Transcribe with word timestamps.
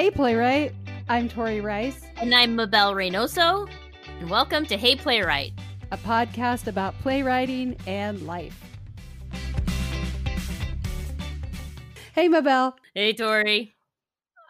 Hey, 0.00 0.10
Playwright. 0.10 0.72
I'm 1.10 1.28
Tori 1.28 1.60
Rice, 1.60 2.00
And 2.16 2.34
I'm 2.34 2.56
Mabel 2.56 2.94
Reynoso, 2.94 3.68
and 4.18 4.30
welcome 4.30 4.64
to 4.64 4.78
Hey 4.78 4.96
Playwright. 4.96 5.52
a 5.90 5.98
podcast 5.98 6.68
about 6.68 6.98
playwriting 7.00 7.76
and 7.86 8.26
life. 8.26 8.58
Hey, 12.14 12.28
Mabel. 12.28 12.76
Hey 12.94 13.12
Tori. 13.12 13.74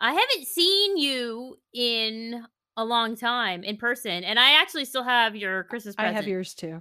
I 0.01 0.13
haven't 0.13 0.47
seen 0.47 0.97
you 0.97 1.59
in 1.75 2.47
a 2.77 2.85
long 2.85 3.17
time 3.17 3.65
in 3.65 3.77
person, 3.77 4.23
and 4.23 4.39
I 4.39 4.53
actually 4.63 4.85
still 4.85 5.03
have 5.03 5.35
your 5.35 5.65
Christmas 5.65 5.97
I 5.99 6.13
have 6.13 6.29
yours 6.29 6.55
too. 6.55 6.81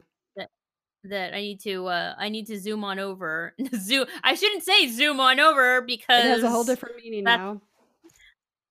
that 1.06 1.34
I 1.34 1.40
need 1.40 1.60
to 1.62 1.88
uh 1.88 2.14
I 2.20 2.30
need 2.30 2.46
to 2.46 2.60
zoom 2.60 2.84
on 2.84 3.00
over. 3.00 3.56
zoom 3.76 4.06
I 4.24 4.36
shouldn't 4.36 4.62
say 4.62 4.90
zoom 4.90 5.20
on 5.20 5.40
over 5.40 5.82
because 5.82 6.24
It 6.24 6.30
has 6.30 6.44
a 6.44 6.52
whole 6.52 6.64
different 6.64 6.98
meaning 6.98 7.24
now. 7.24 7.62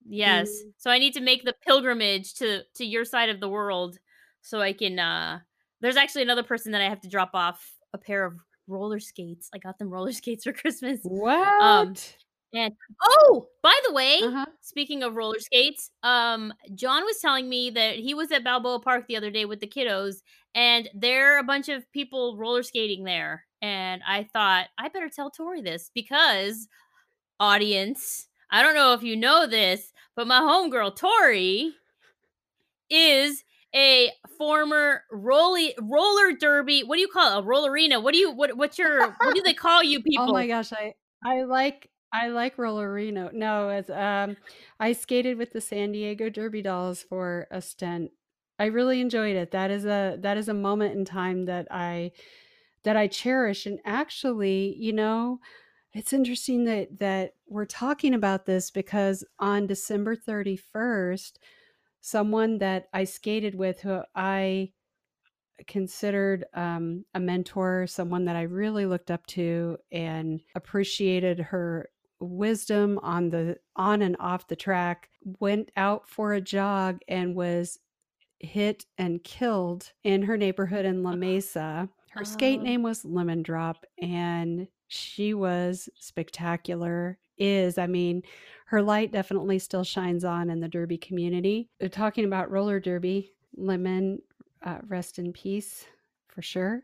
Yes. 0.08 0.48
Mm. 0.48 0.72
So 0.78 0.90
I 0.90 0.98
need 0.98 1.14
to 1.14 1.20
make 1.20 1.44
the 1.44 1.54
pilgrimage 1.66 2.34
to 2.34 2.62
to 2.76 2.84
your 2.84 3.04
side 3.04 3.28
of 3.28 3.40
the 3.40 3.48
world 3.48 3.98
so 4.40 4.60
I 4.60 4.72
can 4.72 4.98
uh 4.98 5.40
there's 5.80 5.96
actually 5.96 6.22
another 6.22 6.42
person 6.42 6.72
that 6.72 6.80
I 6.80 6.88
have 6.88 7.00
to 7.02 7.08
drop 7.08 7.30
off 7.34 7.72
a 7.92 7.98
pair 7.98 8.24
of 8.24 8.34
roller 8.66 9.00
skates. 9.00 9.48
I 9.54 9.58
got 9.58 9.78
them 9.78 9.90
roller 9.90 10.12
skates 10.12 10.44
for 10.44 10.52
Christmas. 10.52 11.00
What? 11.02 12.16
And 12.54 12.72
oh, 13.02 13.48
by 13.62 13.78
the 13.86 13.92
way, 13.92 14.20
uh-huh. 14.22 14.46
speaking 14.62 15.02
of 15.02 15.14
roller 15.14 15.38
skates, 15.38 15.90
um 16.02 16.52
John 16.74 17.04
was 17.04 17.18
telling 17.20 17.48
me 17.48 17.70
that 17.70 17.96
he 17.96 18.14
was 18.14 18.32
at 18.32 18.44
Balboa 18.44 18.80
Park 18.80 19.06
the 19.06 19.16
other 19.16 19.30
day 19.30 19.44
with 19.44 19.60
the 19.60 19.66
kiddos 19.68 20.22
and 20.54 20.88
there 20.94 21.36
are 21.36 21.38
a 21.38 21.44
bunch 21.44 21.68
of 21.68 21.90
people 21.92 22.36
roller 22.36 22.62
skating 22.62 23.04
there. 23.04 23.44
And 23.60 24.02
I 24.06 24.24
thought 24.24 24.66
I 24.78 24.88
better 24.88 25.08
tell 25.08 25.30
Tori 25.30 25.60
this 25.60 25.90
because 25.94 26.68
audience, 27.40 28.28
I 28.50 28.62
don't 28.62 28.74
know 28.74 28.94
if 28.94 29.02
you 29.02 29.16
know 29.16 29.46
this, 29.46 29.92
but 30.18 30.26
my 30.26 30.40
homegirl 30.40 30.96
Tori 30.96 31.74
is 32.90 33.44
a 33.72 34.10
former 34.36 35.04
rolly 35.12 35.76
roller 35.80 36.32
derby. 36.32 36.82
What 36.82 36.96
do 36.96 37.00
you 37.00 37.06
call 37.06 37.38
it? 37.38 37.44
A 37.44 37.46
rollerina? 37.46 38.02
What 38.02 38.14
do 38.14 38.18
you 38.18 38.32
what 38.32 38.56
what's 38.56 38.80
your 38.80 39.12
what 39.20 39.36
do 39.36 39.42
they 39.42 39.54
call 39.66 39.84
you 39.84 40.02
people? 40.02 40.30
Oh 40.30 40.32
my 40.32 40.48
gosh, 40.48 40.72
I 40.72 40.94
I 41.24 41.44
like 41.44 41.88
I 42.12 42.30
like 42.30 42.56
Rollerino. 42.56 43.32
No, 43.32 43.68
as 43.68 43.88
um 43.90 44.36
I 44.80 44.92
skated 44.92 45.38
with 45.38 45.52
the 45.52 45.60
San 45.60 45.92
Diego 45.92 46.28
Derby 46.28 46.62
dolls 46.62 47.00
for 47.00 47.46
a 47.52 47.62
stint. 47.62 48.10
I 48.58 48.64
really 48.64 49.00
enjoyed 49.00 49.36
it. 49.36 49.52
That 49.52 49.70
is 49.70 49.84
a 49.84 50.18
that 50.20 50.36
is 50.36 50.48
a 50.48 50.54
moment 50.54 50.96
in 50.96 51.04
time 51.04 51.44
that 51.44 51.68
I 51.70 52.10
that 52.82 52.96
I 52.96 53.06
cherish 53.06 53.66
and 53.66 53.78
actually, 53.84 54.74
you 54.80 54.92
know, 54.92 55.38
it's 55.92 56.12
interesting 56.12 56.64
that 56.64 56.98
that 56.98 57.34
we're 57.48 57.64
talking 57.64 58.14
about 58.14 58.46
this 58.46 58.70
because 58.70 59.24
on 59.38 59.66
December 59.66 60.14
31st, 60.16 61.32
someone 62.00 62.58
that 62.58 62.88
I 62.92 63.04
skated 63.04 63.54
with 63.54 63.80
who 63.80 64.02
I 64.14 64.72
considered 65.66 66.44
um, 66.54 67.04
a 67.14 67.20
mentor, 67.20 67.86
someone 67.86 68.24
that 68.26 68.36
I 68.36 68.42
really 68.42 68.86
looked 68.86 69.10
up 69.10 69.26
to 69.28 69.78
and 69.90 70.40
appreciated 70.54 71.38
her 71.40 71.88
wisdom 72.20 72.98
on 73.02 73.30
the 73.30 73.56
on 73.76 74.02
and 74.02 74.16
off 74.20 74.48
the 74.48 74.56
track, 74.56 75.08
went 75.40 75.70
out 75.76 76.08
for 76.08 76.32
a 76.34 76.40
jog 76.40 77.00
and 77.08 77.34
was 77.34 77.78
hit 78.40 78.84
and 78.98 79.22
killed 79.24 79.90
in 80.04 80.22
her 80.22 80.36
neighborhood 80.36 80.84
in 80.84 81.02
La 81.02 81.16
Mesa. 81.16 81.88
Her 82.10 82.24
skate 82.24 82.60
Oh. 82.60 82.62
name 82.62 82.82
was 82.82 83.04
Lemon 83.04 83.42
Drop 83.42 83.84
and 84.00 84.68
she 84.86 85.34
was 85.34 85.88
spectacular. 85.96 87.18
Is, 87.38 87.78
I 87.78 87.86
mean, 87.86 88.22
her 88.66 88.82
light 88.82 89.12
definitely 89.12 89.58
still 89.58 89.84
shines 89.84 90.24
on 90.24 90.50
in 90.50 90.60
the 90.60 90.68
derby 90.68 90.98
community. 90.98 91.70
Uh, 91.82 91.88
Talking 91.88 92.24
about 92.24 92.50
roller 92.50 92.80
derby, 92.80 93.32
Lemon 93.56 94.20
uh, 94.62 94.78
rest 94.88 95.18
in 95.18 95.32
peace 95.32 95.86
for 96.28 96.42
sure. 96.42 96.82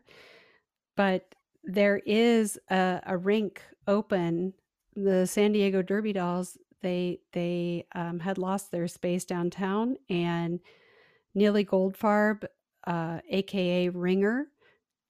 But 0.95 1.35
there 1.63 2.01
is 2.05 2.57
a, 2.69 3.01
a 3.05 3.17
rink 3.17 3.61
open. 3.87 4.53
The 4.95 5.25
San 5.25 5.51
Diego 5.51 5.81
Derby 5.81 6.13
Dolls 6.13 6.57
they 6.81 7.19
they 7.31 7.87
um, 7.95 8.19
had 8.19 8.37
lost 8.37 8.71
their 8.71 8.87
space 8.87 9.25
downtown, 9.25 9.97
and 10.09 10.59
Neely 11.33 11.65
Goldfarb, 11.65 12.45
uh, 12.85 13.19
aka 13.29 13.89
Ringer, 13.89 14.47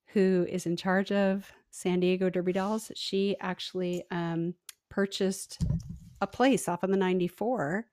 who 0.08 0.46
is 0.50 0.66
in 0.66 0.78
charge 0.78 1.12
of 1.12 1.52
San 1.72 2.00
Diego 2.00 2.30
Derby 2.30 2.54
Dolls, 2.54 2.92
she 2.96 3.36
actually 3.42 4.06
um, 4.10 4.54
purchased 4.90 5.64
a 6.22 6.28
place 6.28 6.68
off 6.68 6.84
of 6.84 6.90
the 6.90 6.98
94 6.98 7.86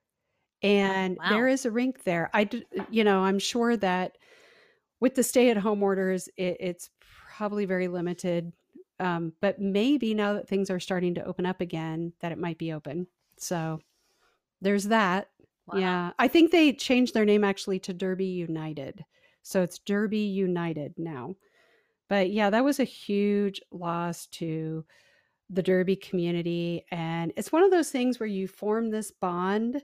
and 0.61 1.17
there 1.29 1.45
wow. 1.45 1.51
is 1.51 1.65
a 1.65 1.71
rink 1.71 2.03
there. 2.03 2.29
I 2.33 2.45
d- 2.45 2.65
you 2.89 3.03
know 3.03 3.19
i'm 3.19 3.39
sure 3.39 3.75
that 3.77 4.17
with 4.99 5.15
the 5.15 5.23
stay 5.23 5.49
at 5.49 5.57
home 5.57 5.83
orders 5.83 6.29
it, 6.37 6.57
it's 6.59 6.89
probably 7.35 7.65
very 7.65 7.87
limited 7.87 8.53
um, 8.99 9.33
but 9.41 9.59
maybe 9.59 10.13
now 10.13 10.33
that 10.33 10.47
things 10.47 10.69
are 10.69 10.79
starting 10.79 11.15
to 11.15 11.25
open 11.25 11.45
up 11.45 11.61
again 11.61 12.13
that 12.21 12.31
it 12.31 12.37
might 12.37 12.57
be 12.57 12.73
open. 12.73 13.07
So 13.37 13.79
there's 14.61 14.85
that. 14.85 15.29
Wow. 15.65 15.79
yeah 15.79 16.11
i 16.19 16.27
think 16.27 16.51
they 16.51 16.73
changed 16.73 17.13
their 17.13 17.23
name 17.23 17.45
actually 17.45 17.79
to 17.79 17.93
derby 17.93 18.25
united. 18.25 19.05
So 19.43 19.61
it's 19.61 19.79
derby 19.79 20.19
united 20.19 20.93
now. 20.97 21.35
But 22.09 22.31
yeah 22.31 22.49
that 22.49 22.65
was 22.65 22.81
a 22.81 22.85
huge 22.85 23.61
loss 23.71 24.25
to 24.27 24.83
the 25.53 25.63
derby 25.63 25.95
community 25.95 26.85
and 26.91 27.31
it's 27.37 27.51
one 27.51 27.63
of 27.63 27.71
those 27.71 27.89
things 27.89 28.19
where 28.19 28.27
you 28.27 28.47
form 28.47 28.89
this 28.89 29.11
bond 29.11 29.81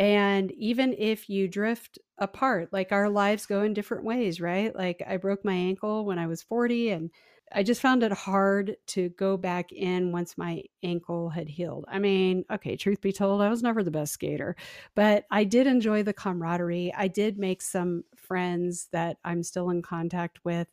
and 0.00 0.50
even 0.52 0.94
if 0.96 1.28
you 1.28 1.46
drift 1.46 1.98
apart, 2.16 2.72
like 2.72 2.90
our 2.90 3.10
lives 3.10 3.44
go 3.44 3.64
in 3.64 3.74
different 3.74 4.02
ways, 4.02 4.40
right? 4.40 4.74
Like 4.74 5.02
I 5.06 5.18
broke 5.18 5.44
my 5.44 5.52
ankle 5.52 6.06
when 6.06 6.18
I 6.18 6.26
was 6.26 6.42
40 6.42 6.88
and 6.88 7.10
I 7.52 7.62
just 7.62 7.82
found 7.82 8.02
it 8.02 8.12
hard 8.12 8.76
to 8.88 9.10
go 9.10 9.36
back 9.36 9.72
in 9.72 10.10
once 10.10 10.38
my 10.38 10.62
ankle 10.82 11.28
had 11.28 11.50
healed. 11.50 11.84
I 11.86 11.98
mean, 11.98 12.46
okay, 12.50 12.76
truth 12.76 13.02
be 13.02 13.12
told, 13.12 13.42
I 13.42 13.50
was 13.50 13.62
never 13.62 13.82
the 13.82 13.90
best 13.90 14.14
skater, 14.14 14.56
but 14.94 15.26
I 15.30 15.44
did 15.44 15.66
enjoy 15.66 16.02
the 16.02 16.14
camaraderie. 16.14 16.94
I 16.96 17.08
did 17.08 17.38
make 17.38 17.60
some 17.60 18.04
friends 18.16 18.88
that 18.92 19.18
I'm 19.22 19.42
still 19.42 19.68
in 19.68 19.82
contact 19.82 20.38
with. 20.46 20.68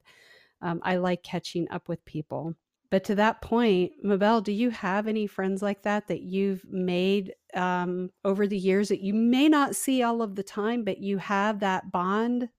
Um, 0.62 0.80
I 0.84 0.98
like 0.98 1.22
catching 1.24 1.68
up 1.70 1.90
with 1.90 2.06
people. 2.06 2.56
But 2.90 3.04
to 3.06 3.16
that 3.16 3.42
point, 3.42 3.92
Mabel, 4.02 4.42
do 4.42 4.52
you 4.52 4.70
have 4.70 5.08
any 5.08 5.28
friends 5.28 5.62
like 5.62 5.84
that 5.84 6.08
that 6.08 6.22
you've 6.22 6.64
made 6.70 7.34
um, 7.54 8.12
over 8.24 8.48
the 8.48 8.58
years 8.58 8.90
that 8.90 9.02
you 9.02 9.14
may 9.14 9.50
not 9.50 9.76
see 9.76 10.04
all 10.04 10.22
of 10.22 10.36
the 10.36 10.44
time, 10.44 10.84
but 10.84 11.00
you 11.00 11.18
have 11.18 11.60
that 11.60 11.92
bond 11.92 12.50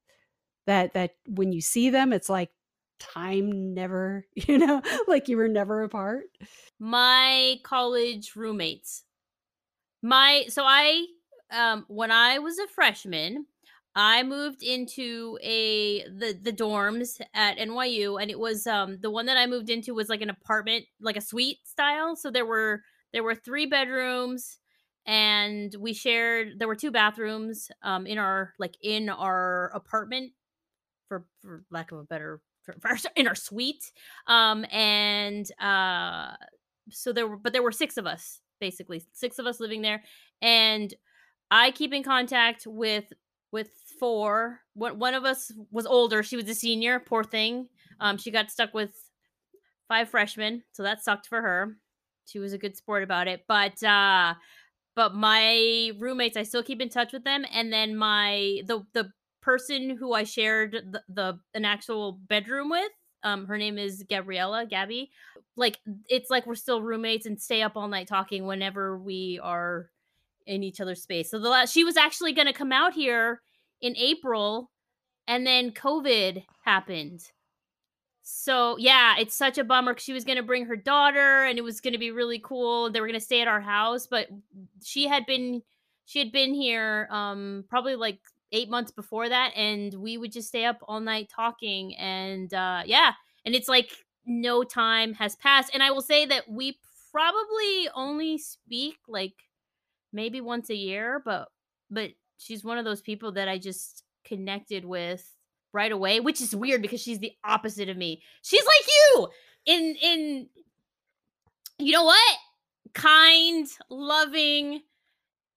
that 0.67 0.93
that 0.95 1.13
when 1.27 1.53
you 1.53 1.61
see 1.63 1.89
them, 1.89 2.13
it's 2.13 2.29
like 2.29 2.51
time 2.99 3.73
never, 3.75 4.27
you 4.35 4.59
know, 4.59 4.83
like 5.07 5.29
you 5.29 5.37
were 5.39 5.49
never 5.49 5.83
apart. 5.83 6.25
my 6.79 7.57
college 7.63 8.37
roommates 8.37 9.05
my 10.03 10.45
so 10.49 10.63
i 10.65 11.05
um 11.51 11.85
when 11.89 12.11
i 12.13 12.39
was 12.39 12.59
a 12.59 12.69
freshman 12.69 13.47
i 13.95 14.23
moved 14.23 14.63
into 14.63 15.39
a 15.43 16.03
the 16.05 16.39
the 16.41 16.53
dorms 16.53 17.21
at 17.35 17.59
nyu 17.59 18.21
and 18.21 18.31
it 18.31 18.39
was 18.39 18.67
um 18.67 18.99
the 19.01 19.11
one 19.11 19.27
that 19.27 19.37
i 19.37 19.47
moved 19.47 19.71
into 19.71 19.95
was 19.95 20.09
like 20.09 20.21
an 20.21 20.31
apartment 20.31 20.85
like 21.01 21.17
a 21.17 21.21
suite 21.21 21.59
style. 21.65 22.17
So 22.17 22.31
there 22.31 22.47
were 22.47 22.83
there 23.13 23.23
were 23.23 23.35
three 23.35 23.67
bedrooms 23.67 24.59
and 25.07 25.75
we 25.79 25.95
shared 25.95 26.59
there 26.59 26.69
were 26.69 26.77
two 26.77 26.91
bathrooms 26.91 27.71
um 27.83 28.07
in 28.07 28.19
our 28.19 28.53
like 28.59 28.77
in 28.83 29.09
our 29.09 29.71
apartment 29.75 30.33
for 31.09 31.25
for 31.41 31.65
lack 31.71 31.93
of 31.93 31.99
a 31.99 32.05
better 32.05 32.41
for, 32.63 32.75
for 32.81 32.97
in 33.17 33.29
our 33.29 33.35
suite. 33.35 33.93
Um 34.27 34.65
and 34.71 35.51
uh 35.61 36.33
so 36.91 37.13
there 37.13 37.27
were 37.29 37.37
but 37.37 37.53
there 37.53 37.63
were 37.63 37.73
six 37.73 37.97
of 37.97 38.07
us 38.07 38.41
basically 38.61 39.03
six 39.13 39.39
of 39.39 39.47
us 39.47 39.61
living 39.61 39.83
there. 39.83 40.03
And 40.43 40.93
i 41.51 41.71
keep 41.71 41.95
in 41.95 42.03
contact 42.03 42.67
with 42.67 43.13
with 43.53 43.71
four, 43.99 44.61
one 44.75 45.15
of 45.15 45.25
us 45.25 45.53
was 45.71 45.87
older 45.87 46.23
she 46.23 46.37
was 46.37 46.49
a 46.49 46.55
senior 46.55 47.01
poor 47.01 47.25
thing. 47.25 47.69
Um 48.01 48.17
she 48.19 48.31
got 48.31 48.51
stuck 48.51 48.75
with 48.75 48.93
five 49.89 50.09
freshmen 50.09 50.63
so 50.73 50.83
that 50.83 51.03
sucked 51.03 51.27
for 51.27 51.41
her. 51.41 51.77
She 52.27 52.39
was 52.39 52.53
a 52.53 52.59
good 52.59 52.77
sport 52.77 53.03
about 53.03 53.27
it 53.29 53.45
but 53.49 53.83
uh 53.83 54.35
but 54.95 55.15
my 55.15 55.93
roommates 55.99 56.37
i 56.37 56.43
still 56.43 56.63
keep 56.63 56.81
in 56.83 56.91
touch 56.91 57.13
with 57.13 57.25
them 57.25 57.45
and 57.53 57.73
then 57.73 57.97
my 57.97 58.61
the 58.67 58.85
the 58.93 59.11
person 59.41 59.97
who 59.97 60.13
i 60.13 60.25
shared 60.25 60.73
the, 60.73 61.03
the 61.09 61.39
an 61.55 61.65
actual 61.65 62.21
bedroom 62.29 62.69
with 62.69 62.91
um 63.23 63.47
her 63.47 63.57
name 63.57 63.79
is 63.79 64.05
gabriella 64.09 64.67
gabby. 64.67 65.11
Like 65.57 65.79
it's 66.09 66.31
like 66.31 66.47
we're 66.47 66.55
still 66.55 66.83
roommates 66.83 67.27
and 67.27 67.41
stay 67.41 67.63
up 67.63 67.73
all 67.77 67.89
night 67.89 68.07
talking 68.07 68.47
whenever 68.47 68.97
we 68.99 69.41
are 69.43 69.91
in 70.49 70.63
each 70.63 70.81
other's 70.81 71.03
space 71.03 71.31
so 71.31 71.39
the 71.39 71.49
last 71.49 71.73
she 71.73 71.85
was 71.85 71.97
actually 71.97 72.33
going 72.33 72.47
to 72.47 72.53
come 72.53 72.73
out 72.73 72.93
here 72.93 73.41
in 73.81 73.97
april 73.97 74.71
and 75.27 75.47
then 75.47 75.71
covid 75.71 76.43
happened 76.65 77.31
so 78.23 78.77
yeah 78.79 79.15
it's 79.19 79.37
such 79.37 79.59
a 79.59 79.65
bummer 79.65 79.97
she 79.97 80.13
was 80.13 80.25
going 80.25 80.37
to 80.37 80.43
bring 80.43 80.67
her 80.67 80.77
daughter 80.77 81.45
and 81.45 81.59
it 81.59 81.63
was 81.63 81.81
going 81.81 81.93
to 81.93 81.99
be 81.99 82.11
really 82.11 82.41
cool 82.43 82.91
they 82.91 83.01
were 83.01 83.07
going 83.07 83.19
to 83.19 83.25
stay 83.25 83.41
at 83.41 83.49
our 83.49 83.61
house 83.61 84.07
but 84.07 84.29
she 84.83 85.07
had 85.07 85.25
been 85.27 85.63
she 86.05 86.19
had 86.19 86.33
been 86.33 86.53
here 86.53 87.09
um 87.11 87.65
probably 87.69 87.95
like 87.95 88.19
eight 88.53 88.71
months 88.71 88.91
before 88.91 89.29
that, 89.29 89.53
and 89.57 89.95
we 89.95 90.19
would 90.19 90.33
just 90.33 90.49
stay 90.49 90.65
up 90.65 90.79
all 90.87 91.01
night 91.01 91.31
talking. 91.35 91.95
And 91.97 92.53
uh, 92.53 92.83
yeah, 92.87 93.13
and 93.45 93.55
it's 93.55 93.69
like 93.69 93.93
no 94.27 94.63
time 94.63 95.15
has 95.15 95.37
passed. 95.37 95.71
And 95.75 95.83
I 95.83 95.91
will 95.91 96.03
say 96.03 96.27
that 96.27 96.49
we 96.49 96.79
probably 97.13 97.89
only 97.95 98.39
speak 98.39 98.97
like 99.07 99.35
maybe 100.13 100.41
once 100.41 100.71
a 100.71 100.75
year, 100.75 101.23
but 101.25 101.49
but 101.91 102.11
she's 102.39 102.65
one 102.65 102.79
of 102.79 102.85
those 102.85 103.01
people 103.01 103.33
that 103.33 103.49
I 103.49 103.59
just 103.59 104.05
connected 104.25 104.85
with 104.85 105.29
right 105.73 105.93
away, 105.93 106.21
which 106.21 106.41
is 106.41 106.55
weird 106.55 106.83
because 106.83 107.01
she's 107.01 107.19
the 107.19 107.33
opposite 107.45 107.89
of 107.89 107.97
me. 107.97 108.23
She's 108.43 108.65
like 108.65 108.87
you 108.87 109.29
in 109.67 109.97
in 110.03 110.49
you 111.79 111.93
know 111.93 112.05
what? 112.05 112.37
Kind, 112.95 113.69
loving, 113.91 114.81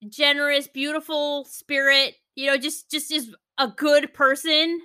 generous, 0.08 0.68
beautiful 0.68 1.46
spirit, 1.46 2.16
you 2.36 2.48
know, 2.48 2.58
just 2.58 2.92
just 2.92 3.12
is 3.12 3.34
a 3.58 3.68
good 3.68 4.14
person. 4.14 4.80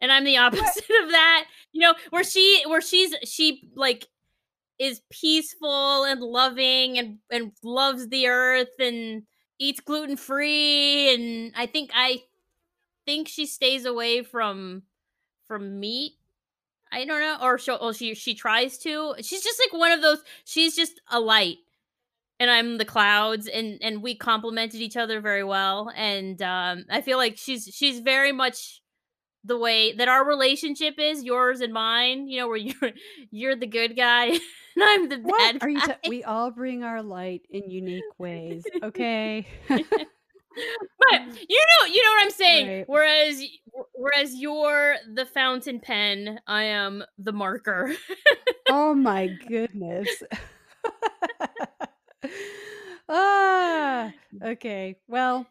And 0.00 0.12
I'm 0.12 0.24
the 0.24 0.36
opposite 0.36 0.64
of 1.02 1.10
that. 1.10 1.46
You 1.72 1.80
know, 1.82 1.94
where 2.10 2.24
she 2.24 2.62
where 2.66 2.80
she's 2.80 3.14
she 3.24 3.70
like 3.74 4.06
is 4.78 5.00
peaceful 5.10 6.04
and 6.04 6.20
loving 6.20 6.98
and 6.98 7.18
and 7.30 7.52
loves 7.62 8.08
the 8.08 8.28
earth 8.28 8.68
and 8.78 9.24
eats 9.58 9.80
gluten 9.80 10.16
free 10.16 11.14
and 11.14 11.52
I 11.56 11.66
think 11.66 11.90
I 11.94 12.22
think 13.06 13.28
she 13.28 13.46
stays 13.46 13.84
away 13.86 14.22
from 14.22 14.82
from 15.46 15.80
meat. 15.80 16.12
I 16.92 17.04
don't 17.04 17.20
know, 17.20 17.38
or 17.42 17.58
she, 17.58 17.72
or 17.72 17.94
she 17.94 18.14
she 18.14 18.34
tries 18.34 18.78
to. 18.78 19.14
She's 19.20 19.42
just 19.42 19.60
like 19.60 19.78
one 19.78 19.92
of 19.92 20.02
those. 20.02 20.22
She's 20.44 20.76
just 20.76 21.00
a 21.10 21.20
light, 21.20 21.58
and 22.40 22.50
I'm 22.50 22.78
the 22.78 22.84
clouds, 22.84 23.48
and 23.48 23.78
and 23.82 24.02
we 24.02 24.14
complemented 24.14 24.80
each 24.80 24.96
other 24.96 25.20
very 25.20 25.44
well. 25.44 25.92
And 25.96 26.40
um, 26.42 26.84
I 26.90 27.02
feel 27.02 27.18
like 27.18 27.36
she's 27.36 27.64
she's 27.72 28.00
very 28.00 28.32
much 28.32 28.82
the 29.48 29.58
way 29.58 29.92
that 29.94 30.08
our 30.08 30.24
relationship 30.26 30.94
is 30.98 31.24
yours 31.24 31.60
and 31.60 31.72
mine 31.72 32.28
you 32.28 32.38
know 32.38 32.46
where 32.48 32.56
you're 32.56 32.92
you're 33.32 33.56
the 33.56 33.66
good 33.66 33.96
guy 33.96 34.26
and 34.76 34.84
i'm 34.84 35.08
the 35.08 35.18
What 35.18 35.38
bad 35.38 35.58
are 35.62 35.68
you? 35.68 35.80
guy 35.80 35.86
Ta- 35.86 35.96
we 36.08 36.22
all 36.24 36.50
bring 36.52 36.84
our 36.84 37.02
light 37.02 37.42
in 37.50 37.70
unique 37.70 38.04
ways. 38.18 38.64
Okay. 38.82 39.46
but 39.68 39.78
you 41.48 41.60
know 41.70 41.86
you 41.86 42.02
know 42.02 42.10
what 42.16 42.22
i'm 42.24 42.30
saying 42.30 42.68
Right. 42.68 42.84
whereas 42.88 43.42
whereas 43.94 44.34
you're 44.34 44.96
the 45.14 45.24
fountain 45.26 45.78
pen 45.80 46.40
i 46.48 46.64
am 46.64 47.04
the 47.18 47.32
marker 47.32 47.92
oh 48.68 48.94
my 48.94 49.28
goodness. 49.48 50.08
ah. 53.08 54.12
Okay. 54.42 54.96
Well, 55.08 55.46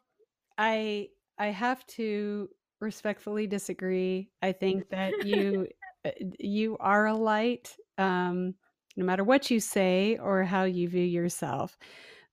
I 0.57 1.09
I 1.37 1.47
have 1.47 1.85
to 1.97 2.49
respectfully 2.79 3.47
disagree. 3.47 4.29
I 4.41 4.51
think 4.51 4.89
that 4.89 5.13
you 5.25 5.67
uh, 6.05 6.11
you 6.39 6.77
are 6.79 7.07
a 7.07 7.13
light 7.13 7.75
um 7.97 8.53
no 8.95 9.05
matter 9.05 9.23
what 9.23 9.51
you 9.51 9.59
say 9.59 10.17
or 10.17 10.43
how 10.43 10.63
you 10.63 10.89
view 10.89 11.03
yourself. 11.03 11.77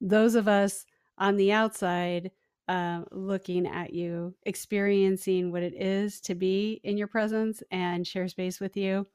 Those 0.00 0.34
of 0.34 0.48
us 0.48 0.86
on 1.18 1.36
the 1.36 1.52
outside 1.52 2.30
uh, 2.68 3.02
looking 3.12 3.66
at 3.66 3.92
you, 3.92 4.34
experiencing 4.44 5.52
what 5.52 5.62
it 5.62 5.74
is 5.74 6.20
to 6.22 6.34
be 6.34 6.80
in 6.84 6.96
your 6.96 7.06
presence 7.06 7.62
and 7.70 8.06
share 8.06 8.26
space 8.28 8.60
with 8.60 8.76
you. 8.76 9.06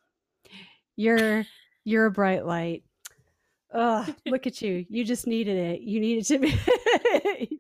You're 0.96 1.46
you're 1.84 2.06
a 2.06 2.12
bright 2.12 2.46
light. 2.46 2.84
Oh, 3.74 4.08
look 4.26 4.48
at 4.48 4.62
you. 4.62 4.86
You 4.90 5.04
just 5.04 5.28
needed 5.28 5.58
it. 5.58 5.82
You 5.82 6.00
needed 6.00 6.26
to 6.26 6.40
be 6.40 6.48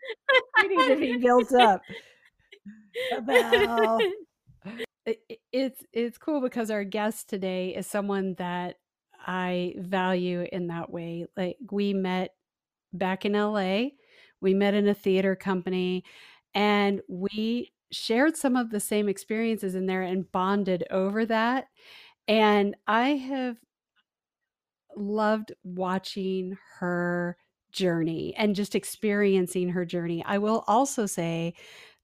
you 0.57 0.69
need 0.69 0.87
to 0.87 0.95
be 0.99 1.17
built 1.17 1.53
up. 1.53 1.81
It- 5.05 5.39
it's 5.51 5.83
it's 5.93 6.17
cool 6.17 6.41
because 6.41 6.71
our 6.71 6.83
guest 6.83 7.29
today 7.29 7.75
is 7.75 7.87
someone 7.87 8.35
that 8.35 8.77
I 9.25 9.73
value 9.77 10.47
in 10.51 10.67
that 10.67 10.91
way. 10.91 11.25
Like 11.35 11.57
we 11.71 11.93
met 11.93 12.35
back 12.93 13.25
in 13.25 13.35
LA. 13.35 13.93
We 14.41 14.53
met 14.53 14.73
in 14.73 14.87
a 14.87 14.93
theater 14.93 15.35
company 15.35 16.03
and 16.53 17.01
we 17.07 17.71
shared 17.91 18.37
some 18.37 18.55
of 18.55 18.69
the 18.69 18.79
same 18.79 19.09
experiences 19.09 19.75
in 19.75 19.85
there 19.85 20.01
and 20.03 20.31
bonded 20.31 20.83
over 20.91 21.25
that. 21.25 21.67
And 22.27 22.75
I 22.87 23.09
have 23.09 23.57
loved 24.95 25.51
watching 25.63 26.57
her 26.79 27.37
journey 27.71 28.33
and 28.35 28.55
just 28.55 28.75
experiencing 28.75 29.69
her 29.69 29.85
journey. 29.85 30.23
I 30.25 30.37
will 30.39 30.63
also 30.67 31.05
say 31.05 31.53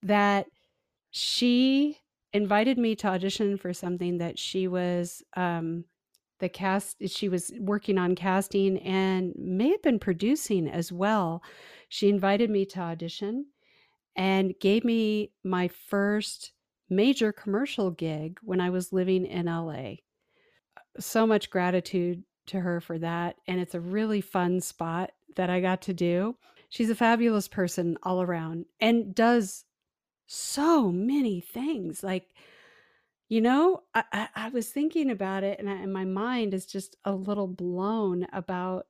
that 0.03 0.47
she 1.17 1.97
invited 2.33 2.77
me 2.77 2.93
to 2.93 3.07
audition 3.07 3.55
for 3.55 3.73
something 3.73 4.17
that 4.17 4.37
she 4.37 4.67
was 4.67 5.23
um 5.37 5.85
the 6.39 6.49
cast 6.49 6.97
she 7.07 7.29
was 7.29 7.53
working 7.57 7.97
on 7.97 8.15
casting 8.15 8.77
and 8.79 9.33
may 9.37 9.69
have 9.69 9.81
been 9.81 9.97
producing 9.97 10.67
as 10.67 10.91
well. 10.91 11.41
She 11.87 12.09
invited 12.09 12.49
me 12.49 12.65
to 12.65 12.81
audition 12.81 13.45
and 14.17 14.53
gave 14.59 14.83
me 14.83 15.31
my 15.45 15.69
first 15.69 16.51
major 16.89 17.31
commercial 17.31 17.91
gig 17.91 18.37
when 18.43 18.59
I 18.59 18.69
was 18.69 18.91
living 18.91 19.25
in 19.25 19.45
LA. 19.45 19.93
So 20.99 21.25
much 21.25 21.49
gratitude 21.49 22.23
to 22.47 22.59
her 22.59 22.81
for 22.81 22.99
that. 22.99 23.37
And 23.47 23.61
it's 23.61 23.75
a 23.75 23.79
really 23.79 24.19
fun 24.19 24.59
spot 24.59 25.11
that 25.37 25.49
I 25.49 25.61
got 25.61 25.81
to 25.83 25.93
do. 25.93 26.35
She's 26.67 26.89
a 26.89 26.95
fabulous 26.95 27.47
person 27.47 27.97
all 28.03 28.21
around 28.21 28.65
and 28.81 29.15
does 29.15 29.63
so 30.27 30.91
many 30.91 31.39
things. 31.39 32.03
Like, 32.03 32.27
you 33.29 33.41
know, 33.41 33.83
I, 33.93 34.03
I, 34.11 34.27
I 34.35 34.49
was 34.49 34.69
thinking 34.69 35.09
about 35.09 35.43
it 35.43 35.59
and, 35.59 35.69
I, 35.69 35.73
and 35.73 35.93
my 35.93 36.05
mind 36.05 36.53
is 36.53 36.65
just 36.65 36.95
a 37.05 37.13
little 37.13 37.47
blown 37.47 38.27
about 38.33 38.87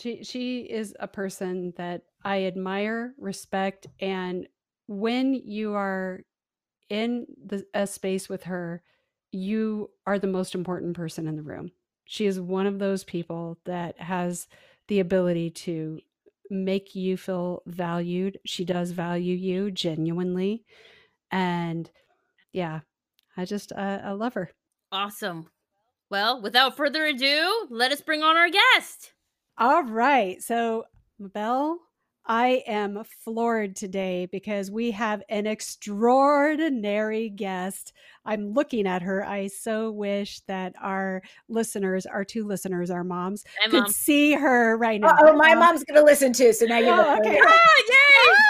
she 0.00 0.24
she 0.24 0.60
is 0.60 0.94
a 0.98 1.06
person 1.06 1.74
that 1.76 2.02
I 2.24 2.44
admire, 2.44 3.14
respect, 3.18 3.86
and 4.00 4.48
when 4.86 5.34
you 5.34 5.74
are 5.74 6.20
in 6.88 7.26
the, 7.44 7.64
a 7.74 7.86
space 7.86 8.28
with 8.28 8.44
her, 8.44 8.82
you 9.30 9.90
are 10.06 10.18
the 10.18 10.26
most 10.26 10.54
important 10.54 10.96
person 10.96 11.28
in 11.28 11.36
the 11.36 11.42
room. 11.42 11.70
She 12.06 12.26
is 12.26 12.40
one 12.40 12.66
of 12.66 12.78
those 12.78 13.04
people 13.04 13.58
that 13.66 14.00
has 14.00 14.48
the 14.88 15.00
ability 15.00 15.50
to 15.50 16.00
make 16.50 16.94
you 16.94 17.16
feel 17.16 17.62
valued. 17.66 18.38
She 18.44 18.64
does 18.64 18.90
value 18.90 19.34
you 19.34 19.70
genuinely. 19.70 20.64
And 21.30 21.90
yeah, 22.52 22.80
I 23.36 23.44
just, 23.44 23.72
uh, 23.72 24.00
I 24.04 24.10
love 24.12 24.34
her. 24.34 24.50
awesome 24.92 25.46
well 26.10 26.42
without 26.42 26.76
further 26.76 27.06
ado 27.06 27.68
let 27.70 27.92
us 27.92 28.00
bring 28.00 28.22
on 28.22 28.36
our 28.36 28.50
guest 28.50 29.12
All 29.56 29.84
right. 29.84 30.42
So, 30.42 30.84
Mabel, 31.18 31.78
I 32.26 32.62
am 32.66 33.02
floored 33.24 33.74
today 33.76 34.26
because 34.30 34.70
we 34.70 34.90
have 34.92 35.22
an 35.28 35.46
extraordinary 35.46 37.30
guest. 37.30 37.92
I'm 38.24 38.52
looking 38.52 38.86
at 38.86 39.02
her. 39.02 39.24
I 39.24 39.48
so 39.48 39.90
wish 39.90 40.40
that 40.46 40.74
our 40.80 41.22
listeners, 41.48 42.06
our 42.06 42.24
two 42.24 42.46
listeners, 42.46 42.90
our 42.90 43.04
moms, 43.04 43.44
Hi, 43.62 43.70
could 43.70 43.82
Mom. 43.82 43.92
see 43.92 44.32
her 44.32 44.76
right 44.76 45.00
now. 45.00 45.16
Oh, 45.20 45.36
my 45.36 45.54
mom's 45.54 45.84
gonna 45.84 46.04
listen 46.04 46.32
too. 46.32 46.52
So 46.52 46.66
now 46.66 46.78
you. 46.78 46.90
Oh, 46.90 47.18
okay. 47.18 47.40
ah, 47.42 47.68
yay! 47.88 48.34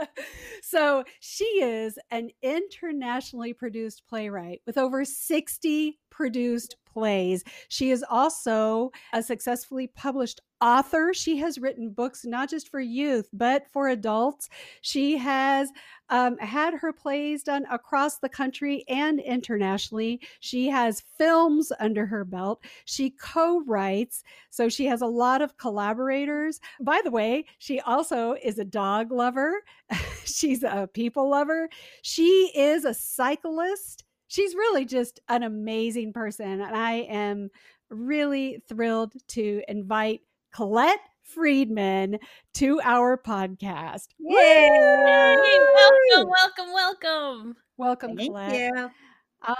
Ah, 0.00 0.06
so 0.62 1.04
she 1.20 1.44
is 1.44 1.98
an 2.10 2.30
internationally 2.42 3.52
produced 3.52 4.02
playwright 4.08 4.60
with 4.66 4.78
over 4.78 5.04
60 5.04 5.98
produced 6.10 6.76
plays. 6.98 7.44
She 7.68 7.90
is 7.92 8.04
also 8.10 8.90
a 9.12 9.22
successfully 9.22 9.86
published 9.86 10.40
author. 10.60 11.14
She 11.14 11.36
has 11.36 11.58
written 11.58 11.90
books 11.90 12.24
not 12.24 12.50
just 12.50 12.68
for 12.70 12.80
youth, 12.80 13.28
but 13.32 13.68
for 13.72 13.88
adults. 13.88 14.48
She 14.80 15.16
has 15.16 15.70
um, 16.10 16.36
had 16.38 16.74
her 16.74 16.92
plays 16.92 17.44
done 17.44 17.66
across 17.70 18.18
the 18.18 18.28
country 18.28 18.84
and 18.88 19.20
internationally. 19.20 20.20
She 20.40 20.66
has 20.66 21.04
films 21.16 21.70
under 21.78 22.04
her 22.06 22.24
belt. 22.24 22.64
She 22.84 23.10
co 23.10 23.62
writes, 23.64 24.24
so 24.50 24.68
she 24.68 24.86
has 24.86 25.00
a 25.00 25.06
lot 25.06 25.40
of 25.40 25.56
collaborators. 25.56 26.60
By 26.80 27.00
the 27.04 27.12
way, 27.12 27.44
she 27.58 27.78
also 27.80 28.34
is 28.42 28.58
a 28.58 28.64
dog 28.64 29.12
lover. 29.12 29.62
She's 30.24 30.64
a 30.64 30.88
people 30.92 31.30
lover. 31.30 31.68
She 32.02 32.50
is 32.56 32.84
a 32.84 32.94
cyclist. 32.94 34.02
She's 34.28 34.54
really 34.54 34.84
just 34.84 35.20
an 35.28 35.42
amazing 35.42 36.12
person. 36.12 36.60
And 36.60 36.76
I 36.76 36.92
am 37.08 37.50
really 37.90 38.62
thrilled 38.68 39.14
to 39.28 39.62
invite 39.68 40.20
Colette 40.54 41.00
Freedman 41.22 42.18
to 42.54 42.80
our 42.82 43.16
podcast. 43.16 44.08
Yay! 44.18 44.68
Hey, 44.70 45.58
welcome 45.74 46.30
welcome 46.30 46.72
welcome 46.72 47.56
Welcome, 47.78 48.16
Thank 48.16 48.30
Colette. 48.32 48.54
you. 48.54 48.90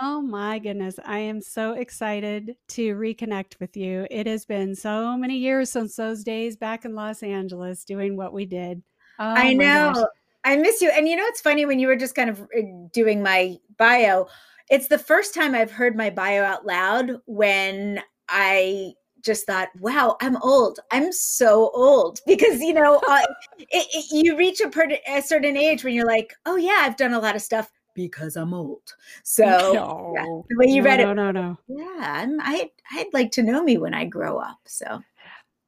Oh 0.00 0.20
my 0.20 0.58
goodness. 0.58 0.98
I 1.04 1.18
am 1.18 1.40
so 1.40 1.74
excited 1.74 2.56
to 2.70 2.96
reconnect 2.96 3.60
with 3.60 3.76
you. 3.76 4.08
It 4.10 4.26
has 4.26 4.44
been 4.44 4.74
so 4.74 5.16
many 5.16 5.38
years 5.38 5.70
since 5.70 5.94
those 5.94 6.24
days 6.24 6.56
back 6.56 6.84
in 6.84 6.96
Los 6.96 7.22
Angeles 7.22 7.84
doing 7.84 8.16
what 8.16 8.32
we 8.32 8.44
did. 8.44 8.82
Oh 9.20 9.24
I 9.24 9.54
my 9.54 9.64
gosh. 9.64 9.96
know. 9.96 10.08
I 10.44 10.56
miss 10.56 10.82
you. 10.82 10.90
And 10.90 11.06
you 11.06 11.14
know, 11.14 11.26
it's 11.26 11.40
funny 11.40 11.64
when 11.64 11.78
you 11.78 11.86
were 11.86 11.96
just 11.96 12.16
kind 12.16 12.28
of 12.28 12.40
uh, 12.42 12.60
doing 12.92 13.22
my 13.22 13.56
bio. 13.76 14.26
It's 14.70 14.88
the 14.88 14.98
first 14.98 15.34
time 15.34 15.54
I've 15.54 15.70
heard 15.70 15.96
my 15.96 16.10
bio 16.10 16.44
out 16.44 16.66
loud 16.66 17.12
when 17.26 18.02
I 18.28 18.92
just 19.24 19.46
thought, 19.46 19.68
wow, 19.80 20.16
I'm 20.20 20.36
old. 20.42 20.80
I'm 20.90 21.12
so 21.12 21.70
old 21.74 22.20
because, 22.26 22.60
you 22.60 22.74
know, 22.74 23.00
uh, 23.08 23.22
it, 23.58 23.66
it, 23.70 24.06
you 24.12 24.36
reach 24.36 24.60
a, 24.60 24.68
per- 24.68 24.98
a 25.06 25.22
certain 25.22 25.56
age 25.56 25.84
when 25.84 25.94
you're 25.94 26.06
like, 26.06 26.34
oh, 26.46 26.56
yeah, 26.56 26.78
I've 26.80 26.96
done 26.96 27.14
a 27.14 27.18
lot 27.18 27.36
of 27.36 27.42
stuff 27.42 27.70
because 27.94 28.36
I'm 28.36 28.54
old. 28.54 28.94
So 29.24 29.44
no, 29.44 30.12
yeah, 30.14 30.24
the 30.48 30.56
way 30.56 30.66
you 30.66 30.82
no, 30.82 30.88
read 30.88 31.00
no, 31.00 31.12
it, 31.12 31.16
no, 31.16 31.30
no. 31.30 31.40
No. 31.40 31.58
Yeah, 31.68 32.00
I'm, 32.00 32.40
I, 32.40 32.70
I'd 32.92 33.12
like 33.12 33.32
to 33.32 33.42
know 33.42 33.62
me 33.62 33.76
when 33.78 33.94
I 33.94 34.04
grow 34.04 34.38
up. 34.38 34.58
So 34.66 35.02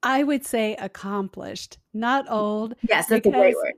I 0.03 0.23
would 0.23 0.47
say 0.47 0.77
accomplished, 0.77 1.79
not 1.93 2.31
old, 2.31 2.75
yes, 2.89 3.07
that's 3.09 3.27
a 3.27 3.31
great 3.31 3.55
word. 3.55 3.75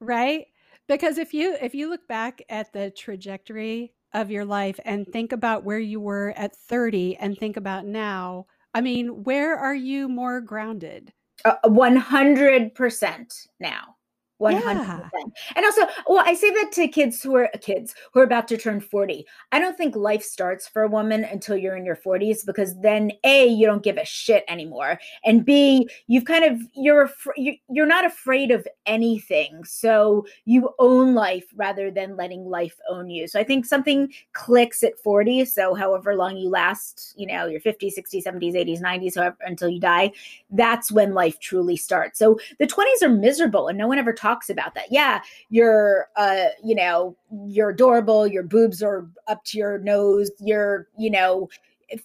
right? 0.00 0.46
Because 0.88 1.18
if 1.18 1.32
you 1.32 1.56
if 1.60 1.74
you 1.74 1.88
look 1.88 2.08
back 2.08 2.42
at 2.48 2.72
the 2.72 2.90
trajectory 2.90 3.92
of 4.12 4.30
your 4.30 4.44
life 4.44 4.78
and 4.84 5.06
think 5.06 5.32
about 5.32 5.64
where 5.64 5.78
you 5.78 6.00
were 6.00 6.34
at 6.36 6.56
30 6.56 7.16
and 7.16 7.38
think 7.38 7.56
about 7.56 7.86
now, 7.86 8.46
I 8.74 8.80
mean, 8.80 9.24
where 9.24 9.56
are 9.56 9.74
you 9.74 10.08
more 10.08 10.40
grounded? 10.40 11.12
Uh, 11.44 11.56
100% 11.64 13.46
now. 13.58 13.96
100%. 14.40 14.62
Yeah. 14.62 15.24
And 15.54 15.64
also, 15.64 15.82
well, 16.06 16.24
I 16.26 16.34
say 16.34 16.50
that 16.50 16.72
to 16.72 16.88
kids 16.88 17.22
who 17.22 17.36
are 17.36 17.50
kids 17.60 17.94
who 18.12 18.20
are 18.20 18.24
about 18.24 18.48
to 18.48 18.56
turn 18.56 18.80
40. 18.80 19.26
I 19.52 19.58
don't 19.58 19.76
think 19.76 19.94
life 19.94 20.22
starts 20.22 20.66
for 20.66 20.82
a 20.82 20.88
woman 20.88 21.24
until 21.24 21.56
you're 21.56 21.76
in 21.76 21.84
your 21.84 21.96
40s 21.96 22.46
because 22.46 22.78
then 22.80 23.12
A, 23.24 23.46
you 23.46 23.66
don't 23.66 23.82
give 23.82 23.98
a 23.98 24.04
shit 24.04 24.44
anymore. 24.48 24.98
And 25.24 25.44
B, 25.44 25.88
you've 26.06 26.24
kind 26.24 26.44
of 26.44 26.60
you're 26.74 27.10
you're 27.36 27.86
not 27.86 28.04
afraid 28.04 28.50
of 28.50 28.66
anything. 28.86 29.64
So 29.64 30.26
you 30.46 30.70
own 30.78 31.14
life 31.14 31.46
rather 31.54 31.90
than 31.90 32.16
letting 32.16 32.46
life 32.46 32.76
own 32.88 33.10
you. 33.10 33.28
So 33.28 33.38
I 33.38 33.44
think 33.44 33.66
something 33.66 34.12
clicks 34.32 34.82
at 34.82 34.98
40, 34.98 35.44
so 35.44 35.74
however 35.74 36.14
long 36.14 36.36
you 36.36 36.48
last, 36.48 37.14
you 37.16 37.26
know, 37.26 37.46
your 37.46 37.60
50s, 37.60 37.92
60s, 37.98 38.24
70s, 38.24 38.54
80s, 38.54 38.80
90s, 38.80 39.16
however 39.16 39.36
until 39.42 39.68
you 39.68 39.80
die, 39.80 40.12
that's 40.50 40.90
when 40.90 41.12
life 41.12 41.38
truly 41.40 41.76
starts. 41.76 42.18
So 42.18 42.38
the 42.58 42.66
20s 42.66 43.02
are 43.02 43.10
miserable 43.10 43.68
and 43.68 43.76
no 43.76 43.86
one 43.86 43.98
ever 43.98 44.12
talks 44.12 44.29
about 44.50 44.74
that. 44.74 44.86
Yeah, 44.90 45.22
you're 45.48 46.08
uh, 46.16 46.46
you 46.62 46.74
know, 46.74 47.16
you're 47.46 47.70
adorable, 47.70 48.26
your 48.26 48.42
boobs 48.42 48.82
are 48.82 49.08
up 49.26 49.44
to 49.46 49.58
your 49.58 49.78
nose, 49.78 50.30
you're, 50.38 50.88
you 50.96 51.10
know, 51.10 51.48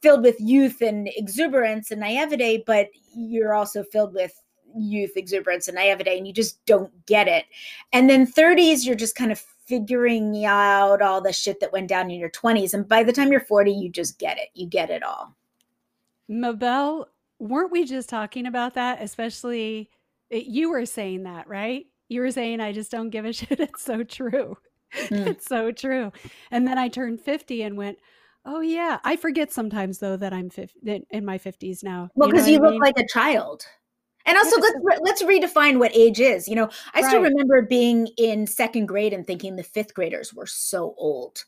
filled 0.01 0.23
with 0.23 0.39
youth 0.39 0.81
and 0.81 1.09
exuberance 1.15 1.91
and 1.91 2.01
naivete, 2.01 2.63
but 2.65 2.89
you're 3.15 3.53
also 3.53 3.83
filled 3.83 4.13
with 4.13 4.41
youth, 4.75 5.11
exuberance, 5.15 5.67
and 5.67 5.75
naivete, 5.75 6.17
and 6.17 6.27
you 6.27 6.33
just 6.33 6.63
don't 6.65 6.91
get 7.05 7.27
it. 7.27 7.45
And 7.93 8.09
then 8.09 8.27
30s, 8.27 8.85
you're 8.85 8.95
just 8.95 9.15
kind 9.15 9.31
of 9.31 9.39
figuring 9.39 10.45
out 10.45 11.01
all 11.01 11.21
the 11.21 11.33
shit 11.33 11.59
that 11.59 11.71
went 11.71 11.87
down 11.87 12.11
in 12.11 12.19
your 12.19 12.29
20s. 12.29 12.73
And 12.73 12.87
by 12.87 13.03
the 13.03 13.13
time 13.13 13.31
you're 13.31 13.39
40, 13.39 13.71
you 13.71 13.89
just 13.89 14.19
get 14.19 14.37
it. 14.37 14.49
You 14.53 14.67
get 14.67 14.89
it 14.89 15.03
all. 15.03 15.35
Mabel, 16.27 17.07
weren't 17.39 17.71
we 17.71 17.85
just 17.85 18.09
talking 18.09 18.45
about 18.45 18.73
that? 18.75 19.01
Especially 19.01 19.89
you 20.29 20.69
were 20.69 20.85
saying 20.85 21.23
that, 21.23 21.47
right? 21.47 21.85
You 22.09 22.21
were 22.21 22.31
saying, 22.31 22.59
I 22.61 22.71
just 22.71 22.91
don't 22.91 23.09
give 23.09 23.25
a 23.25 23.33
shit. 23.33 23.59
It's 23.59 23.83
so 23.83 24.03
true. 24.03 24.57
Mm. 24.93 25.27
It's 25.27 25.45
so 25.45 25.71
true. 25.71 26.11
And 26.51 26.67
then 26.67 26.77
I 26.77 26.87
turned 26.87 27.21
50 27.21 27.63
and 27.63 27.77
went, 27.77 27.97
oh, 28.45 28.61
yeah. 28.61 28.99
I 29.03 29.15
forget 29.15 29.51
sometimes, 29.51 29.99
though, 29.99 30.17
that 30.17 30.33
I'm 30.33 30.49
50, 30.49 31.05
in 31.09 31.25
my 31.25 31.37
50s 31.37 31.83
now. 31.83 32.09
Well, 32.15 32.29
know 32.29 32.33
because 32.33 32.47
you, 32.47 32.57
I 32.57 32.61
look 32.61 32.71
mean? 32.71 32.81
like 32.81 32.99
a 32.99 33.07
child. 33.07 33.65
And 34.25 34.37
also, 34.37 34.59
let's 34.59 34.77
re- 34.81 34.97
let's 35.01 35.23
redefine 35.23 35.77
what 35.77 35.95
age 35.95 36.19
is. 36.19 36.47
You 36.47 36.55
know, 36.55 36.69
I 36.95 37.07
still 37.07 37.21
remember 37.21 37.61
being 37.61 38.07
in 38.17 38.47
second 38.47 38.87
grade 38.87 39.13
and 39.13 39.25
thinking 39.25 39.55
the 39.55 39.63
fifth 39.63 39.93
graders 39.93 40.33
were 40.33 40.47
so 40.47 40.95
old. 40.97 41.45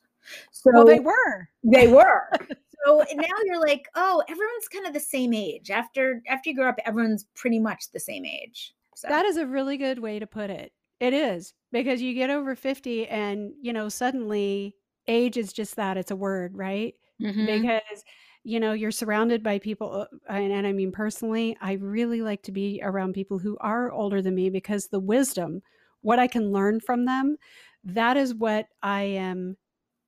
So 0.51 0.71
well, 0.71 0.85
they 0.85 0.99
were. 0.99 1.49
They 1.63 1.87
were. 1.87 2.29
so 2.85 3.03
now 3.15 3.33
you're 3.45 3.59
like, 3.59 3.87
oh, 3.95 4.23
everyone's 4.29 4.67
kind 4.71 4.85
of 4.85 4.93
the 4.93 4.99
same 4.99 5.33
age. 5.33 5.71
After 5.71 6.21
after 6.27 6.51
you 6.51 6.55
grow 6.55 6.69
up, 6.69 6.79
everyone's 6.85 7.25
pretty 7.35 7.57
much 7.57 7.91
the 7.91 7.99
same 7.99 8.25
age. 8.25 8.75
So 8.97 9.07
That 9.09 9.25
is 9.25 9.37
a 9.37 9.45
really 9.45 9.77
good 9.77 9.99
way 9.99 10.17
to 10.17 10.25
put 10.25 10.49
it. 10.49 10.71
It 10.99 11.13
is 11.13 11.53
because 11.71 12.01
you 12.01 12.15
get 12.15 12.31
over 12.31 12.55
50 12.55 13.07
and, 13.07 13.51
you 13.61 13.71
know, 13.71 13.89
suddenly 13.89 14.75
age 15.07 15.37
is 15.37 15.53
just 15.53 15.75
that. 15.75 15.97
It's 15.97 16.09
a 16.09 16.15
word, 16.15 16.57
right? 16.57 16.95
Mhm. 17.21 17.45
because 17.45 18.03
you 18.43 18.59
know 18.59 18.73
you're 18.73 18.91
surrounded 18.91 19.43
by 19.43 19.59
people 19.59 19.91
uh, 20.01 20.05
and, 20.29 20.51
and 20.53 20.67
i 20.67 20.71
mean 20.71 20.91
personally 20.91 21.57
i 21.61 21.73
really 21.73 22.21
like 22.21 22.43
to 22.43 22.51
be 22.51 22.79
around 22.83 23.13
people 23.13 23.39
who 23.39 23.57
are 23.59 23.91
older 23.91 24.21
than 24.21 24.35
me 24.35 24.49
because 24.51 24.87
the 24.87 24.99
wisdom 24.99 25.59
what 26.01 26.19
i 26.19 26.27
can 26.27 26.51
learn 26.51 26.79
from 26.79 27.05
them 27.05 27.35
that 27.83 28.15
is 28.17 28.33
what 28.35 28.67
i 28.83 29.01
am 29.01 29.57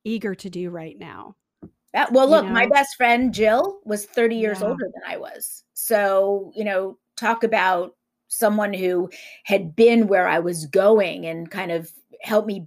eager 0.04 0.34
to 0.34 0.48
do 0.48 0.70
right 0.70 0.96
now 0.98 1.34
That- 1.92 2.12
well, 2.12 2.26
you 2.28 2.36
look, 2.36 2.48
my 2.50 2.66
best 2.66 2.94
friend 2.96 3.34
Jill 3.34 3.80
was 3.84 4.06
30 4.06 4.36
years 4.36 4.60
Yeah. 4.60 4.68
older 4.68 4.88
than 4.94 5.02
I 5.06 5.16
was. 5.16 5.64
So, 5.74 6.52
you 6.54 6.62
know, 6.64 6.98
talk 7.16 7.42
about 7.42 7.96
someone 8.30 8.72
who 8.72 9.10
had 9.44 9.76
been 9.76 10.06
where 10.06 10.26
I 10.28 10.38
was 10.38 10.64
going 10.66 11.26
and 11.26 11.50
kind 11.50 11.70
of 11.72 11.90
helped 12.22 12.46
me 12.46 12.66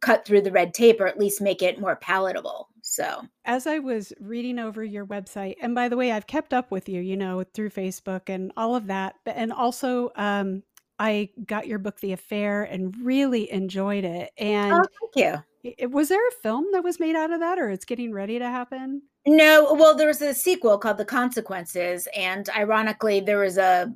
cut 0.00 0.24
through 0.26 0.40
the 0.42 0.50
red 0.52 0.74
tape 0.74 1.00
or 1.00 1.06
at 1.06 1.18
least 1.18 1.40
make 1.40 1.62
it 1.62 1.80
more 1.80 1.96
palatable. 1.96 2.68
So, 2.82 3.22
as 3.44 3.66
i 3.66 3.78
was 3.80 4.12
reading 4.20 4.58
over 4.60 4.84
your 4.84 5.04
website 5.06 5.56
and 5.60 5.74
by 5.74 5.88
the 5.88 5.96
way 5.96 6.12
i've 6.12 6.28
kept 6.28 6.54
up 6.54 6.70
with 6.70 6.88
you 6.88 7.00
you 7.00 7.16
know 7.16 7.42
through 7.52 7.70
facebook 7.70 8.22
and 8.28 8.52
all 8.56 8.76
of 8.76 8.86
that. 8.86 9.16
And 9.26 9.52
also 9.52 10.12
um 10.14 10.62
i 11.00 11.28
got 11.46 11.66
your 11.66 11.80
book 11.80 11.98
the 12.00 12.12
affair 12.12 12.62
and 12.62 12.94
really 13.02 13.50
enjoyed 13.52 14.04
it 14.04 14.30
and 14.38 14.72
oh, 14.72 14.86
thank 15.00 15.16
you. 15.16 15.42
i- 15.70 15.82
i- 15.82 15.86
was 15.86 16.08
there 16.08 16.26
a 16.28 16.32
film 16.42 16.64
that 16.72 16.84
was 16.84 17.00
made 17.00 17.16
out 17.16 17.32
of 17.32 17.40
that 17.40 17.58
or 17.58 17.70
it's 17.70 17.84
getting 17.84 18.12
ready 18.12 18.38
to 18.38 18.48
happen 18.48 19.02
No, 19.26 19.74
well, 19.74 19.96
there 19.96 20.06
was 20.06 20.22
a 20.22 20.32
sequel 20.32 20.78
called 20.78 20.98
The 20.98 21.04
Consequences, 21.04 22.06
and 22.16 22.48
ironically, 22.56 23.18
there 23.18 23.40
was 23.40 23.58
a 23.58 23.92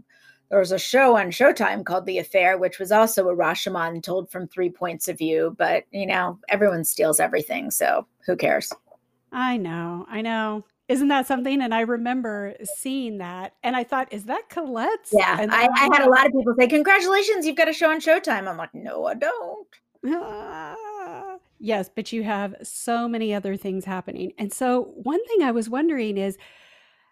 there 0.50 0.58
was 0.58 0.72
a 0.72 0.78
show 0.78 1.16
on 1.16 1.26
Showtime 1.30 1.84
called 1.84 2.06
The 2.06 2.18
Affair, 2.18 2.58
which 2.58 2.78
was 2.78 2.90
also 2.92 3.28
a 3.28 3.36
Rashomon 3.36 4.02
told 4.02 4.30
from 4.30 4.48
three 4.48 4.68
points 4.68 5.08
of 5.08 5.16
view. 5.16 5.54
But 5.56 5.84
you 5.92 6.06
know, 6.06 6.38
everyone 6.48 6.84
steals 6.84 7.20
everything, 7.20 7.70
so 7.70 8.06
who 8.26 8.36
cares? 8.36 8.72
I 9.32 9.56
know, 9.56 10.06
I 10.08 10.20
know. 10.22 10.64
Isn't 10.88 11.06
that 11.06 11.28
something? 11.28 11.62
And 11.62 11.72
I 11.72 11.82
remember 11.82 12.54
seeing 12.64 13.18
that, 13.18 13.52
and 13.62 13.76
I 13.76 13.84
thought, 13.84 14.12
"Is 14.12 14.24
that 14.24 14.48
Colette's?" 14.48 15.10
Yeah, 15.12 15.40
And 15.40 15.52
I, 15.52 15.68
I 15.72 15.88
had 15.92 16.02
a 16.02 16.10
lot 16.10 16.26
of 16.26 16.32
people 16.32 16.52
say, 16.58 16.66
"Congratulations, 16.66 17.46
you've 17.46 17.56
got 17.56 17.68
a 17.68 17.72
show 17.72 17.90
on 17.90 18.00
Showtime." 18.00 18.48
I'm 18.48 18.56
like, 18.56 18.74
"No, 18.74 19.06
I 19.06 19.14
don't." 19.14 19.68
"Ah." 20.06 21.36
Yes, 21.60 21.90
but 21.94 22.10
you 22.10 22.24
have 22.24 22.56
so 22.62 23.06
many 23.06 23.32
other 23.32 23.56
things 23.56 23.84
happening, 23.84 24.32
and 24.36 24.52
so 24.52 24.92
one 24.96 25.24
thing 25.26 25.42
I 25.42 25.52
was 25.52 25.70
wondering 25.70 26.18
is, 26.18 26.36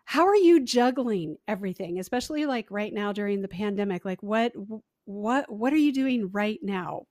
how 0.09 0.27
are 0.27 0.35
you 0.35 0.65
juggling 0.65 1.37
everything, 1.47 1.99
especially 1.99 2.47
like 2.47 2.71
right 2.71 2.95
now 2.95 3.13
during 3.13 3.43
the 3.43 3.49
pandemic? 3.49 4.07
Like, 4.07 4.23
what, 4.23 4.55
what, 5.05 5.53
what 5.53 5.71
are 5.71 5.77
you 5.77 5.93
doing 5.93 6.31
right 6.33 6.59
now? 6.63 7.03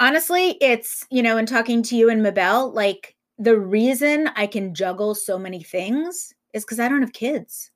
Honestly, 0.00 0.58
it's 0.60 1.06
you 1.08 1.22
know, 1.22 1.36
in 1.36 1.46
talking 1.46 1.84
to 1.84 1.94
you 1.94 2.10
and 2.10 2.24
Mabel, 2.24 2.72
like 2.72 3.14
the 3.38 3.56
reason 3.56 4.28
I 4.34 4.48
can 4.48 4.74
juggle 4.74 5.14
so 5.14 5.38
many 5.38 5.62
things 5.62 6.34
is 6.52 6.64
because 6.64 6.80
I 6.80 6.88
don't 6.88 7.00
have 7.00 7.12
kids. 7.12 7.70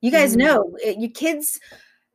You 0.00 0.10
guys 0.10 0.34
Mm. 0.34 0.38
know, 0.38 0.76
it, 0.82 0.98
your 0.98 1.10
kids 1.10 1.60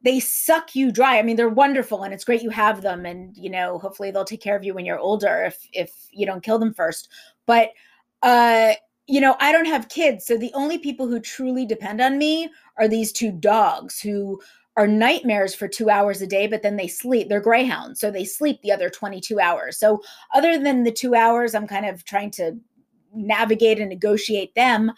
they 0.03 0.19
suck 0.19 0.75
you 0.75 0.91
dry. 0.91 1.17
I 1.17 1.21
mean, 1.23 1.37
they're 1.37 1.47
wonderful 1.47 2.03
and 2.03 2.13
it's 2.13 2.25
great 2.25 2.43
you 2.43 2.49
have 2.49 2.81
them 2.81 3.05
and 3.05 3.37
you 3.37 3.49
know, 3.49 3.79
hopefully 3.79 4.11
they'll 4.11 4.25
take 4.25 4.41
care 4.41 4.57
of 4.57 4.65
you 4.65 4.73
when 4.73 4.85
you're 4.85 4.99
older 4.99 5.45
if 5.45 5.65
if 5.71 5.91
you 6.11 6.25
don't 6.25 6.43
kill 6.43 6.59
them 6.59 6.73
first. 6.73 7.07
But 7.45 7.69
uh 8.21 8.73
you 9.07 9.19
know, 9.21 9.35
I 9.39 9.51
don't 9.51 9.65
have 9.65 9.89
kids, 9.89 10.25
so 10.25 10.37
the 10.37 10.51
only 10.53 10.77
people 10.77 11.07
who 11.07 11.19
truly 11.19 11.65
depend 11.65 12.01
on 12.01 12.17
me 12.17 12.49
are 12.77 12.87
these 12.87 13.11
two 13.11 13.31
dogs 13.31 13.99
who 13.99 14.41
are 14.75 14.87
nightmares 14.87 15.53
for 15.53 15.67
2 15.67 15.89
hours 15.89 16.21
a 16.21 16.27
day, 16.27 16.47
but 16.47 16.63
then 16.63 16.77
they 16.77 16.87
sleep. 16.87 17.29
They're 17.29 17.39
greyhounds, 17.41 17.99
so 17.99 18.09
they 18.09 18.25
sleep 18.25 18.61
the 18.61 18.71
other 18.71 18.89
22 18.89 19.39
hours. 19.39 19.77
So 19.77 20.01
other 20.33 20.57
than 20.57 20.83
the 20.83 20.91
2 20.91 21.15
hours 21.15 21.53
I'm 21.53 21.67
kind 21.67 21.85
of 21.85 22.03
trying 22.05 22.31
to 22.31 22.57
navigate 23.13 23.79
and 23.79 23.89
negotiate 23.89 24.55
them, 24.55 24.91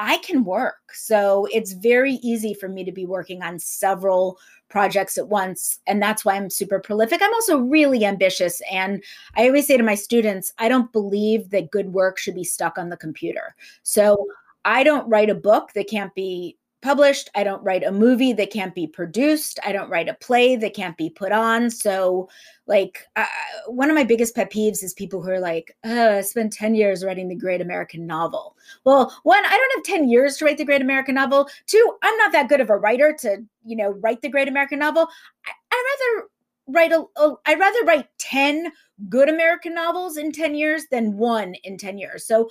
I 0.00 0.16
can 0.18 0.44
work. 0.44 0.94
So 0.94 1.46
it's 1.52 1.72
very 1.72 2.14
easy 2.22 2.54
for 2.54 2.70
me 2.70 2.84
to 2.84 2.90
be 2.90 3.04
working 3.04 3.42
on 3.42 3.58
several 3.58 4.38
projects 4.70 5.18
at 5.18 5.28
once. 5.28 5.78
And 5.86 6.02
that's 6.02 6.24
why 6.24 6.36
I'm 6.36 6.48
super 6.48 6.80
prolific. 6.80 7.20
I'm 7.22 7.34
also 7.34 7.58
really 7.58 8.06
ambitious. 8.06 8.62
And 8.72 9.04
I 9.36 9.46
always 9.46 9.66
say 9.66 9.76
to 9.76 9.82
my 9.82 9.94
students, 9.94 10.54
I 10.58 10.70
don't 10.70 10.90
believe 10.90 11.50
that 11.50 11.70
good 11.70 11.92
work 11.92 12.18
should 12.18 12.34
be 12.34 12.44
stuck 12.44 12.78
on 12.78 12.88
the 12.88 12.96
computer. 12.96 13.54
So 13.82 14.26
I 14.64 14.84
don't 14.84 15.08
write 15.08 15.28
a 15.28 15.34
book 15.34 15.72
that 15.74 15.90
can't 15.90 16.14
be 16.14 16.56
published. 16.82 17.30
I 17.34 17.44
don't 17.44 17.62
write 17.62 17.84
a 17.84 17.92
movie 17.92 18.32
that 18.34 18.52
can't 18.52 18.74
be 18.74 18.86
produced. 18.86 19.58
I 19.64 19.72
don't 19.72 19.90
write 19.90 20.08
a 20.08 20.14
play 20.14 20.56
that 20.56 20.74
can't 20.74 20.96
be 20.96 21.10
put 21.10 21.32
on. 21.32 21.70
So, 21.70 22.28
like, 22.66 23.06
uh, 23.16 23.26
one 23.66 23.90
of 23.90 23.94
my 23.94 24.04
biggest 24.04 24.34
pet 24.34 24.50
peeves 24.50 24.82
is 24.82 24.94
people 24.94 25.22
who 25.22 25.30
are 25.30 25.40
like, 25.40 25.76
oh, 25.84 26.18
I 26.18 26.20
spent 26.22 26.52
10 26.52 26.74
years 26.74 27.04
writing 27.04 27.28
the 27.28 27.34
great 27.34 27.60
American 27.60 28.06
novel. 28.06 28.56
Well, 28.84 29.14
one, 29.22 29.44
I 29.44 29.56
don't 29.56 29.86
have 29.86 29.98
10 29.98 30.08
years 30.08 30.36
to 30.36 30.44
write 30.44 30.58
the 30.58 30.64
great 30.64 30.82
American 30.82 31.14
novel. 31.14 31.48
Two, 31.66 31.96
I'm 32.02 32.16
not 32.18 32.32
that 32.32 32.48
good 32.48 32.60
of 32.60 32.70
a 32.70 32.76
writer 32.76 33.14
to, 33.20 33.44
you 33.64 33.76
know, 33.76 33.90
write 33.90 34.22
the 34.22 34.28
great 34.28 34.48
American 34.48 34.78
novel. 34.78 35.08
I, 35.46 35.50
I'd 35.72 36.16
rather 36.16 36.28
write 36.72 36.92
a, 36.92 37.04
a 37.20 37.34
I'd 37.46 37.58
rather 37.58 37.84
write 37.84 38.08
10 38.18 38.72
good 39.08 39.28
American 39.28 39.74
novels 39.74 40.16
in 40.16 40.32
10 40.32 40.54
years 40.54 40.84
than 40.90 41.16
one 41.16 41.54
in 41.64 41.76
10 41.76 41.98
years. 41.98 42.26
So 42.26 42.48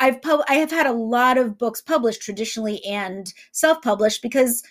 I've 0.00 0.20
pub- 0.22 0.44
I 0.48 0.54
have 0.54 0.70
had 0.70 0.86
a 0.86 0.92
lot 0.92 1.38
of 1.38 1.58
books 1.58 1.80
published 1.80 2.22
traditionally 2.22 2.84
and 2.84 3.32
self-published 3.52 4.22
because 4.22 4.62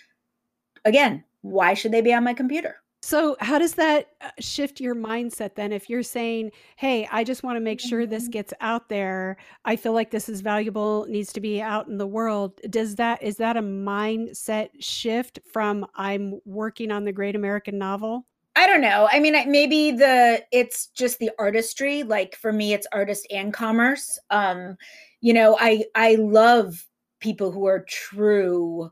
again, 0.84 1.24
why 1.42 1.74
should 1.74 1.92
they 1.92 2.00
be 2.00 2.12
on 2.14 2.24
my 2.24 2.34
computer? 2.34 2.76
So, 3.02 3.36
how 3.40 3.58
does 3.58 3.74
that 3.74 4.08
uh, 4.22 4.30
shift 4.40 4.80
your 4.80 4.94
mindset 4.94 5.56
then? 5.56 5.72
If 5.72 5.90
you're 5.90 6.02
saying, 6.02 6.52
hey, 6.76 7.06
I 7.12 7.22
just 7.22 7.42
want 7.42 7.56
to 7.56 7.60
make 7.60 7.78
sure 7.78 8.06
this 8.06 8.28
Mm-hmm. 8.28 8.30
gets 8.30 8.54
out 8.62 8.88
there, 8.88 9.36
I 9.66 9.76
feel 9.76 9.92
like 9.92 10.10
this 10.10 10.26
is 10.28 10.40
valuable, 10.40 11.04
needs 11.08 11.30
to 11.34 11.40
be 11.40 11.60
out 11.60 11.86
in 11.86 11.98
the 11.98 12.06
world. 12.06 12.60
Does 12.70 12.94
that, 12.96 13.22
is 13.22 13.36
that 13.36 13.58
a 13.58 13.62
mindset 13.62 14.70
shift 14.80 15.38
from 15.52 15.84
I'm 15.94 16.40
working 16.46 16.90
on 16.90 17.04
the 17.04 17.12
great 17.12 17.36
American 17.36 17.76
novel? 17.76 18.26
I 18.56 18.66
don't 18.66 18.80
know. 18.80 19.08
I 19.10 19.18
mean, 19.18 19.34
maybe 19.50 19.90
the 19.90 20.44
it's 20.52 20.86
just 20.88 21.18
the 21.18 21.30
artistry. 21.38 22.02
Like 22.04 22.36
for 22.36 22.52
me, 22.52 22.72
it's 22.72 22.86
artist 22.92 23.26
and 23.30 23.52
commerce. 23.52 24.18
Um, 24.30 24.76
you 25.20 25.32
know, 25.32 25.56
I 25.60 25.84
I 25.94 26.14
love 26.16 26.86
people 27.20 27.50
who 27.50 27.66
are 27.66 27.84
true 27.88 28.90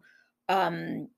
um 0.49 1.09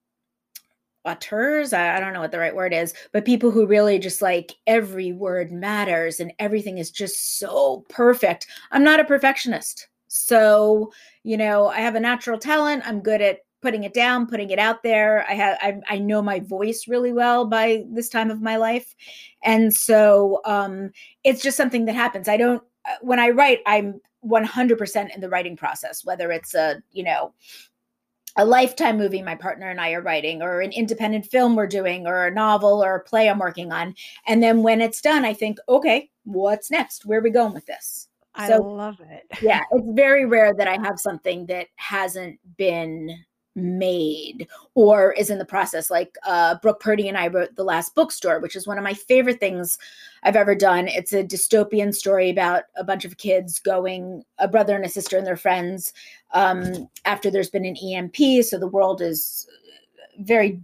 auteurs. 1.05 1.73
I, 1.73 1.97
I 1.97 2.01
don't 2.01 2.13
know 2.13 2.21
what 2.21 2.33
the 2.33 2.39
right 2.39 2.55
word 2.55 2.73
is, 2.73 2.95
but 3.13 3.25
people 3.25 3.51
who 3.51 3.67
really 3.67 3.99
just 3.99 4.23
like 4.23 4.53
every 4.67 5.13
word 5.13 5.53
matters 5.53 6.19
and 6.21 6.33
everything 6.39 6.79
is 6.79 6.91
just 6.91 7.39
so 7.39 7.85
perfect. 7.89 8.47
I'm 8.71 8.85
not 8.85 9.01
a 9.01 9.05
perfectionist. 9.05 9.89
So, 10.09 10.93
you 11.23 11.37
know, 11.37 11.67
I 11.69 11.81
have 11.81 11.95
a 11.95 12.01
natural 12.01 12.39
talent. 12.39 12.87
I'm 12.87 13.01
good 13.01 13.21
at 13.21 13.41
putting 13.65 13.85
it 13.85 13.95
down, 13.95 14.27
putting 14.27 14.51
it 14.51 14.59
out 14.59 14.83
there. 14.83 15.25
I 15.29 15.35
have 15.35 15.59
I, 15.63 15.81
I 15.89 15.99
know 15.99 16.21
my 16.23 16.41
voice 16.41 16.87
really 16.87 17.13
well 17.13 17.47
by 17.47 17.85
this 17.91 18.11
time 18.11 18.31
of 18.31 18.43
my 18.43 18.57
life. 18.57 18.95
And 19.43 19.75
so 19.75 20.41
um 20.45 20.91
it's 21.25 21.43
just 21.43 21.57
something 21.57 21.87
that 21.87 21.95
happens. 21.95 22.29
I 22.29 22.37
don't 22.37 22.63
uh, 22.87 22.97
when 23.01 23.19
I 23.19 23.31
write, 23.31 23.61
I'm 23.67 24.01
100% 24.25 25.15
in 25.15 25.21
the 25.21 25.29
writing 25.29 25.57
process, 25.57 26.05
whether 26.05 26.31
it's 26.31 26.55
a, 26.55 26.83
you 26.93 27.03
know, 27.03 27.33
a 28.37 28.45
lifetime 28.45 28.99
movie 28.99 29.23
my 29.23 29.35
partner 29.37 29.71
and 29.71 29.81
I 29.81 29.93
are 29.93 30.03
writing, 30.03 30.43
or 30.43 30.61
an 30.61 30.73
independent 30.73 31.27
film 31.27 31.55
we're 31.55 31.67
doing, 31.69 32.07
or 32.07 32.27
a 32.27 32.35
novel 32.35 32.85
or 32.85 32.97
a 32.97 33.01
play 33.01 33.29
I'm 33.29 33.39
working 33.39 33.73
on. 33.73 33.95
And 34.27 34.43
then 34.43 34.63
when 34.63 34.81
it's 34.81 35.01
done, 35.01 35.25
I 35.25 35.33
think, 35.35 35.59
okay, 35.69 36.11
what's 36.25 36.71
next? 36.71 37.07
Where 37.07 37.21
are 37.21 37.23
we 37.23 37.31
going 37.31 37.55
with 37.55 37.67
this? 37.67 38.09
I 38.35 38.49
So- 38.49 38.63
love 38.63 38.97
it. 39.01 39.25
Yeah, 39.41 39.63
it's 39.71 39.87
very 39.93 40.27
rare 40.27 40.53
that 40.55 40.67
I 40.67 40.77
have 40.83 40.99
something 40.99 41.47
that 41.47 41.69
hasn't 41.77 42.39
been 42.57 43.17
made 43.55 44.49
or 44.75 45.13
is 45.13 45.31
in 45.31 45.39
the 45.39 45.45
process. 45.45 45.91
Like 45.91 46.17
uh, 46.27 46.57
Brooke 46.63 46.81
Purdy 46.81 47.09
and 47.09 47.17
I 47.17 47.29
wrote 47.29 47.55
The 47.55 47.65
Last 47.65 47.95
Bookstore, 47.95 48.41
which 48.41 48.57
is 48.57 48.67
one 48.67 48.79
of 48.79 48.85
my 48.85 48.95
favorite 48.95 49.41
things 49.41 49.79
I've 50.23 50.37
ever 50.37 50.55
done. 50.55 50.89
It's 50.89 51.13
a 51.13 51.25
dystopian 51.25 51.95
story 51.95 52.31
about 52.31 52.65
a 52.77 52.85
bunch 52.85 53.05
of 53.05 53.17
kids 53.17 53.59
going, 53.59 54.25
a 54.39 54.49
brother 54.49 54.75
and 54.75 54.85
a 54.85 54.89
sister 54.89 55.17
and 55.17 55.27
their 55.27 55.37
friends, 55.37 55.93
um, 56.33 56.89
after 57.05 57.31
there's 57.31 57.51
been 57.51 57.65
an 57.65 57.77
EMP. 57.77 58.45
So 58.45 58.59
the 58.59 58.67
world 58.67 59.01
is 59.01 59.47
very 60.19 60.61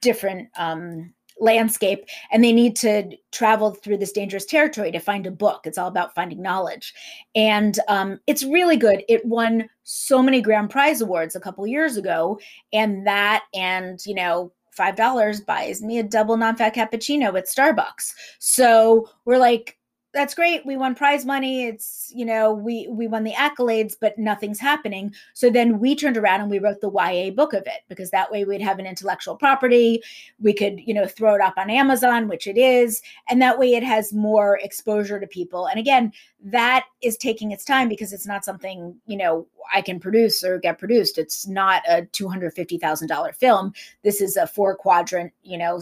different 0.00 0.48
um, 0.56 1.12
landscape, 1.38 2.04
and 2.30 2.42
they 2.42 2.52
need 2.52 2.76
to 2.76 3.16
travel 3.30 3.72
through 3.72 3.98
this 3.98 4.12
dangerous 4.12 4.44
territory 4.44 4.92
to 4.92 4.98
find 4.98 5.26
a 5.26 5.30
book. 5.30 5.62
It's 5.64 5.78
all 5.78 5.88
about 5.88 6.14
finding 6.14 6.40
knowledge, 6.42 6.94
and 7.34 7.78
um, 7.88 8.20
it's 8.26 8.44
really 8.44 8.76
good. 8.76 9.02
It 9.08 9.24
won 9.24 9.68
so 9.82 10.22
many 10.22 10.40
grand 10.40 10.70
prize 10.70 11.00
awards 11.00 11.36
a 11.36 11.40
couple 11.40 11.66
years 11.66 11.96
ago, 11.96 12.38
and 12.72 13.06
that, 13.06 13.44
and 13.54 14.04
you 14.06 14.14
know. 14.14 14.52
Five 14.74 14.96
dollars 14.96 15.42
buys 15.42 15.82
me 15.82 15.98
a 15.98 16.02
double 16.02 16.38
non-fat 16.38 16.74
cappuccino 16.74 17.36
at 17.36 17.44
Starbucks. 17.44 18.14
So 18.38 19.06
we're 19.26 19.36
like, 19.36 19.76
that's 20.12 20.34
great. 20.34 20.66
We 20.66 20.76
won 20.76 20.94
prize 20.94 21.24
money. 21.24 21.64
It's, 21.64 22.12
you 22.14 22.26
know, 22.26 22.52
we 22.52 22.86
we 22.90 23.08
won 23.08 23.24
the 23.24 23.32
accolades, 23.32 23.96
but 23.98 24.18
nothing's 24.18 24.60
happening. 24.60 25.14
So 25.32 25.48
then 25.48 25.78
we 25.78 25.96
turned 25.96 26.18
around 26.18 26.42
and 26.42 26.50
we 26.50 26.58
wrote 26.58 26.80
the 26.80 26.90
YA 26.90 27.30
book 27.30 27.54
of 27.54 27.66
it 27.66 27.82
because 27.88 28.10
that 28.10 28.30
way 28.30 28.44
we'd 28.44 28.60
have 28.60 28.78
an 28.78 28.86
intellectual 28.86 29.36
property. 29.36 30.02
We 30.38 30.52
could, 30.52 30.80
you 30.80 30.92
know, 30.92 31.06
throw 31.06 31.34
it 31.34 31.40
up 31.40 31.54
on 31.56 31.70
Amazon, 31.70 32.28
which 32.28 32.46
it 32.46 32.58
is, 32.58 33.00
and 33.28 33.40
that 33.40 33.58
way 33.58 33.74
it 33.74 33.82
has 33.82 34.12
more 34.12 34.58
exposure 34.58 35.18
to 35.18 35.26
people. 35.26 35.66
And 35.66 35.78
again, 35.78 36.12
that 36.44 36.84
is 37.00 37.16
taking 37.16 37.52
its 37.52 37.64
time 37.64 37.88
because 37.88 38.12
it's 38.12 38.26
not 38.26 38.44
something, 38.44 38.94
you 39.06 39.16
know, 39.16 39.46
I 39.72 39.80
can 39.80 39.98
produce 39.98 40.44
or 40.44 40.58
get 40.58 40.78
produced. 40.78 41.16
It's 41.16 41.46
not 41.46 41.82
a 41.88 42.02
$250,000 42.02 43.34
film. 43.34 43.72
This 44.02 44.20
is 44.20 44.36
a 44.36 44.46
four 44.46 44.76
quadrant, 44.76 45.32
you 45.42 45.56
know, 45.56 45.80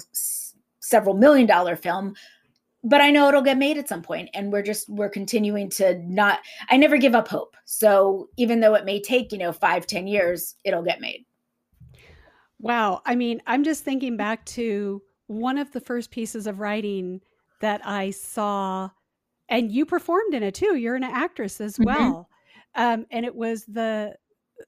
several 0.80 1.16
million 1.16 1.46
dollar 1.46 1.76
film 1.76 2.14
but 2.82 3.00
I 3.00 3.10
know 3.10 3.28
it'll 3.28 3.42
get 3.42 3.58
made 3.58 3.76
at 3.78 3.88
some 3.88 4.02
point, 4.02 4.30
and 4.34 4.52
we're 4.52 4.62
just 4.62 4.88
we're 4.88 5.08
continuing 5.10 5.68
to 5.70 5.98
not. 6.06 6.40
I 6.68 6.76
never 6.76 6.96
give 6.98 7.14
up 7.14 7.28
hope. 7.28 7.56
So 7.64 8.28
even 8.36 8.60
though 8.60 8.74
it 8.74 8.84
may 8.84 9.00
take 9.00 9.32
you 9.32 9.38
know 9.38 9.52
five, 9.52 9.86
ten 9.86 10.06
years, 10.06 10.56
it'll 10.64 10.82
get 10.82 11.00
made. 11.00 11.26
Wow. 12.58 13.00
I 13.06 13.14
mean, 13.14 13.40
I'm 13.46 13.64
just 13.64 13.84
thinking 13.84 14.16
back 14.16 14.44
to 14.46 15.02
one 15.28 15.58
of 15.58 15.70
the 15.72 15.80
first 15.80 16.10
pieces 16.10 16.46
of 16.46 16.60
writing 16.60 17.20
that 17.60 17.80
I 17.86 18.10
saw, 18.10 18.90
and 19.48 19.70
you 19.72 19.86
performed 19.86 20.34
in 20.34 20.42
it 20.42 20.54
too. 20.54 20.76
You're 20.76 20.96
an 20.96 21.04
actress 21.04 21.60
as 21.60 21.76
Mhm. 21.78 21.84
well. 21.86 22.28
Um, 22.74 23.06
and 23.10 23.24
it 23.24 23.34
was 23.34 23.64
the 23.66 24.16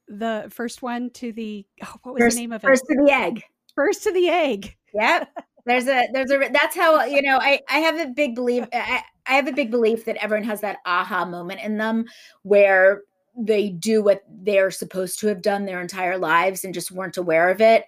the 0.07 0.47
first 0.51 0.81
one 0.81 1.11
to 1.11 1.31
the 1.31 1.65
oh, 1.83 1.95
what 2.03 2.15
was 2.15 2.21
First, 2.23 2.35
the 2.35 2.41
name 2.41 2.51
of 2.51 2.63
it? 2.63 2.67
first 2.67 2.83
to 2.87 2.95
the 3.05 3.11
egg. 3.11 3.43
First 3.75 4.03
to 4.03 4.11
the 4.11 4.27
egg. 4.29 4.75
Yep. 4.93 5.29
There's 5.65 5.87
a 5.87 6.07
there's 6.11 6.31
a 6.31 6.49
that's 6.51 6.75
how 6.75 7.03
you 7.05 7.21
know 7.21 7.37
I 7.41 7.61
I 7.69 7.79
have 7.79 7.97
a 7.97 8.11
big 8.11 8.35
belief 8.35 8.65
I, 8.73 9.01
I 9.25 9.33
have 9.35 9.47
a 9.47 9.53
big 9.53 9.71
belief 9.71 10.05
that 10.05 10.17
everyone 10.17 10.45
has 10.45 10.61
that 10.61 10.77
aha 10.85 11.25
moment 11.25 11.61
in 11.61 11.77
them 11.77 12.05
where 12.43 13.01
they 13.37 13.69
do 13.69 14.03
what 14.03 14.23
they're 14.29 14.71
supposed 14.71 15.19
to 15.19 15.27
have 15.27 15.41
done 15.41 15.65
their 15.65 15.81
entire 15.81 16.17
lives 16.17 16.63
and 16.63 16.73
just 16.73 16.91
weren't 16.91 17.17
aware 17.17 17.49
of 17.49 17.61
it. 17.61 17.85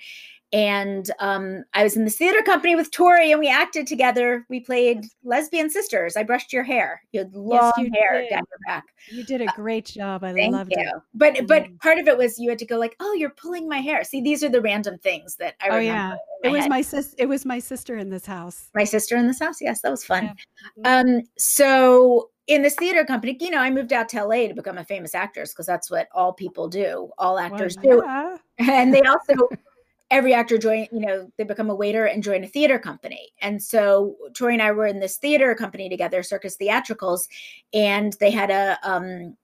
And 0.56 1.12
um, 1.20 1.66
I 1.74 1.84
was 1.84 1.98
in 1.98 2.06
the 2.06 2.10
theater 2.10 2.42
company 2.42 2.78
with 2.78 2.90
Tori 2.92 3.32
and 3.32 3.42
we 3.42 3.50
acted 3.50 3.86
together. 3.88 4.46
We 4.50 4.62
played 4.62 5.06
lesbian 5.26 5.70
sisters. 5.70 6.16
I 6.16 6.24
brushed 6.24 6.54
your 6.54 6.64
hair. 6.64 7.02
You 7.12 7.20
had 7.20 7.34
long 7.36 7.74
you 7.78 7.92
hair 7.94 8.22
did. 8.22 8.30
down 8.30 8.44
your 8.50 8.60
back. 8.66 8.86
You 9.12 9.26
did 9.26 9.42
a 9.42 9.48
great 9.48 9.84
job. 9.86 10.24
I 10.24 10.30
Uh, 10.32 10.52
loved 10.52 10.72
you. 10.72 10.82
it. 10.82 10.94
But 11.14 11.46
but 11.48 11.68
part 11.82 11.98
of 12.00 12.08
it 12.08 12.18
was 12.18 12.40
you 12.40 12.50
had 12.50 12.58
to 12.60 12.66
go 12.66 12.78
like, 12.78 12.96
oh, 13.02 13.12
you're 13.14 13.32
pulling 13.32 13.68
my 13.68 13.80
hair. 13.80 14.06
See, 14.06 14.22
these 14.22 14.46
are 14.46 14.50
the 14.50 14.62
random 14.62 14.98
things 15.00 15.36
that 15.36 15.56
I 15.62 15.68
Oh 15.68 15.76
remember. 15.78 15.84
yeah. 15.84 16.16
It 16.46 16.52
was 16.54 16.62
head. 16.62 16.70
my 16.70 16.82
sis 16.82 17.14
it 17.18 17.26
was 17.26 17.44
my 17.44 17.60
sister 17.60 17.98
in 17.98 18.10
this 18.10 18.26
house. 18.26 18.70
my 18.74 18.86
sister 18.86 19.18
in 19.18 19.28
this 19.28 19.40
house. 19.40 19.58
Yes, 19.60 19.82
that 19.82 19.92
was 19.92 20.06
fun. 20.06 20.34
Yeah. 20.78 21.00
Um, 21.02 21.24
so 21.38 22.30
in 22.48 22.62
this 22.62 22.76
theater 22.76 23.04
company, 23.04 23.36
you 23.42 23.50
know, 23.50 23.60
I 23.60 23.72
moved 23.72 23.92
out 23.92 24.08
to 24.10 24.24
LA 24.24 24.48
to 24.48 24.54
become 24.54 24.78
a 24.78 24.86
famous 24.86 25.14
actress 25.16 25.52
because 25.52 25.66
that's 25.66 25.92
what 25.92 26.08
all 26.14 26.32
people 26.32 26.70
do. 26.70 27.10
All 27.18 27.34
Well, 27.36 27.44
actors 27.44 27.76
do. 27.76 28.02
And 28.60 28.94
they 28.94 29.02
also 29.02 29.50
every 30.12 30.34
actor 30.34 30.58
join, 30.58 30.88
you 30.92 31.00
know, 31.00 31.32
they 31.38 31.44
become 31.44 31.70
a 31.70 31.76
waiter 31.76 32.06
and 32.06 32.24
join 32.24 32.44
a 32.44 32.48
theater 32.48 32.78
company. 32.78 33.32
And 33.42 33.62
so 33.62 34.16
Tori 34.36 34.54
and 34.54 34.62
I 34.62 34.72
were 34.72 34.86
in 34.86 35.00
this 35.00 35.18
theater 35.18 35.56
company 35.56 35.90
together, 35.90 36.22
Circus 36.24 36.58
Theatricals, 36.58 37.28
and 37.74 38.14
they 38.20 38.32
had 38.32 38.52
a 38.52 38.78
um 38.84 39.36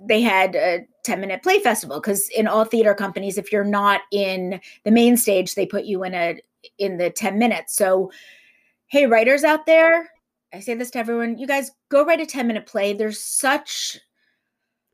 they 0.00 0.20
had 0.20 0.54
a 0.54 0.86
10 1.04 1.20
minute 1.20 1.42
play 1.42 1.58
festival 1.60 2.00
because 2.00 2.28
in 2.30 2.46
all 2.46 2.64
theater 2.64 2.94
companies 2.94 3.36
if 3.36 3.50
you're 3.50 3.64
not 3.64 4.02
in 4.12 4.60
the 4.84 4.90
main 4.90 5.16
stage 5.16 5.54
they 5.54 5.66
put 5.66 5.84
you 5.84 6.04
in 6.04 6.14
a 6.14 6.38
in 6.78 6.98
the 6.98 7.10
10 7.10 7.38
minutes 7.38 7.74
so 7.74 8.10
hey 8.86 9.06
writers 9.06 9.42
out 9.42 9.66
there 9.66 10.08
i 10.52 10.60
say 10.60 10.74
this 10.74 10.90
to 10.90 10.98
everyone 10.98 11.36
you 11.36 11.46
guys 11.46 11.72
go 11.88 12.04
write 12.04 12.20
a 12.20 12.26
10 12.26 12.46
minute 12.46 12.66
play 12.66 12.92
there's 12.92 13.18
such 13.18 13.98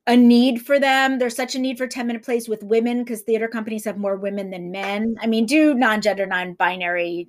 a 0.07 0.17
need 0.17 0.65
for 0.65 0.79
them. 0.79 1.19
There's 1.19 1.37
such 1.37 1.55
a 1.55 1.59
need 1.59 1.79
for 1.79 1.87
10 1.87 2.07
minute 2.07 2.23
plays 2.23 2.49
with 2.49 2.63
women 2.63 3.03
because 3.03 3.23
theater 3.23 3.49
companies 3.49 3.85
have 3.85 3.97
more 3.97 4.17
women 4.17 4.51
than 4.51 4.71
men. 4.71 5.17
I 5.21 5.27
mean 5.27 5.47
do 5.47 5.75
non-gender 5.75 6.27
non-binary 6.27 7.29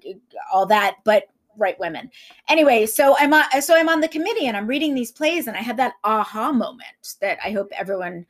all 0.51 0.65
that 0.67 0.97
but 1.03 1.27
write 1.57 1.79
women. 1.79 2.11
Anyway 2.49 2.85
so 2.85 3.15
i'm 3.17 3.33
on 3.33 3.61
so 3.61 3.75
i'm 3.75 3.87
on 3.87 4.01
the 4.01 4.07
committee 4.09 4.47
and 4.47 4.57
i'm 4.57 4.67
reading 4.67 4.93
these 4.93 5.11
plays 5.11 5.47
and 5.47 5.55
i 5.55 5.61
had 5.61 5.77
that 5.77 5.93
aha 6.03 6.51
moment 6.51 7.15
that 7.21 7.37
i 7.45 7.51
hope 7.51 7.71
everyone 7.71 8.25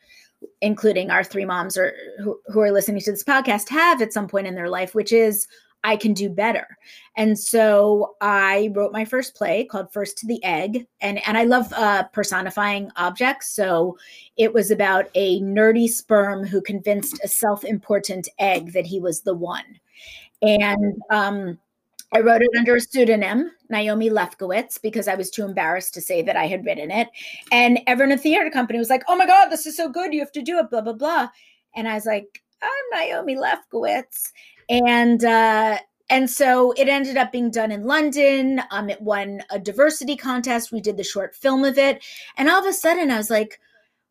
including 0.61 1.09
our 1.09 1.23
three 1.23 1.45
moms 1.45 1.75
or 1.75 1.93
who, 2.19 2.39
who 2.47 2.59
are 2.59 2.71
listening 2.71 3.01
to 3.01 3.09
this 3.09 3.23
podcast 3.23 3.67
have 3.67 3.99
at 3.99 4.13
some 4.13 4.27
point 4.27 4.45
in 4.45 4.53
their 4.53 4.69
life 4.69 4.93
which 4.93 5.11
is 5.11 5.47
i 5.85 5.95
can 5.95 6.13
do 6.13 6.29
better 6.29 6.77
and 7.15 7.37
so 7.39 8.15
i 8.21 8.69
wrote 8.73 8.91
my 8.91 9.05
first 9.05 9.35
play 9.35 9.63
called 9.63 9.91
first 9.93 10.17
to 10.17 10.27
the 10.27 10.43
egg 10.43 10.85
and 11.01 11.25
and 11.27 11.37
i 11.37 11.43
love 11.43 11.71
uh, 11.73 12.03
personifying 12.11 12.91
objects 12.97 13.55
so 13.55 13.97
it 14.37 14.53
was 14.53 14.71
about 14.71 15.05
a 15.15 15.39
nerdy 15.41 15.87
sperm 15.87 16.45
who 16.45 16.61
convinced 16.61 17.19
a 17.23 17.27
self-important 17.27 18.27
egg 18.39 18.73
that 18.73 18.85
he 18.85 18.99
was 18.99 19.21
the 19.21 19.33
one 19.33 19.79
and 20.41 21.01
um 21.09 21.57
I 22.13 22.19
wrote 22.19 22.41
it 22.41 22.57
under 22.57 22.75
a 22.75 22.81
pseudonym, 22.81 23.51
Naomi 23.69 24.09
Lefkowitz, 24.09 24.81
because 24.81 25.09
I 25.09 25.15
was 25.15 25.29
too 25.29 25.43
embarrassed 25.43 25.93
to 25.95 26.01
say 26.01 26.21
that 26.21 26.37
I 26.37 26.47
had 26.47 26.63
written 26.65 26.89
it. 26.89 27.09
And 27.51 27.79
everyone 27.87 28.13
at 28.13 28.19
the 28.19 28.23
theater 28.23 28.49
company 28.49 28.79
was 28.79 28.89
like, 28.89 29.03
oh 29.09 29.17
my 29.17 29.25
God, 29.25 29.49
this 29.49 29.65
is 29.65 29.75
so 29.75 29.89
good. 29.89 30.13
You 30.13 30.21
have 30.21 30.31
to 30.33 30.41
do 30.41 30.57
it, 30.59 30.69
blah, 30.69 30.79
blah, 30.79 30.93
blah. 30.93 31.27
And 31.75 31.89
I 31.89 31.95
was 31.95 32.05
like, 32.05 32.41
I'm 32.61 32.69
Naomi 32.99 33.35
Lefkowitz. 33.35 34.31
And 34.69 35.23
uh, 35.23 35.77
and 36.09 36.29
so 36.29 36.71
it 36.73 36.87
ended 36.87 37.17
up 37.17 37.31
being 37.31 37.49
done 37.49 37.71
in 37.71 37.85
London. 37.85 38.61
Um, 38.71 38.89
it 38.89 39.01
won 39.01 39.41
a 39.49 39.59
diversity 39.59 40.15
contest. 40.15 40.71
We 40.71 40.81
did 40.81 40.97
the 40.97 41.03
short 41.03 41.35
film 41.35 41.63
of 41.63 41.77
it, 41.77 42.03
and 42.37 42.49
all 42.49 42.59
of 42.59 42.65
a 42.65 42.73
sudden, 42.73 43.11
I 43.11 43.17
was 43.17 43.29
like, 43.29 43.59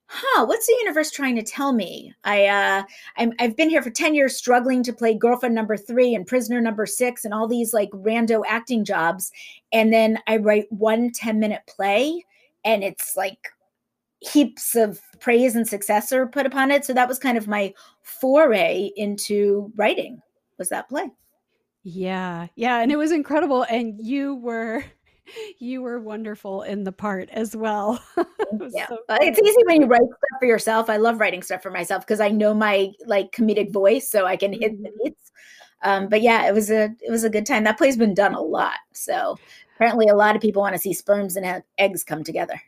"Huh, 0.06 0.46
what's 0.46 0.66
the 0.66 0.76
universe 0.80 1.10
trying 1.10 1.36
to 1.36 1.42
tell 1.42 1.72
me?" 1.72 2.12
I 2.24 2.46
uh, 2.46 2.82
I'm, 3.16 3.32
I've 3.38 3.56
been 3.56 3.70
here 3.70 3.82
for 3.82 3.90
ten 3.90 4.14
years, 4.14 4.36
struggling 4.36 4.82
to 4.84 4.92
play 4.92 5.14
girlfriend 5.14 5.54
number 5.54 5.76
three 5.76 6.14
and 6.14 6.26
prisoner 6.26 6.60
number 6.60 6.86
six, 6.86 7.24
and 7.24 7.34
all 7.34 7.48
these 7.48 7.72
like 7.72 7.90
rando 7.90 8.42
acting 8.48 8.84
jobs, 8.84 9.32
and 9.72 9.92
then 9.92 10.18
I 10.26 10.38
write 10.38 10.66
one 10.70 11.12
10 11.12 11.38
minute 11.40 11.62
play, 11.68 12.24
and 12.64 12.82
it's 12.84 13.16
like 13.16 13.50
heaps 14.20 14.74
of 14.74 15.00
praise 15.20 15.54
and 15.56 15.68
success 15.68 16.12
are 16.12 16.26
put 16.26 16.46
upon 16.46 16.70
it. 16.70 16.84
So 16.84 16.92
that 16.94 17.08
was 17.08 17.18
kind 17.18 17.38
of 17.38 17.48
my 17.48 17.74
foray 18.02 18.90
into 18.96 19.70
writing. 19.76 20.20
Was 20.58 20.68
that 20.70 20.88
play? 20.88 21.10
Yeah. 21.84 22.46
Yeah, 22.56 22.80
and 22.80 22.90
it 22.90 22.96
was 22.96 23.12
incredible 23.12 23.62
and 23.62 24.04
you 24.04 24.36
were 24.36 24.84
you 25.58 25.82
were 25.82 26.00
wonderful 26.00 26.62
in 26.62 26.84
the 26.84 26.92
part 26.92 27.28
as 27.30 27.54
well. 27.54 28.02
it 28.16 28.72
yeah. 28.74 28.86
So 28.88 28.98
it's 29.10 29.38
easy 29.38 29.62
when 29.66 29.82
you 29.82 29.86
write 29.86 30.00
stuff 30.00 30.38
for 30.40 30.46
yourself. 30.46 30.90
I 30.90 30.96
love 30.96 31.20
writing 31.20 31.42
stuff 31.42 31.62
for 31.62 31.70
myself 31.70 32.06
because 32.06 32.20
I 32.20 32.30
know 32.30 32.54
my 32.54 32.92
like 33.06 33.32
comedic 33.32 33.72
voice 33.72 34.10
so 34.10 34.26
I 34.26 34.36
can 34.36 34.52
hit 34.52 34.72
mm-hmm. 34.72 34.84
the 34.84 34.92
beats. 35.02 35.30
Um, 35.82 36.08
but 36.08 36.22
yeah, 36.22 36.48
it 36.48 36.54
was 36.54 36.70
a 36.70 36.84
it 37.00 37.10
was 37.10 37.24
a 37.24 37.30
good 37.30 37.46
time. 37.46 37.64
That 37.64 37.78
play's 37.78 37.96
been 37.96 38.14
done 38.14 38.34
a 38.34 38.40
lot. 38.40 38.78
So 38.92 39.38
apparently 39.76 40.08
a 40.08 40.16
lot 40.16 40.36
of 40.36 40.42
people 40.42 40.62
want 40.62 40.74
to 40.74 40.80
see 40.80 40.94
sperms 40.94 41.36
and 41.36 41.62
eggs 41.78 42.04
come 42.04 42.24
together. 42.24 42.60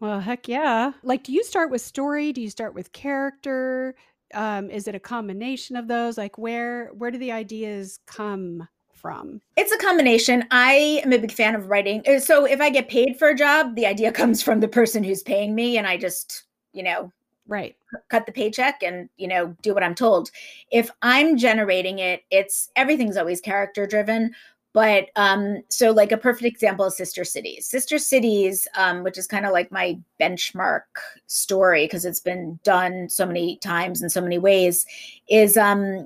Well, 0.00 0.20
heck 0.20 0.48
yeah. 0.48 0.92
Like 1.02 1.22
do 1.22 1.32
you 1.32 1.44
start 1.44 1.70
with 1.70 1.80
story? 1.80 2.32
Do 2.32 2.40
you 2.40 2.50
start 2.50 2.74
with 2.74 2.92
character? 2.92 3.94
Um, 4.34 4.70
is 4.70 4.88
it 4.88 4.94
a 4.94 5.00
combination 5.00 5.76
of 5.76 5.88
those? 5.88 6.18
Like 6.18 6.38
where 6.38 6.90
where 6.94 7.10
do 7.10 7.18
the 7.18 7.32
ideas 7.32 7.98
come 8.06 8.68
from? 8.92 9.40
It's 9.56 9.72
a 9.72 9.78
combination. 9.78 10.44
I 10.50 11.00
am 11.04 11.12
a 11.12 11.18
big 11.18 11.32
fan 11.32 11.54
of 11.54 11.68
writing 11.68 12.02
uh, 12.06 12.18
so 12.18 12.44
if 12.44 12.60
i 12.60 12.70
get 12.70 12.88
paid 12.88 13.18
for 13.18 13.28
a 13.28 13.34
job 13.34 13.74
the 13.74 13.86
idea 13.86 14.12
comes 14.20 14.42
from 14.42 14.60
the 14.60 14.68
person 14.68 15.04
who's 15.04 15.22
paying 15.22 15.54
me 15.54 15.78
and 15.78 15.86
i 15.86 15.96
just 15.96 16.44
you 16.72 16.82
know 16.82 17.12
right. 17.46 17.76
cut 18.10 18.26
the 18.26 18.32
paycheck 18.32 18.82
and 18.82 19.08
you 19.16 19.28
know 19.28 19.54
do 19.62 19.74
what 19.74 19.82
i'm 19.82 19.94
told. 19.94 20.30
If 20.70 20.90
i'm 21.02 21.36
generating 21.36 21.98
it 21.98 22.22
it's 22.30 22.70
everything's 22.76 23.16
always 23.16 23.40
character 23.40 23.86
driven 23.86 24.32
but 24.76 25.08
um, 25.16 25.62
so, 25.70 25.90
like 25.90 26.12
a 26.12 26.18
perfect 26.18 26.44
example 26.44 26.84
is 26.84 26.98
Sister 26.98 27.24
Cities. 27.24 27.64
Sister 27.64 27.98
Cities, 27.98 28.68
um, 28.74 29.04
which 29.04 29.16
is 29.16 29.26
kind 29.26 29.46
of 29.46 29.52
like 29.52 29.72
my 29.72 29.98
benchmark 30.20 30.82
story 31.28 31.86
because 31.86 32.04
it's 32.04 32.20
been 32.20 32.60
done 32.62 33.08
so 33.08 33.24
many 33.24 33.56
times 33.56 34.02
in 34.02 34.10
so 34.10 34.20
many 34.20 34.36
ways, 34.36 34.84
is 35.30 35.56
um, 35.56 36.04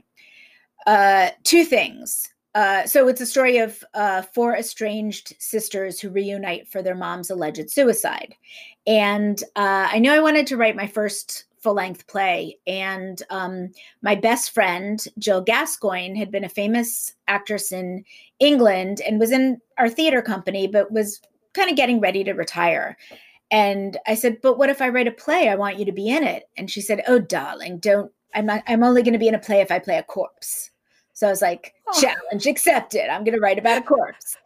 uh, 0.87 1.31
two 1.43 1.65
things. 1.65 2.29
Uh, 2.55 2.87
so 2.87 3.09
it's 3.09 3.21
a 3.21 3.27
story 3.27 3.59
of 3.59 3.83
uh, 3.95 4.23
four 4.23 4.55
estranged 4.55 5.35
sisters 5.41 5.99
who 5.99 6.09
reunite 6.09 6.69
for 6.69 6.81
their 6.81 6.95
mom's 6.95 7.31
alleged 7.31 7.69
suicide. 7.73 8.37
And 8.87 9.43
uh, 9.57 9.89
I 9.91 9.99
knew 9.99 10.13
I 10.13 10.21
wanted 10.21 10.47
to 10.47 10.57
write 10.57 10.77
my 10.77 10.87
first 10.87 11.47
full 11.61 11.75
length 11.75 12.07
play. 12.07 12.57
And 12.67 13.23
um, 13.31 13.71
my 14.03 14.15
best 14.15 14.53
friend, 14.53 15.05
Jill 15.19 15.43
Gascoine, 15.43 16.17
had 16.17 16.31
been 16.31 16.45
a 16.45 16.49
famous 16.49 17.15
actress 17.29 17.73
in 17.73 18.05
England 18.41 19.01
and 19.07 19.21
was 19.21 19.31
in 19.31 19.61
our 19.79 19.89
theater 19.89 20.23
company, 20.23 20.67
but 20.67 20.91
was 20.91 21.21
kind 21.55 21.71
of 21.71 21.77
getting 21.77 22.01
ready 22.01 22.25
to 22.25 22.33
retire. 22.33 22.97
And 23.51 23.97
I 24.07 24.15
said, 24.15 24.41
"But 24.41 24.59
what 24.59 24.71
if 24.71 24.81
I 24.81 24.89
write 24.89 25.09
a 25.09 25.13
play? 25.13 25.49
I 25.49 25.57
want 25.57 25.79
you 25.79 25.85
to 25.85 25.93
be 25.93 26.09
in 26.09 26.25
it." 26.25 26.49
And 26.57 26.71
she 26.71 26.81
said, 26.81 27.03
"Oh, 27.07 27.19
darling, 27.19 27.79
don't. 27.79 28.11
I'm 28.35 28.47
not. 28.47 28.63
I'm 28.67 28.83
only 28.83 29.03
going 29.03 29.13
to 29.13 29.19
be 29.19 29.29
in 29.29 29.35
a 29.35 29.41
play 29.41 29.61
if 29.61 29.71
I 29.71 29.79
play 29.79 29.99
a 29.99 30.03
corpse." 30.03 30.71
So 31.13 31.27
I 31.27 31.31
was 31.31 31.43
like, 31.43 31.75
oh. 31.89 32.01
"Challenge 32.01 32.47
accepted. 32.47 33.13
I'm 33.13 33.25
going 33.25 33.35
to 33.35 33.41
write 33.41 33.59
about 33.59 33.79
a 33.79 33.83
corpse." 33.83 34.37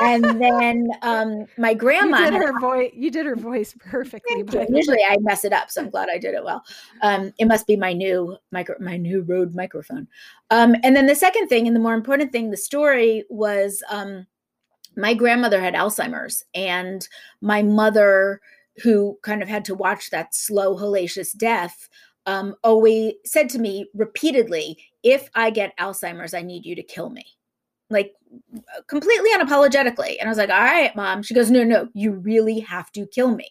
And 0.00 0.24
then 0.40 0.88
um, 1.02 1.46
my 1.58 1.74
grandma 1.74 2.18
you 2.18 2.30
did 2.30 2.42
her 2.42 2.60
voice. 2.60 2.90
You 2.94 3.10
did 3.10 3.26
her 3.26 3.36
voice 3.36 3.74
perfectly. 3.78 4.44
Usually 4.68 5.02
I 5.08 5.16
mess 5.20 5.44
it 5.44 5.52
up, 5.52 5.70
so 5.70 5.82
I'm 5.82 5.90
glad 5.90 6.08
I 6.08 6.18
did 6.18 6.34
it 6.34 6.44
well. 6.44 6.62
Um, 7.02 7.32
it 7.38 7.46
must 7.46 7.66
be 7.66 7.76
my 7.76 7.92
new 7.92 8.36
micro, 8.52 8.76
my 8.80 8.96
new 8.96 9.22
Rode 9.22 9.54
microphone. 9.54 10.08
Um, 10.50 10.74
and 10.82 10.94
then 10.94 11.06
the 11.06 11.14
second 11.14 11.48
thing, 11.48 11.66
and 11.66 11.74
the 11.74 11.80
more 11.80 11.94
important 11.94 12.32
thing, 12.32 12.50
the 12.50 12.56
story 12.56 13.24
was 13.28 13.82
um, 13.90 14.26
my 14.96 15.14
grandmother 15.14 15.60
had 15.60 15.74
Alzheimer's, 15.74 16.44
and 16.54 17.06
my 17.40 17.62
mother, 17.62 18.40
who 18.82 19.18
kind 19.22 19.42
of 19.42 19.48
had 19.48 19.64
to 19.66 19.74
watch 19.74 20.10
that 20.10 20.34
slow, 20.34 20.76
hellacious 20.76 21.36
death. 21.36 21.88
Um, 22.26 22.56
always 22.64 23.12
said 23.24 23.48
to 23.50 23.58
me 23.60 23.88
repeatedly, 23.94 24.78
if 25.04 25.30
I 25.34 25.50
get 25.50 25.76
Alzheimer's, 25.78 26.34
I 26.34 26.42
need 26.42 26.66
you 26.66 26.74
to 26.74 26.82
kill 26.82 27.08
me 27.08 27.24
like 27.90 28.14
completely 28.86 29.30
unapologetically. 29.30 30.16
And 30.18 30.28
I 30.28 30.28
was 30.28 30.38
like, 30.38 30.50
all 30.50 30.56
right, 30.60 30.94
mom. 30.96 31.22
She 31.22 31.34
goes, 31.34 31.50
no, 31.50 31.64
no, 31.64 31.88
you 31.94 32.12
really 32.12 32.60
have 32.60 32.90
to 32.92 33.06
kill 33.06 33.34
me. 33.34 33.48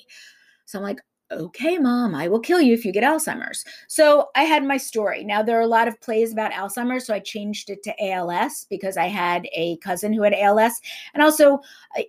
So 0.65 0.79
I'm 0.79 0.83
like, 0.83 1.01
okay, 1.31 1.77
mom, 1.77 2.13
I 2.13 2.27
will 2.27 2.39
kill 2.39 2.61
you 2.61 2.73
if 2.73 2.85
you 2.85 2.91
get 2.91 3.03
Alzheimer's. 3.03 3.65
So 3.87 4.29
I 4.35 4.43
had 4.43 4.63
my 4.63 4.77
story. 4.77 5.23
Now, 5.23 5.41
there 5.41 5.57
are 5.57 5.63
a 5.63 5.67
lot 5.67 5.87
of 5.87 5.99
plays 6.01 6.31
about 6.31 6.51
Alzheimer's. 6.51 7.05
So 7.05 7.13
I 7.13 7.19
changed 7.19 7.69
it 7.69 7.81
to 7.83 8.11
ALS 8.11 8.67
because 8.69 8.97
I 8.97 9.07
had 9.07 9.47
a 9.53 9.77
cousin 9.77 10.13
who 10.13 10.21
had 10.21 10.33
ALS. 10.33 10.79
And 11.13 11.23
also, 11.23 11.59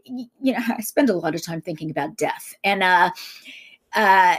you 0.04 0.28
know, 0.52 0.58
I 0.68 0.80
spend 0.82 1.10
a 1.10 1.16
lot 1.16 1.34
of 1.34 1.42
time 1.42 1.60
thinking 1.60 1.90
about 1.90 2.16
death. 2.16 2.54
And, 2.64 2.82
uh, 2.82 3.10
uh, 3.94 4.36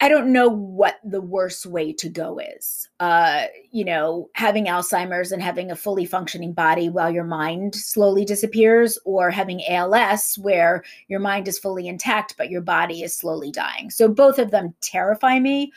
I 0.00 0.08
don't 0.08 0.32
know 0.32 0.48
what 0.48 0.98
the 1.04 1.20
worst 1.20 1.66
way 1.66 1.92
to 1.92 2.08
go 2.08 2.38
is. 2.38 2.88
Uh, 3.00 3.44
you 3.70 3.84
know, 3.84 4.30
having 4.32 4.64
Alzheimer's 4.64 5.30
and 5.30 5.42
having 5.42 5.70
a 5.70 5.76
fully 5.76 6.06
functioning 6.06 6.54
body 6.54 6.88
while 6.88 7.10
your 7.10 7.24
mind 7.24 7.74
slowly 7.74 8.24
disappears, 8.24 8.98
or 9.04 9.30
having 9.30 9.62
ALS 9.68 10.38
where 10.38 10.84
your 11.08 11.20
mind 11.20 11.48
is 11.48 11.58
fully 11.58 11.86
intact 11.86 12.34
but 12.38 12.48
your 12.48 12.62
body 12.62 13.02
is 13.02 13.14
slowly 13.14 13.50
dying. 13.50 13.90
So 13.90 14.08
both 14.08 14.38
of 14.38 14.50
them 14.50 14.74
terrify 14.80 15.38
me. 15.38 15.72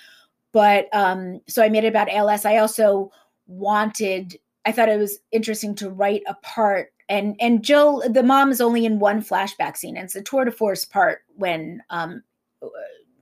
But 0.53 0.87
um, 0.93 1.41
so 1.47 1.61
I 1.61 1.69
made 1.69 1.83
it 1.83 1.89
about 1.89 2.09
ALS. 2.09 2.45
I 2.45 2.57
also 2.57 3.11
wanted, 3.47 4.39
I 4.65 4.71
thought 4.71 4.89
it 4.89 4.99
was 4.99 5.19
interesting 5.31 5.75
to 5.75 5.89
write 5.89 6.23
a 6.27 6.35
part 6.35 6.93
and 7.09 7.35
and 7.41 7.61
Jill, 7.61 8.03
the 8.09 8.23
mom 8.23 8.51
is 8.51 8.61
only 8.61 8.85
in 8.85 8.99
one 8.99 9.21
flashback 9.21 9.75
scene. 9.75 9.97
And 9.97 10.05
it's 10.05 10.15
a 10.15 10.21
tour 10.21 10.45
de 10.45 10.51
force 10.51 10.85
part 10.85 11.23
when 11.35 11.83
um 11.89 12.23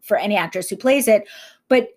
for 0.09 0.17
any 0.17 0.35
actress 0.35 0.69
who 0.69 0.75
plays 0.75 1.07
it 1.07 1.25
but 1.69 1.87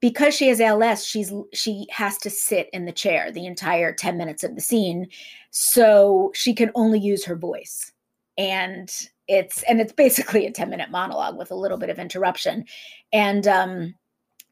because 0.00 0.34
she 0.34 0.48
has 0.48 0.60
ALS, 0.60 1.04
she's 1.04 1.32
she 1.52 1.86
has 1.90 2.18
to 2.18 2.30
sit 2.30 2.68
in 2.72 2.84
the 2.84 2.92
chair 2.92 3.32
the 3.32 3.46
entire 3.46 3.92
10 3.92 4.16
minutes 4.16 4.44
of 4.44 4.54
the 4.54 4.60
scene. 4.60 5.08
So 5.50 6.30
she 6.34 6.54
can 6.54 6.70
only 6.74 7.00
use 7.00 7.24
her 7.24 7.36
voice. 7.36 7.92
And 8.38 8.92
it's 9.26 9.62
and 9.64 9.80
it's 9.80 9.92
basically 9.92 10.46
a 10.46 10.52
10 10.52 10.70
minute 10.70 10.90
monologue 10.90 11.36
with 11.36 11.50
a 11.50 11.56
little 11.56 11.78
bit 11.78 11.90
of 11.90 11.98
interruption. 11.98 12.66
And 13.12 13.46
um 13.48 13.94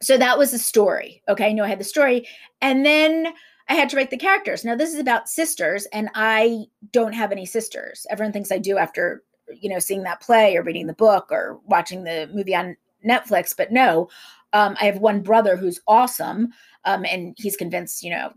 so 0.03 0.19
that 0.19 0.39
was 0.39 0.51
the 0.51 0.59
story. 0.59 1.23
Okay, 1.29 1.47
I 1.47 1.53
know 1.53 1.65
I 1.65 1.69
had 1.69 1.81
the 1.81 1.85
story. 1.85 2.27
And 2.61 2.85
then 2.85 3.33
I 3.69 3.75
had 3.75 3.89
to 3.91 3.97
write 3.97 4.11
the 4.11 4.17
characters. 4.17 4.65
Now 4.65 4.75
this 4.75 4.93
is 4.93 4.99
about 4.99 5.29
sisters, 5.29 5.87
and 5.93 6.11
I 6.15 6.65
don't 6.93 7.15
have 7.15 7.33
any 7.33 7.47
sisters. 7.47 8.07
Everyone 8.11 8.33
thinks 8.33 8.53
I 8.53 8.59
do 8.59 8.77
after 8.77 9.23
you 9.61 9.71
know 9.71 9.79
seeing 9.79 10.03
that 10.05 10.21
play 10.21 10.57
or 10.57 10.63
reading 10.63 10.87
the 10.87 10.95
book 10.95 11.29
or 11.31 11.61
watching 11.67 12.05
the 12.05 12.29
movie 12.33 12.55
on 12.55 12.77
Netflix, 13.05 13.55
but 13.57 13.73
no, 13.73 14.09
um, 14.53 14.77
I 14.81 14.85
have 14.87 14.99
one 14.99 15.21
brother 15.21 15.57
who's 15.57 15.81
awesome, 15.87 16.49
um, 16.85 17.05
and 17.05 17.35
he's 17.39 17.57
convinced, 17.57 18.03
you 18.03 18.11
know, 18.11 18.33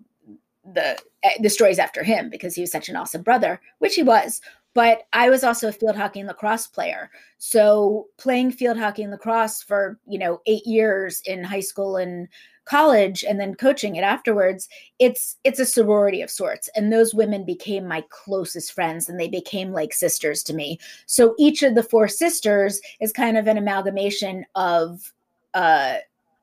the 0.73 0.97
eh, 1.23 1.38
the 1.41 1.49
story's 1.49 1.80
after 1.80 2.03
him 2.03 2.30
because 2.30 2.56
he 2.56 2.62
was 2.62 2.71
such 2.71 2.89
an 2.89 2.95
awesome 2.95 3.21
brother, 3.21 3.62
which 3.80 3.95
he 3.95 4.03
was. 4.03 4.41
But 4.73 5.03
I 5.13 5.30
was 5.30 5.43
also 5.43 5.69
a 5.69 5.71
field 5.71 5.95
hockey 5.95 6.19
and 6.19 6.27
lacrosse 6.27 6.67
player, 6.67 7.10
so 7.38 8.08
playing 8.17 8.51
field 8.51 8.77
hockey 8.77 9.03
and 9.03 9.12
lacrosse 9.12 9.62
for 9.63 9.99
you 10.08 10.19
know 10.19 10.41
eight 10.45 10.65
years 10.65 11.21
in 11.25 11.43
high 11.43 11.62
school 11.62 11.97
and 11.97 12.27
college 12.67 13.23
and 13.23 13.39
then 13.39 13.56
coaching 13.56 13.95
it 13.95 14.01
afterwards 14.01 14.67
it's 14.99 15.38
it's 15.43 15.60
a 15.60 15.65
sorority 15.65 16.21
of 16.21 16.30
sorts 16.30 16.69
and 16.75 16.91
those 16.91 17.13
women 17.13 17.45
became 17.45 17.88
my 17.88 18.03
closest 18.10 18.73
friends 18.73 19.08
and 19.08 19.19
they 19.19 19.30
became 19.30 19.71
like 19.71 19.93
sisters 19.93 20.43
to 20.43 20.53
me 20.53 20.80
so 21.06 21.34
each 21.38 21.63
of 21.63 21.75
the 21.75 21.84
four 21.84 22.08
sisters 22.08 22.82
is 22.99 23.13
kind 23.13 23.38
of 23.38 23.47
an 23.47 23.58
amalgamation 23.58 24.45
of 24.56 25.13
uh 25.53 25.95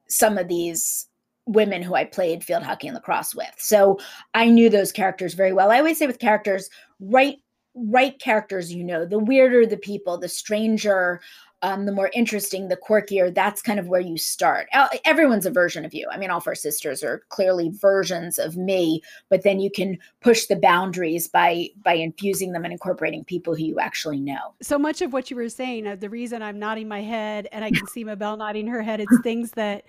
some 0.08 0.38
of 0.38 0.48
these 0.48 1.08
women 1.46 1.82
who 1.82 1.94
I 1.94 2.04
played 2.04 2.42
field 2.42 2.62
hockey 2.62 2.88
and 2.88 2.94
lacrosse 2.94 3.34
with. 3.34 3.52
So 3.58 3.98
I 4.32 4.48
knew 4.48 4.70
those 4.70 4.92
characters 4.92 5.34
very 5.34 5.52
well. 5.52 5.70
I 5.70 5.78
always 5.78 5.98
say 5.98 6.06
with 6.06 6.18
characters, 6.18 6.70
write 7.00 7.38
write 7.74 8.20
characters 8.20 8.72
you 8.72 8.84
know. 8.84 9.04
The 9.04 9.18
weirder 9.18 9.66
the 9.66 9.76
people, 9.76 10.16
the 10.16 10.28
stranger, 10.28 11.20
um, 11.64 11.87
the 11.87 11.92
more 11.92 12.11
interesting, 12.12 12.68
the 12.68 12.77
quirkier, 12.77 13.35
that's 13.35 13.62
kind 13.62 13.81
of 13.81 13.88
where 13.88 14.00
you 14.00 14.18
start. 14.18 14.68
Everyone's 15.07 15.46
a 15.46 15.50
version 15.50 15.87
of 15.87 15.94
you. 15.94 16.07
I 16.12 16.18
mean, 16.18 16.29
all 16.29 16.40
four 16.40 16.55
sisters 16.55 17.03
are 17.03 17.22
clearly 17.31 17.70
versions 17.70 18.38
of 18.38 18.55
me, 18.55 19.00
but 19.31 19.44
then 19.44 19.61
you 19.61 19.70
can 19.70 19.96
push 20.20 20.44
the 20.44 20.57
boundaries 20.57 21.27
by 21.27 21.70
by 21.83 21.94
infusing 21.94 22.53
them 22.53 22.64
and 22.64 22.72
incorporating 22.72 23.24
people 23.24 23.57
who 23.57 23.64
you 23.64 23.81
actually 23.81 24.20
know. 24.20 24.55
So 24.61 24.79
much 24.79 25.00
of 25.00 25.14
what 25.14 25.31
you 25.31 25.37
were 25.37 25.48
saying, 25.48 25.87
uh, 25.87 25.96
the 25.96 26.11
reason 26.11 26.42
I'm 26.42 26.59
nodding 26.59 26.87
my 26.87 27.00
head 27.00 27.48
and 27.50 27.64
I 27.64 27.70
can 27.70 27.87
see 27.87 28.05
Mabel 28.05 28.37
nodding 28.37 28.66
her 28.66 28.83
head, 28.83 29.00
it's 29.00 29.20
things 29.22 29.53
that 29.53 29.85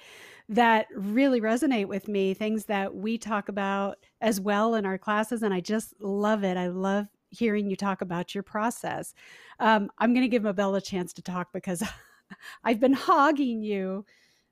that 0.48 0.88
really 0.96 1.42
resonate 1.42 1.88
with 1.88 2.08
me, 2.08 2.34
things 2.34 2.66
that 2.66 2.96
we 2.96 3.18
talk 3.18 3.50
about 3.50 3.98
as 4.22 4.40
well 4.40 4.76
in 4.76 4.86
our 4.86 4.98
classes, 4.98 5.44
and 5.44 5.54
I 5.54 5.60
just 5.60 5.94
love 6.00 6.46
it. 6.46 6.56
I 6.56 6.68
love 6.68 7.08
hearing 7.38 7.70
you 7.70 7.76
talk 7.76 8.02
about 8.02 8.34
your 8.34 8.44
process. 8.44 9.14
Um, 9.60 9.90
I'm 9.98 10.14
going 10.14 10.24
to 10.24 10.30
give 10.30 10.44
Mabel 10.44 10.76
a 10.76 10.82
chance 10.82 11.14
to 11.14 11.22
talk 11.22 11.50
because 11.54 11.84
I've 12.64 12.80
been 12.80 12.94
hogging 12.94 13.62
you. 13.62 14.06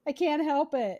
I 0.08 0.12
can't 0.12 0.44
help 0.44 0.74
it. 0.74 1.00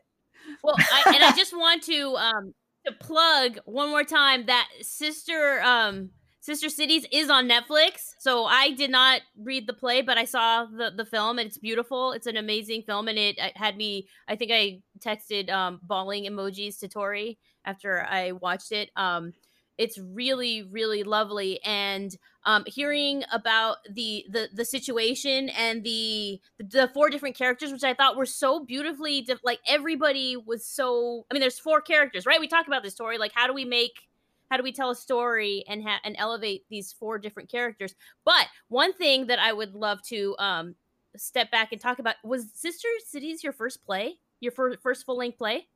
Well, 0.64 0.76
I, 0.78 1.14
and 1.16 1.24
I 1.24 1.36
just 1.36 1.56
want 1.56 1.84
to 1.84 2.16
um, 2.16 2.54
to 2.86 2.92
plug 2.92 3.60
one 3.66 3.90
more 3.90 4.04
time 4.04 4.46
that 4.48 4.68
sister 4.82 5.62
um, 5.64 6.10
Sister 6.44 6.68
Cities 6.68 7.06
is 7.10 7.30
on 7.30 7.48
Netflix. 7.48 8.16
So 8.20 8.44
I 8.44 8.72
did 8.72 8.92
not 8.92 9.22
read 9.38 9.66
the 9.66 9.74
play, 9.74 10.02
but 10.02 10.18
I 10.18 10.26
saw 10.26 10.66
the 10.66 10.92
the 10.96 11.06
film 11.06 11.40
and 11.40 11.48
it's 11.48 11.58
beautiful. 11.58 12.12
It's 12.12 12.28
an 12.28 12.36
amazing 12.36 12.84
film 12.84 13.08
and 13.08 13.18
it, 13.18 13.38
it 13.38 13.56
had 13.56 13.78
me 13.78 14.10
I 14.28 14.36
think 14.36 14.52
I 14.52 14.82
texted 15.00 15.50
um 15.50 15.80
bawling 15.84 16.26
emojis 16.26 16.80
to 16.80 16.90
Tori 16.90 17.40
after 17.64 18.02
I 18.02 18.34
watched 18.34 18.74
it. 18.74 18.90
Um 18.98 19.32
it's 19.78 19.98
really 19.98 20.64
really 20.64 21.04
lovely 21.04 21.62
and 21.64 22.18
um, 22.46 22.64
hearing 22.68 23.24
about 23.32 23.78
the, 23.90 24.26
the 24.30 24.50
the 24.54 24.66
situation 24.66 25.50
and 25.50 25.84
the 25.84 26.42
the 26.60 26.90
four 26.94 27.10
different 27.10 27.38
characters 27.38 27.72
which 27.72 27.84
i 27.84 27.94
thought 27.94 28.18
were 28.18 28.26
so 28.26 28.64
beautifully 28.66 29.26
like 29.44 29.60
everybody 29.68 30.36
was 30.36 30.66
so 30.66 31.26
i 31.30 31.34
mean 31.34 31.42
there's 31.42 31.60
four 31.60 31.82
characters 31.82 32.26
right? 32.26 32.40
We 32.40 32.48
talked 32.48 32.68
about 32.68 32.84
this 32.84 32.94
story 32.94 33.18
like 33.18 33.32
how 33.34 33.48
do 33.48 33.54
we 33.54 33.66
make 33.66 34.08
how 34.52 34.58
do 34.58 34.64
we 34.64 34.72
tell 34.72 34.92
a 34.92 34.96
story 34.96 35.64
and 35.68 35.82
ha- 35.84 36.02
and 36.04 36.16
elevate 36.20 36.66
these 36.70 36.94
four 36.94 37.18
different 37.18 37.50
characters? 37.50 37.96
But 38.24 38.48
one 38.68 38.94
thing 38.94 39.28
that 39.28 39.40
i 39.40 39.52
would 39.52 39.74
love 39.74 40.02
to 40.10 40.36
um 40.38 40.76
step 41.16 41.52
back 41.52 41.72
and 41.72 41.82
talk 41.82 42.00
about 42.00 42.16
was 42.24 42.46
sister 42.54 42.88
cities 43.06 43.44
your 43.44 43.54
first 43.54 43.84
play? 43.86 44.16
Your 44.40 44.52
fir- 44.52 44.78
first 44.78 45.06
full-length 45.06 45.38
play? 45.38 45.68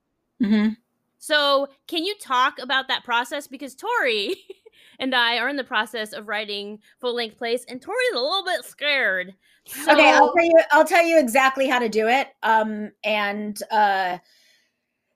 Mm-hmm. 0.42 0.74
So, 1.20 1.68
can 1.88 2.04
you 2.04 2.16
talk 2.22 2.60
about 2.60 2.88
that 2.88 3.04
process? 3.04 3.48
Because 3.48 3.76
Tori 3.76 4.36
and 5.00 5.16
I 5.16 5.38
are 5.38 5.50
in 5.50 5.56
the 5.56 5.64
process 5.64 6.14
of 6.14 6.28
writing 6.28 6.80
full 7.00 7.16
length 7.16 7.38
plays, 7.38 7.66
and 7.68 7.82
Tori's 7.82 8.14
a 8.14 8.20
little 8.20 8.44
bit 8.44 8.66
scared. 8.66 9.34
So- 9.66 9.92
okay, 9.92 10.12
I'll 10.12 10.34
tell 10.34 10.46
you. 10.46 10.62
I'll 10.72 10.86
tell 10.86 11.06
you 11.06 11.20
exactly 11.20 11.68
how 11.68 11.80
to 11.80 11.90
do 11.90 12.08
it. 12.08 12.30
Um, 12.44 12.92
and 13.04 13.58
uh, 13.72 14.18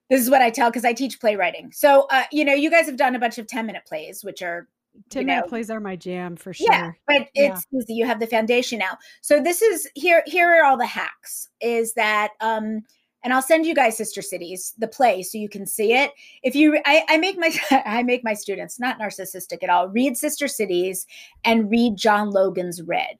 this 0.10 0.22
is 0.22 0.30
what 0.30 0.42
I 0.42 0.50
tell 0.50 0.70
because 0.70 0.86
I 0.86 0.94
teach 0.94 1.20
playwriting. 1.20 1.72
So, 1.72 2.08
uh, 2.10 2.24
you 2.32 2.44
know, 2.44 2.54
you 2.54 2.70
guys 2.70 2.86
have 2.88 2.98
done 2.98 3.16
a 3.16 3.20
bunch 3.20 3.38
of 3.38 3.48
ten 3.48 3.66
minute 3.66 3.84
plays, 3.86 4.24
which 4.24 4.42
are 4.42 4.68
10 5.10 5.26
minute 5.26 5.42
know, 5.42 5.48
plays 5.48 5.70
are 5.70 5.80
my 5.80 5.96
jam 5.96 6.36
for 6.36 6.54
sure. 6.54 6.68
Yeah, 6.70 6.92
but 7.08 7.28
it's 7.34 7.66
yeah. 7.72 7.80
easy. 7.80 7.94
You 7.94 8.06
have 8.06 8.20
the 8.20 8.28
foundation 8.28 8.80
now. 8.80 8.98
So 9.22 9.42
this 9.42 9.62
is 9.62 9.88
here. 9.96 10.24
Here 10.26 10.50
are 10.50 10.66
all 10.66 10.78
the 10.78 10.86
hacks. 10.86 11.50
Is 11.62 11.94
that 11.94 12.32
um 12.42 12.82
and 13.24 13.34
I'll 13.34 13.42
send 13.42 13.66
you 13.66 13.76
guys 13.76 13.98
Sister 13.98 14.22
Cities, 14.22 14.74
the 14.78 14.88
play, 14.88 15.24
so 15.24 15.38
you 15.38 15.50
can 15.50 15.66
see 15.66 15.94
it. 15.94 16.12
If 16.44 16.56
you, 16.56 16.80
I, 16.86 17.04
I 17.08 17.18
make 17.18 17.38
my, 17.38 17.56
I 17.86 18.04
make 18.04 18.24
my 18.24 18.34
students 18.34 18.80
not 18.80 19.00
narcissistic 19.00 19.64
at 19.64 19.70
all. 19.70 19.90
Read 19.90 20.18
Sister 20.18 20.48
Cities 20.48 21.06
and 21.44 21.70
read 21.70 21.96
John 21.96 22.32
Logan's 22.32 22.82
Red, 22.82 23.18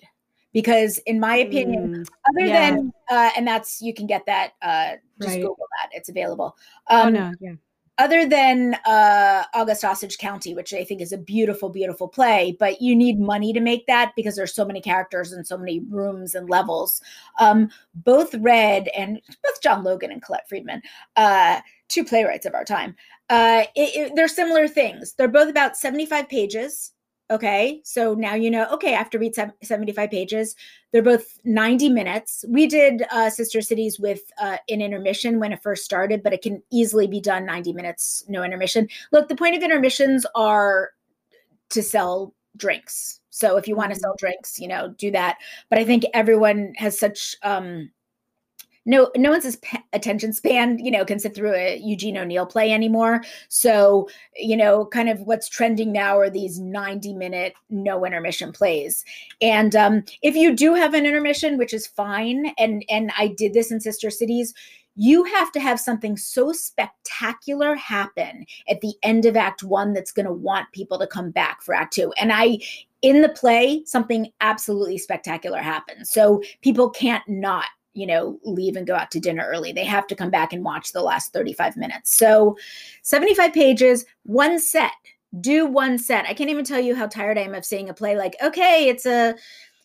because 0.54 0.98
in 1.00 1.20
my 1.20 1.38
opinion, 1.38 1.96
mm, 1.96 2.08
other 2.30 2.46
yeah. 2.46 2.72
than, 2.72 2.94
uh, 3.10 3.32
and 3.38 3.48
that's 3.48 3.82
you 3.82 3.94
can 3.94 4.08
get 4.08 4.26
that. 4.26 4.54
Uh, 4.62 4.94
just 5.22 5.36
right. 5.36 5.42
Google 5.42 5.68
that; 5.82 5.90
it's 5.92 6.10
available. 6.10 6.58
Um, 6.90 7.08
oh 7.08 7.10
no, 7.10 7.34
yeah 7.40 7.54
other 7.98 8.28
than 8.28 8.76
uh, 8.86 9.44
August 9.54 9.84
Osage 9.84 10.18
County, 10.18 10.56
which 10.56 10.74
I 10.74 10.84
think 10.84 11.02
is 11.02 11.12
a 11.12 11.18
beautiful, 11.18 11.70
beautiful 11.70 12.08
play, 12.08 12.56
but 12.60 12.82
you 12.82 12.96
need 12.96 13.20
money 13.20 13.54
to 13.54 13.60
make 13.60 13.86
that 13.88 14.14
because 14.16 14.36
there's 14.36 14.56
so 14.56 14.66
many 14.66 14.82
characters 14.82 15.32
and 15.32 15.46
so 15.46 15.58
many 15.58 15.82
rooms 15.90 16.34
and 16.34 16.50
levels. 16.50 17.02
Um, 17.40 17.70
both 17.94 18.34
Red 18.36 18.88
and 18.98 19.22
both 19.44 19.62
John 19.62 19.84
Logan 19.84 20.12
and 20.12 20.22
Colette 20.22 20.48
Freedman, 20.48 20.82
uh, 21.16 21.62
two 21.90 22.04
playwrights 22.04 22.46
of 22.46 22.54
our 22.54 22.66
time, 22.66 22.96
uh, 23.30 23.66
it, 23.76 23.96
it, 23.96 24.16
they're 24.16 24.28
similar 24.28 24.68
things. 24.68 25.14
They're 25.14 25.28
both 25.28 25.50
about 25.50 25.78
75 25.78 26.28
pages. 26.28 26.94
Okay. 27.32 27.80
So 27.86 28.14
now 28.14 28.36
you 28.36 28.52
know, 28.52 28.68
okay, 28.74 28.94
I 28.94 28.98
have 28.98 29.10
to 29.12 29.20
read 29.20 29.34
75 29.36 30.12
pages. 30.12 30.54
They're 30.92 31.02
both 31.02 31.40
90 31.46 31.90
minutes. 31.90 32.44
We 32.50 32.68
did 32.68 33.04
uh, 33.10 33.30
Sister 33.30 33.62
Cities 33.62 34.00
with 34.00 34.20
uh, 34.38 34.58
an 34.70 34.82
intermission 34.82 35.40
when 35.40 35.54
it 35.54 35.64
first 35.64 35.86
started, 35.86 36.24
but 36.24 36.34
it 36.34 36.42
can 36.42 36.62
easily 36.72 37.08
be 37.08 37.22
done 37.22 37.46
90 37.46 37.72
minutes, 37.72 38.26
no 38.28 38.44
intermission. 38.44 38.90
Look, 39.14 39.30
the 39.30 39.36
point 39.36 39.56
of 39.56 39.64
intermissions 39.64 40.26
are 40.36 40.90
to 41.70 41.82
sell 41.82 42.34
drinks. 42.58 43.22
So 43.30 43.56
if 43.56 43.66
you 43.66 43.78
want 43.78 43.92
to 43.92 43.96
mm-hmm. 43.96 44.02
sell 44.02 44.16
drinks, 44.18 44.60
you 44.60 44.68
know, 44.68 44.90
do 44.98 45.10
that. 45.12 45.38
But 45.70 45.80
I 45.80 45.86
think 45.86 46.04
everyone 46.14 46.74
has 46.76 47.00
such 47.00 47.38
um, 47.44 47.90
no 48.86 49.12
no 49.16 49.32
one's 49.32 49.58
attention 49.94 50.34
span 50.34 50.80
you 50.80 50.92
know 50.92 51.06
can 51.06 51.20
sit 51.20 51.36
through 51.36 51.54
a 51.54 51.78
eugene 51.78 52.18
o'neill 52.18 52.46
play 52.46 52.72
anymore. 52.72 53.22
So 53.50 54.10
you 54.36 54.58
know 54.58 54.86
kind 54.86 55.10
of 55.10 55.22
what's 55.22 55.50
trending 55.50 55.92
now 55.92 56.18
are 56.18 56.30
these 56.30 56.60
90 56.60 57.14
minute 57.14 57.54
no 57.70 58.06
intermission 58.06 58.52
plays. 58.52 59.06
And 59.42 59.76
um, 59.76 60.04
if 60.22 60.36
you 60.36 60.56
do 60.56 60.74
have 60.74 60.94
an 60.94 61.06
intermission 61.06 61.58
which 61.58 61.74
is 61.74 61.88
fine 61.88 62.54
and 62.58 62.84
and 62.90 63.12
i 63.18 63.28
did 63.28 63.54
this 63.54 63.72
in 63.72 63.80
sister 63.80 64.10
cities 64.10 64.54
you 64.96 65.24
have 65.24 65.52
to 65.54 65.60
have 65.60 65.80
something 65.80 66.18
so 66.18 66.52
spectacular 66.52 67.76
happen 67.76 68.46
at 68.68 68.82
the 68.82 68.94
end 69.04 69.26
of 69.26 69.38
act 69.38 69.64
one 69.64 69.94
that's 69.94 70.12
going 70.12 70.26
to 70.26 70.34
want 70.34 70.72
people 70.74 71.00
to 71.00 71.08
come 71.08 71.32
back 71.32 71.62
for 71.62 71.74
act 71.74 71.94
two. 71.94 72.12
And 72.20 72.32
i 72.34 72.58
in 73.02 73.22
the 73.22 73.30
play 73.30 73.84
something 73.86 74.32
absolutely 74.42 74.98
spectacular 74.98 75.60
happens 75.60 76.12
so 76.12 76.42
people 76.62 76.90
can't 76.90 77.28
not 77.28 77.66
you 77.94 78.08
know, 78.08 78.40
leave 78.44 78.76
and 78.76 78.88
go 78.88 78.96
out 78.96 79.12
to 79.12 79.20
dinner 79.20 79.46
early. 79.48 79.72
They 79.72 79.86
have 79.86 80.08
to 80.08 80.16
come 80.16 80.30
back 80.30 80.54
and 80.54 80.64
watch 80.64 80.92
the 80.92 81.02
last 81.02 81.34
35 81.34 81.78
minutes. 81.78 82.16
So 82.16 82.58
75 83.02 83.54
pages, 83.54 84.06
one 84.24 84.60
set. 84.60 84.92
Do 85.40 85.66
one 85.66 85.98
set. 85.98 86.26
I 86.26 86.34
can't 86.34 86.50
even 86.50 86.66
tell 86.66 86.80
you 86.80 86.96
how 86.96 87.08
tired 87.08 87.38
I 87.38 87.42
am 87.42 87.56
of 87.56 87.66
seeing 87.66 87.90
a 87.90 87.94
play 87.94 88.18
like, 88.18 88.36
okay, 88.44 88.90
it's 88.90 89.06
a 89.06 89.36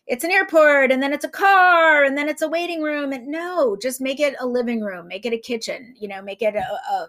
it's 0.07 0.25
an 0.25 0.31
airport 0.31 0.93
and 0.93 1.03
then 1.03 1.13
it's 1.13 1.25
a 1.25 1.29
car 1.29 2.05
and 2.05 2.17
then 2.17 2.29
it's 2.29 2.43
a 2.43 2.49
waiting 2.49 2.81
room 2.81 3.13
and 3.13 3.27
no, 3.27 3.77
just 3.77 4.01
make 4.01 4.21
it 4.21 4.37
a 4.39 4.47
living 4.47 4.81
room, 4.81 5.09
make 5.09 5.27
it 5.27 5.33
a 5.33 5.39
kitchen, 5.39 5.95
you 5.99 6.07
know, 6.07 6.23
make 6.23 6.43
it 6.43 6.55
a, 6.55 6.61
a 6.61 7.09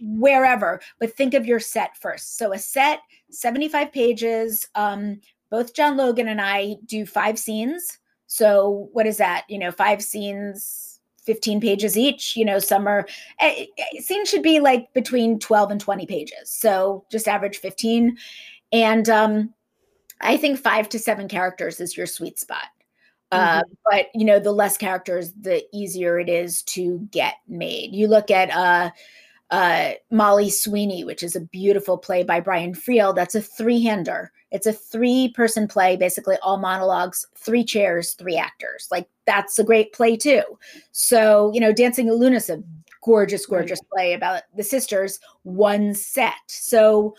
wherever, 0.00 0.80
but 0.98 1.14
think 1.14 1.34
of 1.34 1.46
your 1.46 1.60
set 1.60 1.96
first. 1.96 2.38
So 2.38 2.52
a 2.52 2.58
set, 2.58 3.00
75 3.30 3.92
pages. 3.92 4.66
Um, 4.74 5.20
both 5.50 5.74
John 5.74 5.96
Logan 5.98 6.28
and 6.28 6.40
I 6.40 6.76
do 6.86 7.04
five 7.04 7.38
scenes 7.38 7.98
so 8.32 8.88
what 8.94 9.06
is 9.06 9.18
that? 9.18 9.44
You 9.50 9.58
know, 9.58 9.70
five 9.70 10.02
scenes, 10.02 10.98
15 11.24 11.60
pages 11.60 11.98
each. 11.98 12.34
You 12.34 12.46
know, 12.46 12.58
some 12.58 12.88
are 12.88 13.06
eh, 13.40 13.66
eh, 13.76 14.00
scenes 14.00 14.30
should 14.30 14.42
be 14.42 14.58
like 14.58 14.90
between 14.94 15.38
12 15.38 15.72
and 15.72 15.78
20 15.78 16.06
pages. 16.06 16.48
So 16.48 17.04
just 17.12 17.28
average 17.28 17.58
15. 17.58 18.16
And 18.72 19.06
um, 19.10 19.52
I 20.22 20.38
think 20.38 20.58
five 20.58 20.88
to 20.88 20.98
seven 20.98 21.28
characters 21.28 21.78
is 21.78 21.94
your 21.94 22.06
sweet 22.06 22.38
spot. 22.38 22.68
Uh, 23.32 23.60
mm-hmm. 23.60 23.72
but 23.90 24.06
you 24.14 24.24
know, 24.24 24.38
the 24.38 24.50
less 24.52 24.78
characters, 24.78 25.34
the 25.38 25.62
easier 25.70 26.18
it 26.18 26.30
is 26.30 26.62
to 26.62 27.06
get 27.10 27.34
made. 27.46 27.92
You 27.92 28.08
look 28.08 28.30
at 28.30 28.50
uh, 28.50 28.92
uh, 29.52 29.92
Molly 30.10 30.48
Sweeney, 30.48 31.04
which 31.04 31.22
is 31.22 31.36
a 31.36 31.40
beautiful 31.40 31.98
play 31.98 32.24
by 32.24 32.40
Brian 32.40 32.74
Friel. 32.74 33.14
That's 33.14 33.34
a 33.34 33.42
three-hander. 33.42 34.32
It's 34.50 34.66
a 34.66 34.72
three-person 34.72 35.68
play, 35.68 35.96
basically 35.96 36.36
all 36.42 36.56
monologues, 36.56 37.26
three 37.36 37.62
chairs, 37.62 38.14
three 38.14 38.38
actors. 38.38 38.88
Like 38.90 39.08
that's 39.26 39.58
a 39.58 39.64
great 39.64 39.92
play 39.92 40.16
too. 40.16 40.42
So 40.92 41.52
you 41.52 41.60
know, 41.60 41.72
Dancing 41.72 42.08
at 42.08 42.14
Lughnasa 42.14 42.58
a 42.58 42.62
gorgeous, 43.04 43.44
gorgeous 43.44 43.80
right. 43.80 43.90
play 43.92 44.12
about 44.14 44.42
the 44.56 44.64
sisters. 44.64 45.20
One 45.42 45.94
set. 45.94 46.32
So 46.48 47.14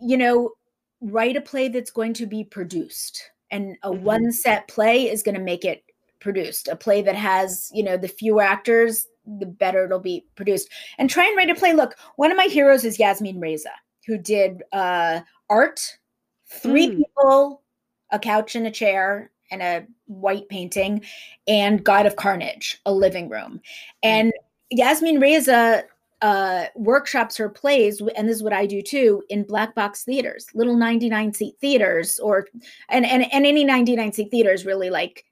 you 0.00 0.16
know, 0.16 0.52
write 1.00 1.36
a 1.36 1.40
play 1.40 1.66
that's 1.66 1.90
going 1.90 2.14
to 2.14 2.26
be 2.26 2.44
produced, 2.44 3.20
and 3.50 3.76
a 3.82 3.90
mm-hmm. 3.90 4.04
one-set 4.04 4.68
play 4.68 5.10
is 5.10 5.24
going 5.24 5.34
to 5.34 5.40
make 5.40 5.64
it 5.64 5.82
produced. 6.20 6.68
A 6.68 6.76
play 6.76 7.02
that 7.02 7.16
has 7.16 7.68
you 7.74 7.82
know 7.82 7.96
the 7.96 8.06
fewer 8.06 8.42
actors 8.42 9.08
the 9.38 9.46
better 9.46 9.84
it'll 9.84 9.98
be 9.98 10.26
produced. 10.34 10.70
And 10.98 11.10
try 11.10 11.26
and 11.26 11.36
write 11.36 11.50
a 11.50 11.54
play. 11.54 11.72
Look, 11.72 11.96
one 12.16 12.30
of 12.30 12.36
my 12.36 12.46
heroes 12.46 12.84
is 12.84 12.98
Yasmina 12.98 13.38
Reza, 13.38 13.72
who 14.06 14.18
did 14.18 14.62
uh, 14.72 15.20
art, 15.50 15.98
three 16.46 16.88
mm. 16.88 16.96
people, 16.98 17.62
a 18.10 18.18
couch 18.18 18.54
and 18.54 18.66
a 18.66 18.70
chair, 18.70 19.30
and 19.50 19.62
a 19.62 19.86
white 20.06 20.48
painting, 20.48 21.02
and 21.46 21.84
God 21.84 22.06
of 22.06 22.16
Carnage, 22.16 22.80
a 22.86 22.92
living 22.92 23.28
room. 23.28 23.60
And 24.02 24.32
Yasmina 24.70 25.20
Reza 25.20 25.84
uh, 26.20 26.66
workshops 26.74 27.36
her 27.36 27.48
plays, 27.48 28.00
and 28.16 28.28
this 28.28 28.36
is 28.36 28.42
what 28.42 28.52
I 28.52 28.66
do 28.66 28.82
too, 28.82 29.22
in 29.28 29.44
black 29.44 29.74
box 29.74 30.04
theaters, 30.04 30.46
little 30.54 30.76
99 30.76 31.34
seat 31.34 31.54
theaters, 31.60 32.18
or 32.18 32.48
and 32.88 33.06
and, 33.06 33.32
and 33.32 33.46
any 33.46 33.64
99 33.64 34.12
seat 34.12 34.30
theater 34.30 34.52
is 34.52 34.66
really 34.66 34.90
like 34.90 35.24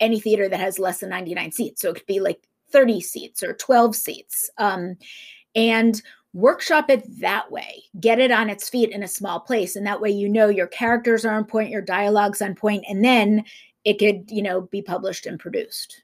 any 0.00 0.18
theater 0.18 0.48
that 0.48 0.60
has 0.60 0.78
less 0.78 0.98
than 0.98 1.10
99 1.10 1.52
seats. 1.52 1.80
So 1.80 1.90
it 1.90 1.96
could 1.96 2.06
be 2.06 2.20
like 2.20 2.42
30 2.72 3.00
seats 3.00 3.42
or 3.42 3.54
12 3.54 3.94
seats. 3.94 4.50
Um, 4.58 4.96
and 5.54 6.00
workshop 6.34 6.88
it 6.88 7.04
that 7.20 7.50
way. 7.50 7.84
Get 8.00 8.18
it 8.18 8.30
on 8.30 8.48
its 8.48 8.68
feet 8.68 8.90
in 8.90 9.02
a 9.02 9.08
small 9.08 9.40
place. 9.40 9.76
And 9.76 9.86
that 9.86 10.00
way 10.00 10.10
you 10.10 10.28
know 10.28 10.48
your 10.48 10.66
characters 10.66 11.24
are 11.24 11.34
on 11.34 11.44
point, 11.44 11.70
your 11.70 11.82
dialogues 11.82 12.40
on 12.40 12.54
point, 12.54 12.84
and 12.88 13.04
then 13.04 13.44
it 13.84 13.98
could, 13.98 14.30
you 14.30 14.42
know, 14.42 14.62
be 14.62 14.80
published 14.80 15.26
and 15.26 15.38
produced. 15.38 16.02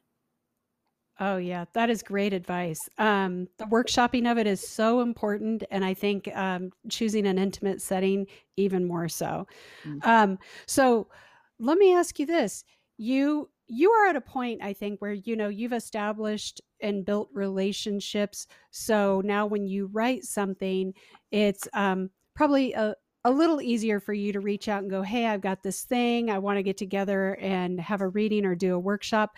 Oh 1.20 1.36
yeah, 1.36 1.64
that 1.72 1.90
is 1.90 2.02
great 2.02 2.32
advice. 2.32 2.88
Um, 2.96 3.48
the 3.58 3.64
workshopping 3.64 4.30
of 4.30 4.38
it 4.38 4.46
is 4.46 4.60
so 4.60 5.00
important, 5.00 5.64
and 5.70 5.84
I 5.84 5.92
think 5.92 6.28
um, 6.36 6.70
choosing 6.88 7.26
an 7.26 7.38
intimate 7.38 7.82
setting 7.82 8.26
even 8.56 8.86
more 8.86 9.08
so. 9.08 9.48
Mm. 9.84 10.06
Um, 10.06 10.38
so, 10.66 11.08
let 11.58 11.76
me 11.76 11.92
ask 11.92 12.20
you 12.20 12.26
this: 12.26 12.64
you 12.98 13.48
you 13.68 13.90
are 13.90 14.08
at 14.08 14.16
a 14.16 14.20
point, 14.20 14.62
I 14.62 14.72
think, 14.72 15.00
where 15.00 15.12
you 15.12 15.36
know 15.36 15.48
you've 15.48 15.72
established 15.72 16.60
and 16.80 17.04
built 17.04 17.28
relationships. 17.32 18.46
So 18.70 19.22
now, 19.24 19.46
when 19.46 19.66
you 19.66 19.86
write 19.92 20.24
something, 20.24 20.94
it's 21.30 21.68
um, 21.74 22.10
probably 22.34 22.72
a 22.72 22.94
a 23.24 23.30
little 23.30 23.60
easier 23.60 24.00
for 24.00 24.12
you 24.12 24.32
to 24.32 24.40
reach 24.40 24.68
out 24.68 24.82
and 24.82 24.90
go, 24.90 25.02
Hey, 25.02 25.26
I've 25.26 25.40
got 25.40 25.62
this 25.62 25.82
thing. 25.82 26.30
I 26.30 26.38
want 26.38 26.56
to 26.56 26.62
get 26.62 26.76
together 26.76 27.36
and 27.40 27.80
have 27.80 28.00
a 28.00 28.08
reading 28.08 28.46
or 28.46 28.54
do 28.54 28.74
a 28.74 28.78
workshop. 28.78 29.36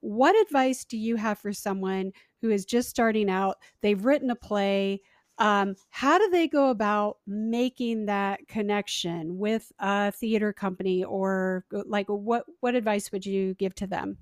What 0.00 0.40
advice 0.40 0.84
do 0.84 0.96
you 0.98 1.16
have 1.16 1.38
for 1.38 1.52
someone 1.52 2.12
who 2.40 2.50
is 2.50 2.64
just 2.64 2.90
starting 2.90 3.30
out? 3.30 3.56
They've 3.80 4.04
written 4.04 4.30
a 4.30 4.36
play. 4.36 5.00
Um, 5.38 5.76
how 5.90 6.18
do 6.18 6.28
they 6.30 6.46
go 6.46 6.70
about 6.70 7.18
making 7.26 8.06
that 8.06 8.46
connection 8.48 9.38
with 9.38 9.72
a 9.78 10.12
theater 10.12 10.52
company 10.52 11.04
or 11.04 11.64
like 11.70 12.06
what 12.08 12.44
what 12.60 12.74
advice 12.74 13.10
would 13.12 13.26
you 13.26 13.54
give 13.54 13.74
to 13.76 13.86
them? 13.86 14.18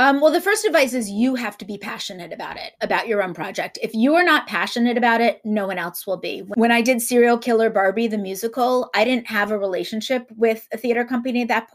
Um, 0.00 0.20
well, 0.20 0.32
the 0.32 0.40
first 0.40 0.64
advice 0.64 0.92
is 0.92 1.08
you 1.08 1.36
have 1.36 1.56
to 1.58 1.64
be 1.64 1.78
passionate 1.78 2.32
about 2.32 2.56
it, 2.56 2.72
about 2.80 3.06
your 3.06 3.22
own 3.22 3.32
project. 3.32 3.78
If 3.80 3.94
you 3.94 4.16
are 4.16 4.24
not 4.24 4.48
passionate 4.48 4.98
about 4.98 5.20
it, 5.20 5.40
no 5.44 5.68
one 5.68 5.78
else 5.78 6.04
will 6.04 6.16
be. 6.16 6.40
When 6.40 6.72
I 6.72 6.82
did 6.82 7.00
Serial 7.00 7.38
Killer 7.38 7.70
Barbie, 7.70 8.08
the 8.08 8.18
musical, 8.18 8.90
I 8.92 9.04
didn't 9.04 9.28
have 9.28 9.52
a 9.52 9.58
relationship 9.58 10.28
with 10.36 10.66
a 10.72 10.78
theater 10.78 11.04
company 11.04 11.42
at 11.42 11.48
that. 11.48 11.68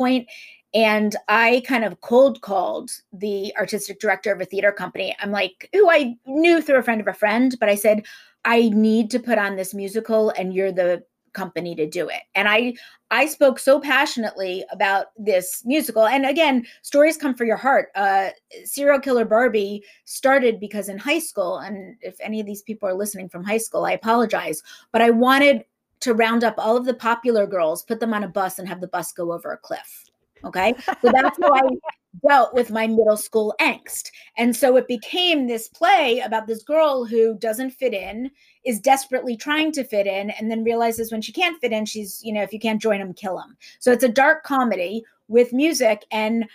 And 0.73 1.15
I 1.29 1.63
kind 1.65 1.85
of 1.85 2.01
cold 2.01 2.41
called 2.41 2.91
the 3.13 3.55
artistic 3.57 3.99
director 3.99 4.33
of 4.33 4.41
a 4.41 4.45
theater 4.45 4.73
company. 4.73 5.15
I'm 5.19 5.31
like, 5.31 5.69
who 5.73 5.89
I 5.89 6.15
knew 6.27 6.61
through 6.61 6.77
a 6.77 6.83
friend 6.83 6.99
of 6.99 7.07
a 7.07 7.13
friend, 7.13 7.55
but 7.59 7.69
I 7.69 7.75
said, 7.75 8.05
I 8.45 8.69
need 8.69 9.11
to 9.11 9.19
put 9.19 9.37
on 9.37 9.55
this 9.55 9.73
musical 9.73 10.29
and 10.31 10.53
you're 10.53 10.71
the 10.71 11.03
company 11.33 11.75
to 11.75 11.87
do 11.87 12.09
it. 12.09 12.21
And 12.35 12.47
I 12.47 12.73
I 13.11 13.25
spoke 13.25 13.59
so 13.59 13.79
passionately 13.79 14.65
about 14.71 15.07
this 15.17 15.63
musical. 15.65 16.05
And 16.07 16.25
again, 16.25 16.65
stories 16.81 17.17
come 17.17 17.35
for 17.35 17.45
your 17.45 17.57
heart. 17.57 17.89
Uh 17.95 18.29
Serial 18.65 18.99
Killer 18.99 19.25
Barbie 19.25 19.83
started 20.05 20.59
because 20.59 20.89
in 20.89 20.97
high 20.97 21.19
school 21.19 21.59
and 21.59 21.95
if 22.01 22.17
any 22.19 22.39
of 22.39 22.45
these 22.45 22.61
people 22.61 22.89
are 22.89 22.93
listening 22.93 23.29
from 23.29 23.43
high 23.43 23.57
school, 23.57 23.85
I 23.85 23.91
apologize, 23.93 24.63
but 24.91 25.01
I 25.01 25.09
wanted 25.09 25.65
to 26.01 26.13
round 26.13 26.43
up 26.43 26.55
all 26.57 26.77
of 26.77 26.85
the 26.85 26.93
popular 26.93 27.45
girls, 27.45 27.83
put 27.83 27.99
them 27.99 28.13
on 28.13 28.23
a 28.23 28.27
bus 28.27 28.57
and 28.57 28.67
have 28.67 28.81
the 28.81 28.87
bus 28.87 29.11
go 29.11 29.33
over 29.33 29.51
a 29.51 29.57
cliff. 29.57 30.05
Okay. 30.45 30.73
So 31.01 31.11
that's 31.11 31.37
how 31.41 31.53
I 31.53 31.61
dealt 32.27 32.53
with 32.53 32.71
my 32.71 32.87
middle 32.87 33.17
school 33.17 33.53
angst. 33.61 34.09
And 34.37 34.55
so 34.55 34.75
it 34.77 34.87
became 34.87 35.47
this 35.47 35.67
play 35.67 36.19
about 36.19 36.47
this 36.47 36.63
girl 36.63 37.05
who 37.05 37.37
doesn't 37.37 37.71
fit 37.71 37.93
in, 37.93 38.31
is 38.65 38.79
desperately 38.79 39.37
trying 39.37 39.71
to 39.73 39.83
fit 39.83 40.07
in, 40.07 40.31
and 40.31 40.49
then 40.49 40.63
realizes 40.63 41.11
when 41.11 41.21
she 41.21 41.31
can't 41.31 41.59
fit 41.61 41.71
in, 41.71 41.85
she's, 41.85 42.21
you 42.23 42.33
know, 42.33 42.41
if 42.41 42.51
you 42.51 42.59
can't 42.59 42.81
join 42.81 42.99
them, 42.99 43.13
kill 43.13 43.37
them. 43.37 43.55
So 43.79 43.91
it's 43.91 44.03
a 44.03 44.09
dark 44.09 44.43
comedy 44.43 45.03
with 45.27 45.53
music. 45.53 46.05
And 46.11 46.45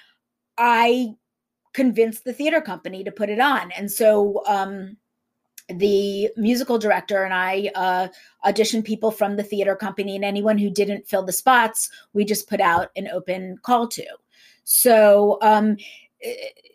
I 0.58 1.14
convinced 1.72 2.24
the 2.24 2.32
theater 2.32 2.60
company 2.60 3.04
to 3.04 3.12
put 3.12 3.30
it 3.30 3.40
on. 3.40 3.70
And 3.72 3.90
so, 3.90 4.42
um, 4.46 4.96
the 5.68 6.28
musical 6.36 6.76
director 6.76 7.24
and 7.24 7.32
I 7.32 7.70
uh, 7.74 8.08
auditioned 8.44 8.84
people 8.84 9.10
from 9.10 9.36
the 9.36 9.42
theater 9.42 9.74
company, 9.74 10.14
and 10.14 10.24
anyone 10.24 10.58
who 10.58 10.68
didn't 10.68 11.08
fill 11.08 11.22
the 11.22 11.32
spots, 11.32 11.88
we 12.12 12.24
just 12.24 12.50
put 12.50 12.60
out 12.60 12.90
an 12.96 13.08
open 13.08 13.56
call 13.62 13.88
to. 13.88 14.04
So, 14.64 15.38
um, 15.42 15.76
eh, 16.22 16.34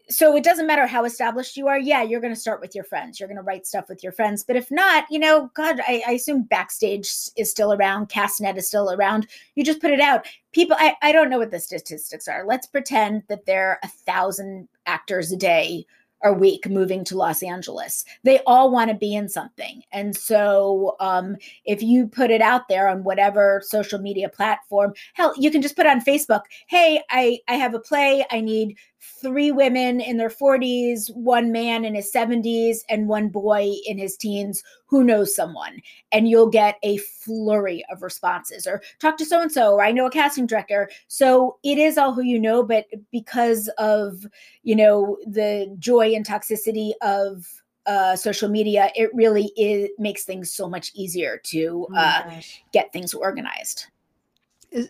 so 0.10 0.36
it 0.36 0.44
doesn't 0.44 0.66
matter 0.66 0.88
how 0.88 1.06
established 1.06 1.56
you 1.56 1.68
are. 1.68 1.78
Yeah, 1.78 2.02
you're 2.02 2.20
going 2.20 2.34
to 2.34 2.40
start 2.40 2.62
with 2.62 2.74
your 2.74 2.84
friends. 2.84 3.20
You're 3.20 3.30
going 3.30 3.38
to 3.38 3.44
write 3.44 3.68
stuff 3.68 3.88
with 3.90 4.02
your 4.02 4.12
friends. 4.12 4.44
But 4.44 4.56
if 4.56 4.72
not, 4.72 5.06
you 5.12 5.20
know, 5.20 5.52
God, 5.54 5.80
I, 5.88 6.02
I, 6.08 6.12
assume 6.14 6.44
Backstage 6.44 7.08
is 7.38 7.52
still 7.52 7.74
around, 7.74 8.10
Castnet 8.10 8.58
is 8.58 8.68
still 8.68 8.92
around. 8.92 9.28
You 9.54 9.64
just 9.64 9.82
put 9.82 9.92
it 9.92 10.00
out. 10.00 10.26
People, 10.52 10.76
I, 10.80 10.96
I 11.04 11.12
don't 11.12 11.30
know 11.30 11.38
what 11.38 11.52
the 11.52 11.60
statistics 11.60 12.28
are. 12.28 12.44
Let's 12.44 12.66
pretend 12.66 13.22
that 13.30 13.46
there 13.46 13.70
are 13.70 13.80
a 13.84 13.88
thousand 13.88 14.68
actors 14.88 15.32
a 15.32 15.38
day 15.38 15.86
a 16.24 16.34
week 16.34 16.70
moving 16.70 17.04
to 17.06 17.18
Los 17.18 17.42
Angeles. 17.44 18.06
They 18.24 18.40
all 18.46 18.72
want 18.72 18.90
to 18.90 18.96
be 18.96 19.16
in 19.16 19.30
something. 19.30 19.84
And 19.92 20.16
so 20.16 20.96
um, 21.00 21.38
if 21.66 21.82
you 21.82 22.08
put 22.08 22.32
it 22.32 22.42
out 22.42 22.68
there 22.68 22.88
on 22.88 23.04
whatever 23.04 23.62
social 23.66 24.00
media 24.00 24.30
platform, 24.30 24.94
hell, 25.14 25.34
you 25.38 25.52
can 25.52 25.62
just 25.62 25.76
put 25.76 25.88
on 25.88 26.02
Facebook, 26.02 26.42
hey, 26.68 27.02
I, 27.10 27.40
I 27.48 27.56
have 27.56 27.74
a 27.74 27.80
play. 27.80 28.26
I 28.32 28.42
need 28.42 28.78
three 29.02 29.52
women 29.52 30.02
in 30.02 30.18
their 30.18 30.30
40s, 30.30 31.14
one 31.16 31.52
man 31.52 31.86
in 31.86 31.96
his 31.96 32.12
70s, 32.12 32.80
and 32.90 33.08
one 33.08 33.30
boy 33.30 33.72
in 33.86 33.98
his 33.98 34.18
teens 34.18 34.64
who 34.86 35.04
knows 35.04 35.36
someone. 35.36 35.82
And 36.12 36.28
you'll 36.28 36.50
get 36.50 36.78
a 36.84 36.98
flurry 36.98 37.84
of 37.92 38.02
responses 38.02 38.68
or 38.68 38.82
talk 39.00 39.18
to 39.18 39.26
so 39.26 39.42
and 39.42 39.52
so, 39.52 39.74
or 39.74 39.84
I 39.84 39.92
know 39.92 40.08
a 40.08 40.12
casting 40.12 40.48
director. 40.48 40.90
So 41.08 41.58
it 41.64 41.78
is 41.78 41.98
all 41.98 42.14
who 42.14 42.24
you 42.24 42.40
know, 42.40 42.64
but 42.64 42.88
because 43.12 43.70
of, 43.78 44.26
you 44.64 44.76
know, 44.76 45.18
the 45.26 45.74
joy 45.80 46.14
and 46.14 46.26
toxicity 46.26 46.92
of 47.02 47.46
uh, 47.86 48.16
social 48.16 48.50
media, 48.50 48.92
it 48.96 49.10
really 49.14 49.52
is 49.58 49.90
makes 49.98 50.24
things 50.24 50.52
so 50.52 50.70
much 50.70 50.92
easier 50.94 51.40
to 51.46 51.88
oh 51.92 51.96
uh, 51.96 52.42
get 52.72 52.94
things 52.94 53.14
organized. 53.14 53.88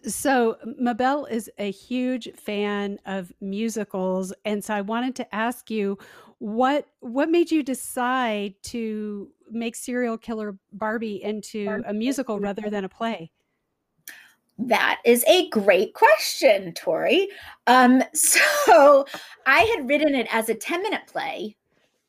So, 0.08 0.58
Mabel 0.78 1.26
is 1.26 1.50
a 1.58 1.72
huge 1.72 2.30
fan 2.36 3.00
of 3.06 3.32
musicals, 3.40 4.34
and 4.44 4.64
so 4.64 4.74
I 4.74 4.82
wanted 4.82 5.16
to 5.16 5.36
ask 5.36 5.72
you 5.72 5.98
what 6.40 6.88
what 7.00 7.30
made 7.30 7.52
you 7.52 7.64
decide 7.64 8.56
to 8.64 9.30
make 9.52 9.76
Serial 9.76 10.18
Killer 10.18 10.58
Barbie 10.74 11.24
into 11.24 11.82
a 11.86 11.94
musical 11.94 12.40
rather 12.40 12.70
than 12.70 12.84
a 12.84 12.90
play? 12.90 13.32
That 14.58 15.00
is 15.06 15.24
a 15.26 15.48
great 15.50 15.94
question, 15.94 16.74
Tori. 16.74 17.30
Um, 17.68 18.04
so, 18.14 19.06
I 19.46 19.62
had 19.62 19.88
written 19.88 20.16
it 20.16 20.28
as 20.34 20.50
a 20.50 20.56
10 20.56 20.84
minute 20.84 21.08
play 21.08 21.56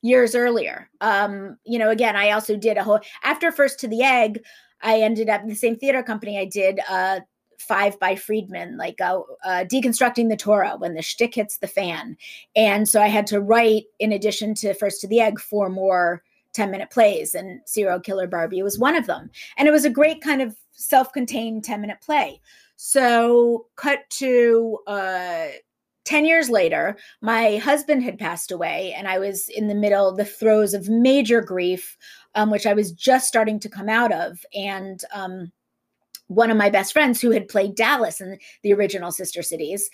years 0.02 0.34
earlier. 0.34 0.88
Um, 1.00 1.56
you 1.64 1.78
know, 1.78 1.90
again, 1.90 2.16
I 2.16 2.30
also 2.30 2.56
did 2.56 2.76
a 2.76 2.82
whole 2.82 3.00
after 3.22 3.52
First 3.52 3.78
to 3.80 3.88
the 3.88 4.02
Egg. 4.02 4.42
I 4.82 5.00
ended 5.00 5.28
up 5.28 5.42
in 5.42 5.48
the 5.48 5.54
same 5.54 5.76
theater 5.76 6.02
company. 6.02 6.38
I 6.38 6.46
did 6.46 6.80
uh, 6.88 7.20
Five 7.60 7.98
by 8.00 8.16
Freedman, 8.16 8.76
like 8.76 9.00
uh, 9.00 9.20
uh, 9.44 9.64
deconstructing 9.64 10.28
the 10.28 10.36
Torah 10.36 10.76
when 10.78 10.94
the 10.94 11.02
shtick 11.02 11.34
hits 11.34 11.58
the 11.58 11.66
fan. 11.66 12.16
And 12.56 12.88
so 12.88 13.02
I 13.02 13.08
had 13.08 13.26
to 13.28 13.40
write, 13.40 13.84
in 13.98 14.12
addition 14.12 14.54
to 14.56 14.74
First 14.74 15.00
to 15.02 15.08
the 15.08 15.20
Egg, 15.20 15.38
four 15.38 15.68
more 15.68 16.22
10 16.54 16.70
minute 16.70 16.90
plays, 16.90 17.34
and 17.34 17.60
Serial 17.66 18.00
Killer 18.00 18.26
Barbie 18.26 18.62
was 18.62 18.78
one 18.78 18.96
of 18.96 19.06
them. 19.06 19.30
And 19.56 19.68
it 19.68 19.72
was 19.72 19.84
a 19.84 19.90
great 19.90 20.22
kind 20.22 20.42
of 20.42 20.56
self 20.72 21.12
contained 21.12 21.64
10 21.64 21.80
minute 21.80 22.00
play. 22.00 22.40
So, 22.76 23.66
cut 23.76 24.08
to 24.18 24.78
uh, 24.86 25.48
10 26.06 26.24
years 26.24 26.48
later, 26.48 26.96
my 27.20 27.58
husband 27.58 28.02
had 28.02 28.18
passed 28.18 28.50
away, 28.50 28.94
and 28.96 29.06
I 29.06 29.18
was 29.18 29.48
in 29.48 29.68
the 29.68 29.74
middle, 29.74 30.12
the 30.12 30.24
throes 30.24 30.74
of 30.74 30.88
major 30.88 31.40
grief, 31.40 31.96
um, 32.34 32.50
which 32.50 32.66
I 32.66 32.72
was 32.72 32.92
just 32.92 33.28
starting 33.28 33.60
to 33.60 33.68
come 33.68 33.88
out 33.88 34.12
of. 34.12 34.44
And 34.54 35.00
um, 35.12 35.52
one 36.30 36.48
of 36.48 36.56
my 36.56 36.70
best 36.70 36.92
friends 36.92 37.20
who 37.20 37.32
had 37.32 37.48
played 37.48 37.74
Dallas 37.74 38.20
in 38.20 38.38
the 38.62 38.72
original 38.72 39.10
Sister 39.10 39.42
Cities. 39.42 39.90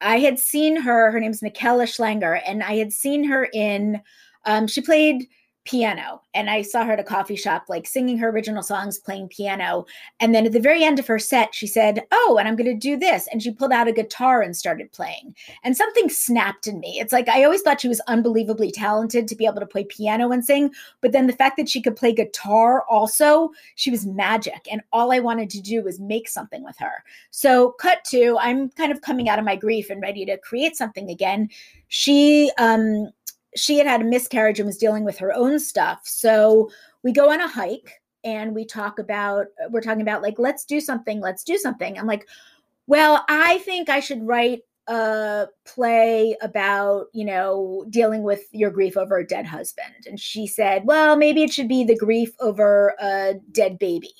I 0.00 0.18
had 0.18 0.38
seen 0.38 0.76
her, 0.76 1.10
her 1.10 1.20
name's 1.20 1.42
Nikela 1.42 1.84
Schlanger, 1.84 2.40
and 2.46 2.62
I 2.62 2.76
had 2.76 2.90
seen 2.90 3.22
her 3.24 3.48
in, 3.52 4.00
um, 4.46 4.66
she 4.66 4.80
played 4.80 5.28
piano. 5.64 6.20
And 6.34 6.50
i 6.50 6.60
saw 6.60 6.84
her 6.84 6.92
at 6.92 7.00
a 7.00 7.04
coffee 7.04 7.36
shop 7.36 7.64
like 7.68 7.86
singing 7.86 8.18
her 8.18 8.28
original 8.28 8.62
songs 8.62 8.98
playing 8.98 9.28
piano. 9.28 9.86
And 10.20 10.34
then 10.34 10.44
at 10.46 10.52
the 10.52 10.60
very 10.60 10.84
end 10.84 10.98
of 10.98 11.06
her 11.06 11.18
set 11.18 11.54
she 11.54 11.66
said 11.66 12.02
oh 12.12 12.36
and 12.38 12.46
i'm 12.46 12.56
going 12.56 12.70
to 12.70 12.74
do 12.74 12.96
this. 12.96 13.26
And 13.28 13.42
she 13.42 13.50
pulled 13.50 13.72
out 13.72 13.88
a 13.88 13.92
guitar 13.92 14.42
and 14.42 14.56
started 14.56 14.92
playing. 14.92 15.34
And 15.62 15.76
something 15.76 16.08
snapped 16.10 16.66
in 16.66 16.80
me. 16.80 16.98
It's 17.00 17.12
like 17.12 17.28
i 17.28 17.44
always 17.44 17.62
thought 17.62 17.80
she 17.80 17.88
was 17.88 18.00
unbelievably 18.08 18.72
talented 18.72 19.26
to 19.26 19.36
be 19.36 19.46
able 19.46 19.60
to 19.60 19.66
play 19.66 19.84
piano 19.84 20.30
and 20.32 20.44
sing 20.44 20.70
but 21.00 21.12
then 21.12 21.26
the 21.26 21.32
fact 21.32 21.56
that 21.56 21.68
she 21.68 21.80
could 21.80 21.96
play 21.96 22.12
guitar 22.12 22.84
also 22.90 23.50
she 23.74 23.90
was 23.90 24.06
magic. 24.06 24.68
And 24.70 24.82
all 24.92 25.12
i 25.12 25.18
wanted 25.18 25.48
to 25.50 25.62
do 25.62 25.82
was 25.82 25.98
make 25.98 26.28
something 26.28 26.62
with 26.62 26.76
her. 26.78 27.04
So 27.30 27.72
cut 27.72 28.04
to 28.06 28.36
i'm 28.38 28.68
kind 28.70 28.92
of 28.92 29.00
coming 29.00 29.30
out 29.30 29.38
of 29.38 29.46
my 29.46 29.56
grief 29.56 29.88
and 29.88 30.02
ready 30.02 30.26
to 30.26 30.36
create 30.38 30.76
something 30.76 31.08
again. 31.08 31.48
She 31.88 32.50
um 32.58 33.10
she 33.56 33.78
had 33.78 33.86
had 33.86 34.00
a 34.00 34.04
miscarriage 34.04 34.58
and 34.58 34.66
was 34.66 34.78
dealing 34.78 35.04
with 35.04 35.18
her 35.18 35.32
own 35.32 35.58
stuff. 35.58 36.00
So 36.04 36.70
we 37.02 37.12
go 37.12 37.30
on 37.30 37.40
a 37.40 37.48
hike 37.48 38.00
and 38.24 38.54
we 38.54 38.64
talk 38.64 38.98
about, 38.98 39.46
we're 39.70 39.80
talking 39.80 40.02
about 40.02 40.22
like, 40.22 40.38
let's 40.38 40.64
do 40.64 40.80
something, 40.80 41.20
let's 41.20 41.44
do 41.44 41.56
something. 41.58 41.98
I'm 41.98 42.06
like, 42.06 42.26
well, 42.86 43.24
I 43.28 43.58
think 43.58 43.88
I 43.88 44.00
should 44.00 44.26
write 44.26 44.62
a 44.86 45.46
play 45.64 46.36
about, 46.42 47.06
you 47.14 47.24
know, 47.24 47.86
dealing 47.88 48.22
with 48.22 48.42
your 48.52 48.70
grief 48.70 48.96
over 48.96 49.16
a 49.16 49.26
dead 49.26 49.46
husband. 49.46 50.06
And 50.06 50.20
she 50.20 50.46
said, 50.46 50.84
well, 50.84 51.16
maybe 51.16 51.42
it 51.42 51.52
should 51.52 51.68
be 51.68 51.84
the 51.84 51.96
grief 51.96 52.32
over 52.40 52.94
a 53.00 53.34
dead 53.52 53.78
baby. 53.78 54.12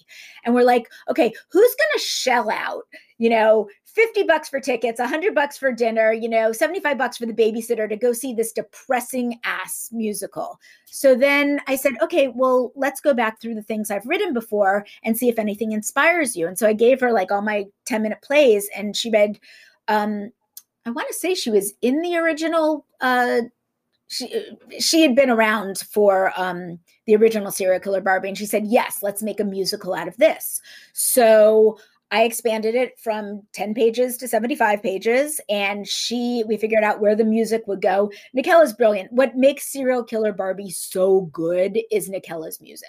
And 0.44 0.54
we're 0.54 0.64
like, 0.64 0.88
okay, 1.10 1.32
who's 1.50 1.74
going 1.74 1.90
to 1.94 1.98
shell 1.98 2.50
out, 2.50 2.84
you 3.18 3.28
know, 3.28 3.68
50 3.94 4.24
bucks 4.24 4.48
for 4.48 4.60
tickets, 4.60 4.98
100 4.98 5.34
bucks 5.34 5.56
for 5.56 5.72
dinner, 5.72 6.12
you 6.12 6.28
know, 6.28 6.52
75 6.52 6.98
bucks 6.98 7.16
for 7.16 7.26
the 7.26 7.32
babysitter 7.32 7.88
to 7.88 7.96
go 7.96 8.12
see 8.12 8.34
this 8.34 8.52
depressing 8.52 9.38
ass 9.44 9.90
musical. 9.92 10.60
So 10.86 11.14
then 11.14 11.60
I 11.68 11.76
said, 11.76 11.92
okay, 12.02 12.28
well, 12.28 12.72
let's 12.74 13.00
go 13.00 13.14
back 13.14 13.40
through 13.40 13.54
the 13.54 13.62
things 13.62 13.90
I've 13.90 14.06
written 14.06 14.34
before 14.34 14.84
and 15.04 15.16
see 15.16 15.28
if 15.28 15.38
anything 15.38 15.72
inspires 15.72 16.36
you. 16.36 16.48
And 16.48 16.58
so 16.58 16.66
I 16.66 16.72
gave 16.72 17.00
her 17.00 17.12
like 17.12 17.30
all 17.30 17.42
my 17.42 17.66
10 17.86 18.02
minute 18.02 18.22
plays 18.22 18.68
and 18.76 18.96
she 18.96 19.10
read 19.10 19.38
um 19.88 20.32
I 20.86 20.90
want 20.90 21.08
to 21.08 21.14
say 21.14 21.34
she 21.34 21.50
was 21.50 21.72
in 21.80 22.02
the 22.02 22.16
original. 22.16 22.86
Uh, 23.00 23.42
she 24.08 24.28
she 24.78 25.02
had 25.02 25.14
been 25.16 25.30
around 25.30 25.78
for 25.78 26.32
um, 26.36 26.78
the 27.06 27.16
original 27.16 27.50
serial 27.50 27.80
killer 27.80 28.02
Barbie, 28.02 28.28
and 28.28 28.38
she 28.38 28.46
said, 28.46 28.66
"Yes, 28.66 28.98
let's 29.02 29.22
make 29.22 29.40
a 29.40 29.44
musical 29.44 29.94
out 29.94 30.08
of 30.08 30.16
this." 30.18 30.60
So 30.92 31.78
I 32.14 32.22
expanded 32.22 32.76
it 32.76 32.96
from 32.96 33.42
10 33.54 33.74
pages 33.74 34.16
to 34.18 34.28
75 34.28 34.80
pages 34.84 35.40
and 35.48 35.84
she 35.84 36.44
we 36.46 36.56
figured 36.56 36.84
out 36.84 37.00
where 37.00 37.16
the 37.16 37.24
music 37.24 37.64
would 37.66 37.82
go. 37.82 38.08
Nickela's 38.32 38.72
brilliant. 38.72 39.10
What 39.10 39.36
makes 39.36 39.72
Serial 39.72 40.04
Killer 40.04 40.32
Barbie 40.32 40.70
so 40.70 41.22
good 41.32 41.76
is 41.90 42.08
Nickela's 42.08 42.60
music. 42.60 42.86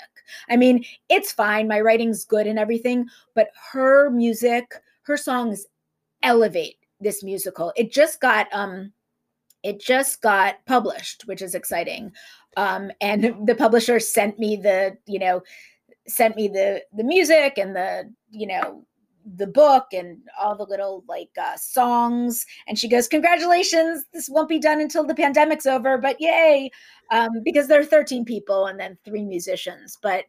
I 0.48 0.58
mean, 0.58 0.86
it's 1.10 1.32
fine, 1.32 1.68
my 1.68 1.82
writing's 1.82 2.24
good 2.24 2.46
and 2.46 2.60
everything, 2.60 3.08
but 3.34 3.48
her 3.72 4.12
music, 4.12 4.76
her 5.02 5.18
songs 5.18 5.66
elevate 6.22 6.78
this 7.02 7.24
musical. 7.24 7.74
It 7.76 7.92
just 7.92 8.22
got 8.22 8.46
um 8.54 8.94
it 9.64 9.82
just 9.82 10.22
got 10.22 10.64
published, 10.68 11.24
which 11.26 11.42
is 11.42 11.56
exciting. 11.56 12.12
Um 12.58 12.92
and 13.02 13.48
the 13.48 13.56
publisher 13.56 14.00
sent 14.00 14.38
me 14.38 14.56
the, 14.56 14.96
you 15.08 15.18
know, 15.18 15.42
sent 16.08 16.36
me 16.36 16.48
the 16.48 16.84
the 16.96 17.04
music 17.04 17.58
and 17.58 17.76
the, 17.76 18.14
you 18.30 18.46
know, 18.46 18.86
the 19.36 19.48
book 19.48 19.88
and 19.92 20.20
all 20.40 20.56
the 20.56 20.66
little 20.66 21.04
like 21.08 21.30
uh, 21.42 21.58
songs 21.58 22.46
and 22.68 22.78
she 22.78 22.88
goes 22.88 23.08
congratulations 23.08 24.06
this 24.14 24.30
won't 24.30 24.50
be 24.50 24.60
done 24.60 24.80
until 24.80 25.04
the 25.04 25.16
pandemic's 25.16 25.66
over 25.66 25.98
but 25.98 26.20
yay 26.20 26.70
um, 27.12 27.30
because 27.44 27.68
there 27.68 27.80
are 27.80 27.86
13 27.86 28.24
people 28.24 28.68
and 28.68 28.80
then 28.80 28.98
three 29.04 29.24
musicians 29.24 29.98
but 30.02 30.26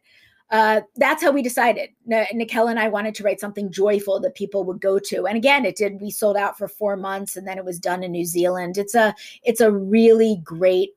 uh, 0.49 0.81
that's 0.95 1.21
how 1.21 1.31
we 1.31 1.41
decided. 1.41 1.89
N- 2.09 2.25
and 2.31 2.79
I 2.79 2.87
wanted 2.87 3.15
to 3.15 3.23
write 3.23 3.39
something 3.39 3.71
joyful 3.71 4.19
that 4.21 4.35
people 4.35 4.63
would 4.63 4.79
go 4.79 4.97
to. 4.97 5.27
And 5.27 5.35
again, 5.35 5.65
it 5.65 5.75
did. 5.75 5.99
We 5.99 6.09
sold 6.09 6.37
out 6.37 6.57
for 6.57 6.67
four 6.67 6.95
months, 6.95 7.35
and 7.35 7.45
then 7.45 7.57
it 7.57 7.65
was 7.65 7.79
done 7.79 8.03
in 8.03 8.11
New 8.11 8.25
Zealand. 8.25 8.77
It's 8.77 8.95
a 8.95 9.13
it's 9.43 9.59
a 9.59 9.71
really 9.71 10.39
great 10.43 10.91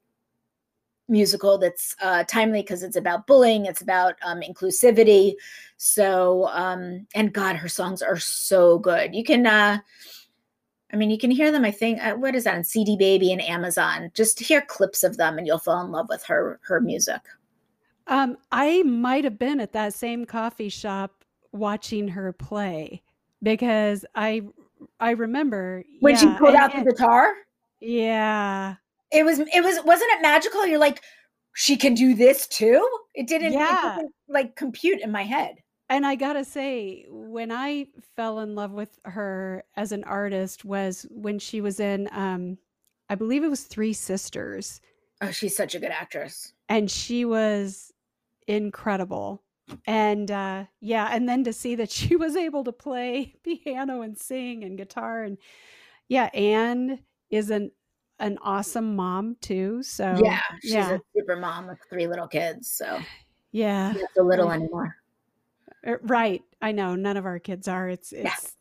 musical 1.11 1.59
that's 1.59 1.95
uh, 2.01 2.25
timely 2.25 2.63
because 2.63 2.83
it's 2.83 2.97
about 2.97 3.27
bullying, 3.27 3.67
it's 3.67 3.83
about 3.83 4.15
um, 4.23 4.41
inclusivity. 4.41 5.35
So, 5.77 6.49
um, 6.49 7.07
and 7.15 7.33
God, 7.33 7.57
her 7.57 7.69
songs 7.69 8.01
are 8.01 8.19
so 8.19 8.79
good. 8.79 9.15
You 9.15 9.25
can. 9.25 9.47
Uh, 9.47 9.79
I 10.93 10.97
mean, 10.97 11.11
you 11.11 11.19
can 11.19 11.31
hear 11.31 11.53
them. 11.53 11.65
I 11.65 11.71
think 11.71 12.03
uh, 12.03 12.15
what 12.15 12.35
is 12.35 12.45
that 12.45 12.57
on 12.57 12.65
CD 12.65 12.97
Baby 12.97 13.33
and 13.33 13.43
Amazon? 13.43 14.11
Just 14.15 14.41
hear 14.41 14.61
clips 14.61 15.05
of 15.05 15.17
them, 15.17 15.39
and 15.39 15.47
you'll 15.47 15.59
fall 15.59 15.85
in 15.85 15.93
love 15.93 16.09
with 16.09 16.25
her 16.25 16.59
her 16.63 16.81
music. 16.81 17.21
Um, 18.07 18.39
I 18.51 18.83
might 18.83 19.25
have 19.25 19.39
been 19.39 19.61
at 19.61 19.73
that 19.73 19.95
same 19.95 20.25
coffee 20.25 20.69
shop 20.69 21.25
watching 21.53 22.09
her 22.09 22.33
play 22.33 23.03
because 23.43 24.05
I 24.15 24.43
I 24.99 25.11
remember 25.13 25.85
when 26.01 26.15
yeah, 26.15 26.21
she 26.21 26.39
pulled 26.39 26.55
out 26.55 26.75
the 26.75 26.85
guitar. 26.85 27.35
Yeah, 27.81 28.77
it 29.13 29.25
was 29.25 29.41
it 29.41 29.65
was 29.65 29.79
wasn't 29.85 30.11
it 30.13 30.23
magical? 30.23 30.67
You're 30.67 30.79
like, 30.79 31.03
she 31.55 31.77
can 31.77 31.95
do 31.95 32.15
this 32.15 32.47
too. 32.47 32.87
It 33.15 33.27
didn't, 33.27 33.53
yeah. 33.53 33.95
It 33.95 33.97
didn't 33.97 34.15
like 34.29 34.57
compute 34.57 35.01
in 35.01 35.11
my 35.11 35.25
head. 35.25 35.57
And 35.89 36.07
I 36.07 36.15
gotta 36.15 36.45
say, 36.45 37.07
when 37.09 37.51
I 37.51 37.87
fell 38.15 38.41
in 38.41 38.55
love 38.55 38.71
with 38.71 38.99
her 39.05 39.65
as 39.77 39.91
an 39.91 40.05
artist 40.05 40.65
was 40.65 41.05
when 41.11 41.41
she 41.41 41.61
was 41.61 41.81
in, 41.81 42.09
um, 42.13 42.59
I 43.09 43.17
believe 43.17 43.43
it 43.43 43.51
was 43.51 43.65
Three 43.65 43.93
Sisters. 43.93 44.81
Oh, 45.21 45.33
she's 45.33 45.57
such 45.57 45.75
a 45.75 45.81
good 45.81 45.91
actress. 45.91 46.53
And 46.69 46.89
she 46.89 47.25
was 47.25 47.93
incredible. 48.47 49.43
And 49.87 50.31
uh, 50.31 50.65
yeah, 50.81 51.09
and 51.13 51.29
then 51.29 51.43
to 51.45 51.53
see 51.53 51.75
that 51.75 51.91
she 51.91 52.15
was 52.15 52.37
able 52.37 52.63
to 52.65 52.73
play 52.73 53.35
piano 53.43 54.03
and 54.03 54.17
sing 54.17 54.63
and 54.63 54.79
guitar 54.79 55.25
and 55.25 55.39
yeah, 56.09 56.29
Anne 56.35 56.99
is 57.31 57.51
an 57.51 57.71
an 58.21 58.39
awesome 58.43 58.95
mom 58.95 59.37
too. 59.41 59.83
So 59.83 60.21
yeah, 60.23 60.41
she's 60.61 60.73
yeah. 60.73 60.93
a 60.93 60.99
super 61.17 61.37
mom 61.37 61.67
with 61.67 61.79
three 61.89 62.07
little 62.07 62.29
kids. 62.29 62.71
So 62.71 63.01
yeah, 63.53 63.93
not 63.93 64.11
so 64.15 64.23
little 64.23 64.53
anymore. 64.53 64.97
Er, 65.87 66.01
right, 66.05 66.43
I 66.63 66.73
know. 66.73 66.95
None 66.95 67.17
of 67.17 67.25
our 67.25 67.39
kids 67.39 67.67
are. 67.67 67.89
It's 67.89 68.13
it's 68.13 68.57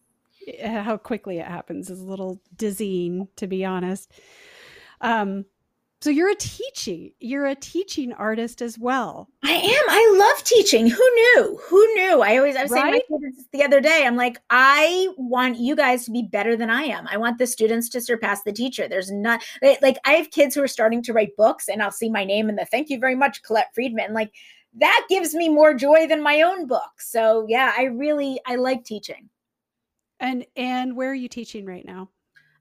yeah. 0.47 0.81
how 0.81 0.97
quickly 0.97 1.37
it 1.39 1.45
happens 1.45 1.89
is 1.89 1.99
a 1.99 2.05
little 2.05 2.41
dizzying, 2.55 3.27
to 3.35 3.45
be 3.45 3.65
honest. 3.65 4.11
Um, 5.01 5.45
so 6.01 6.09
you're 6.09 6.31
a 6.31 6.35
teaching, 6.35 7.11
you're 7.19 7.45
a 7.45 7.55
teaching 7.55 8.13
artist 8.13 8.61
as 8.61 8.79
well. 8.79 9.27
I 9.43 9.51
am. 9.51 9.83
I 9.89 10.15
love 10.17 10.43
teaching. 10.45 10.87
Who 10.89 11.11
knew? 11.15 11.59
Who 11.67 11.95
knew? 11.95 12.21
I 12.21 12.37
always 12.37 12.55
I 12.55 12.63
was 12.63 12.71
right? 12.71 12.83
saying 12.83 13.01
my 13.09 13.17
kids 13.19 13.45
the 13.51 13.63
other 13.63 13.81
day. 13.81 14.03
I'm 14.05 14.15
like, 14.15 14.37
I 14.49 15.09
want 15.17 15.57
you 15.57 15.75
guys 15.75 16.05
to 16.05 16.11
be 16.11 16.23
better 16.23 16.55
than 16.55 16.69
I 16.69 16.83
am. 16.83 17.05
I 17.09 17.17
want 17.17 17.37
the 17.37 17.45
students 17.45 17.89
to 17.89 18.01
surpass 18.01 18.43
the 18.43 18.53
teacher. 18.53 18.87
There's 18.87 19.11
not 19.11 19.43
like 19.81 19.97
I 20.05 20.13
have 20.13 20.31
kids 20.31 20.55
who 20.55 20.63
are 20.63 20.69
starting 20.69 21.03
to 21.03 21.13
write 21.13 21.35
books, 21.35 21.67
and 21.67 21.83
I'll 21.83 21.91
see 21.91 22.09
my 22.09 22.23
name 22.23 22.47
in 22.47 22.55
the 22.55 22.65
thank 22.65 22.89
you 22.89 22.97
very 22.97 23.15
much, 23.15 23.43
Colette 23.43 23.73
Freedman. 23.75 24.13
Like 24.13 24.31
that 24.75 25.05
gives 25.09 25.33
me 25.33 25.49
more 25.49 25.73
joy 25.73 26.07
than 26.07 26.23
my 26.23 26.43
own 26.43 26.65
book. 26.65 26.91
So 26.99 27.45
yeah, 27.49 27.73
I 27.77 27.83
really 27.83 28.39
I 28.45 28.55
like 28.55 28.85
teaching. 28.85 29.29
And 30.21 30.45
and 30.55 30.95
where 30.95 31.11
are 31.11 31.15
you 31.15 31.27
teaching 31.27 31.65
right 31.65 31.85
now? 31.85 32.09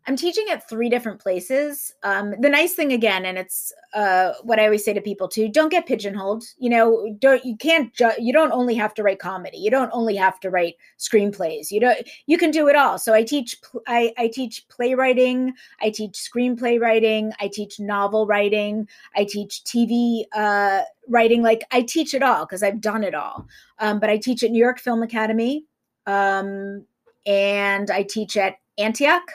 I'm 0.08 0.16
teaching 0.16 0.46
at 0.50 0.66
three 0.66 0.88
different 0.88 1.20
places. 1.20 1.92
Um, 2.02 2.34
the 2.40 2.48
nice 2.48 2.72
thing 2.72 2.94
again, 2.94 3.26
and 3.26 3.36
it's 3.36 3.74
uh, 3.92 4.32
what 4.42 4.58
I 4.58 4.64
always 4.64 4.82
say 4.82 4.94
to 4.94 5.02
people 5.02 5.28
too: 5.28 5.50
don't 5.50 5.68
get 5.68 5.84
pigeonholed. 5.84 6.44
You 6.56 6.70
know, 6.70 7.14
don't 7.18 7.44
you 7.44 7.58
can't 7.58 7.92
ju- 7.92 8.16
you 8.18 8.32
don't 8.32 8.50
only 8.50 8.74
have 8.74 8.94
to 8.94 9.02
write 9.02 9.18
comedy. 9.18 9.58
You 9.58 9.70
don't 9.70 9.90
only 9.92 10.16
have 10.16 10.40
to 10.40 10.48
write 10.48 10.76
screenplays. 10.98 11.70
You 11.70 11.80
don't 11.80 12.08
you 12.24 12.38
can 12.38 12.50
do 12.50 12.68
it 12.68 12.74
all. 12.74 12.98
So 12.98 13.12
I 13.12 13.22
teach 13.22 13.58
I, 13.86 14.14
I 14.16 14.28
teach 14.28 14.66
playwriting. 14.68 15.52
I 15.82 15.90
teach 15.90 16.14
screenplay 16.14 16.80
writing. 16.80 17.34
I 17.38 17.48
teach 17.48 17.78
novel 17.78 18.26
writing. 18.26 18.88
I 19.14 19.24
teach 19.24 19.62
TV 19.64 20.22
uh, 20.32 20.84
writing. 21.06 21.42
Like 21.42 21.64
I 21.70 21.82
teach 21.82 22.14
it 22.14 22.22
all 22.22 22.46
because 22.46 22.62
I've 22.62 22.80
done 22.80 23.04
it 23.04 23.14
all. 23.14 23.46
Um, 23.78 24.00
but 24.00 24.08
I 24.08 24.16
teach 24.16 24.42
at 24.42 24.52
New 24.52 24.58
York 24.58 24.78
Film 24.78 25.02
Academy, 25.02 25.66
um, 26.06 26.86
and 27.26 27.90
I 27.90 28.04
teach 28.04 28.38
at 28.38 28.56
Antioch 28.78 29.30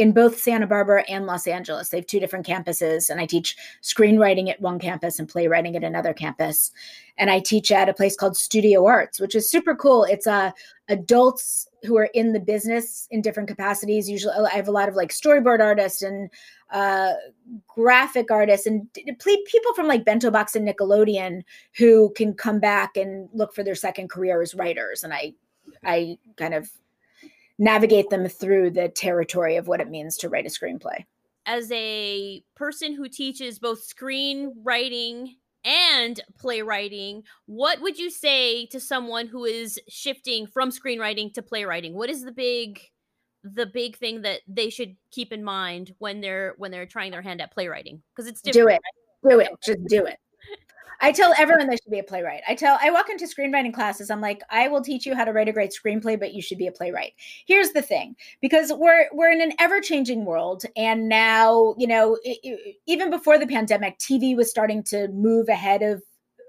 in 0.00 0.12
both 0.12 0.40
Santa 0.40 0.66
Barbara 0.66 1.04
and 1.10 1.26
Los 1.26 1.46
Angeles. 1.46 1.90
They 1.90 1.98
have 1.98 2.06
two 2.06 2.20
different 2.20 2.46
campuses, 2.46 3.10
and 3.10 3.20
I 3.20 3.26
teach 3.26 3.54
screenwriting 3.82 4.48
at 4.48 4.58
one 4.58 4.78
campus 4.78 5.18
and 5.18 5.28
playwriting 5.28 5.76
at 5.76 5.84
another 5.84 6.14
campus. 6.14 6.72
And 7.18 7.30
I 7.30 7.38
teach 7.40 7.70
at 7.70 7.90
a 7.90 7.92
place 7.92 8.16
called 8.16 8.34
Studio 8.34 8.86
Arts, 8.86 9.20
which 9.20 9.34
is 9.34 9.50
super 9.50 9.74
cool. 9.76 10.04
It's 10.04 10.26
uh, 10.26 10.52
adults 10.88 11.68
who 11.82 11.98
are 11.98 12.08
in 12.14 12.32
the 12.32 12.40
business 12.40 13.08
in 13.10 13.20
different 13.20 13.50
capacities. 13.50 14.08
Usually, 14.08 14.32
I 14.34 14.56
have 14.56 14.68
a 14.68 14.72
lot 14.72 14.88
of 14.88 14.94
like 14.94 15.10
storyboard 15.10 15.60
artists 15.60 16.00
and 16.00 16.30
uh, 16.70 17.12
graphic 17.68 18.30
artists 18.30 18.66
and 18.66 18.90
people 18.94 19.74
from 19.74 19.86
like 19.86 20.06
Bento 20.06 20.30
Box 20.30 20.56
and 20.56 20.66
Nickelodeon 20.66 21.42
who 21.76 22.10
can 22.16 22.32
come 22.32 22.58
back 22.58 22.96
and 22.96 23.28
look 23.34 23.54
for 23.54 23.62
their 23.62 23.74
second 23.74 24.08
career 24.08 24.40
as 24.40 24.54
writers. 24.54 25.04
And 25.04 25.12
I, 25.12 25.34
I 25.84 26.16
kind 26.38 26.54
of 26.54 26.70
navigate 27.60 28.08
them 28.08 28.26
through 28.26 28.70
the 28.70 28.88
territory 28.88 29.56
of 29.56 29.68
what 29.68 29.80
it 29.80 29.90
means 29.90 30.16
to 30.16 30.28
write 30.28 30.46
a 30.46 30.48
screenplay. 30.48 31.04
As 31.46 31.70
a 31.70 32.42
person 32.56 32.94
who 32.94 33.08
teaches 33.08 33.58
both 33.58 33.86
screenwriting 33.86 35.34
and 35.62 36.20
playwriting, 36.38 37.22
what 37.46 37.80
would 37.82 37.98
you 37.98 38.10
say 38.10 38.66
to 38.66 38.80
someone 38.80 39.26
who 39.26 39.44
is 39.44 39.78
shifting 39.88 40.46
from 40.46 40.70
screenwriting 40.70 41.32
to 41.34 41.42
playwriting? 41.42 41.94
What 41.94 42.10
is 42.10 42.24
the 42.24 42.32
big 42.32 42.80
the 43.42 43.66
big 43.66 43.96
thing 43.96 44.20
that 44.20 44.40
they 44.46 44.68
should 44.68 44.96
keep 45.10 45.32
in 45.32 45.42
mind 45.42 45.94
when 45.98 46.20
they're 46.20 46.54
when 46.56 46.70
they're 46.70 46.86
trying 46.86 47.10
their 47.10 47.22
hand 47.22 47.42
at 47.42 47.52
playwriting? 47.52 48.02
Because 48.16 48.28
it's 48.28 48.40
different. 48.40 48.68
Do 48.68 48.74
it. 48.74 48.80
Right? 49.22 49.32
Do 49.32 49.40
it. 49.40 49.50
Just 49.62 49.84
do 49.86 50.06
it. 50.06 50.18
I 51.00 51.12
tell 51.12 51.32
everyone 51.38 51.68
they 51.68 51.76
should 51.76 51.90
be 51.90 51.98
a 51.98 52.04
playwright. 52.04 52.42
I 52.46 52.54
tell 52.54 52.78
I 52.82 52.90
walk 52.90 53.08
into 53.08 53.26
screenwriting 53.26 53.72
classes. 53.72 54.10
I'm 54.10 54.20
like, 54.20 54.42
I 54.50 54.68
will 54.68 54.82
teach 54.82 55.06
you 55.06 55.14
how 55.14 55.24
to 55.24 55.32
write 55.32 55.48
a 55.48 55.52
great 55.52 55.72
screenplay, 55.72 56.18
but 56.18 56.34
you 56.34 56.42
should 56.42 56.58
be 56.58 56.66
a 56.66 56.72
playwright. 56.72 57.14
Here's 57.46 57.70
the 57.70 57.82
thing, 57.82 58.16
because 58.40 58.72
we're 58.72 59.08
we're 59.12 59.30
in 59.30 59.40
an 59.40 59.52
ever 59.58 59.80
changing 59.80 60.24
world, 60.24 60.64
and 60.76 61.08
now 61.08 61.74
you 61.78 61.86
know 61.86 62.18
it, 62.22 62.38
it, 62.42 62.76
even 62.86 63.10
before 63.10 63.38
the 63.38 63.46
pandemic, 63.46 63.98
TV 63.98 64.36
was 64.36 64.50
starting 64.50 64.82
to 64.84 65.08
move 65.08 65.48
ahead 65.48 65.82
of 65.82 66.02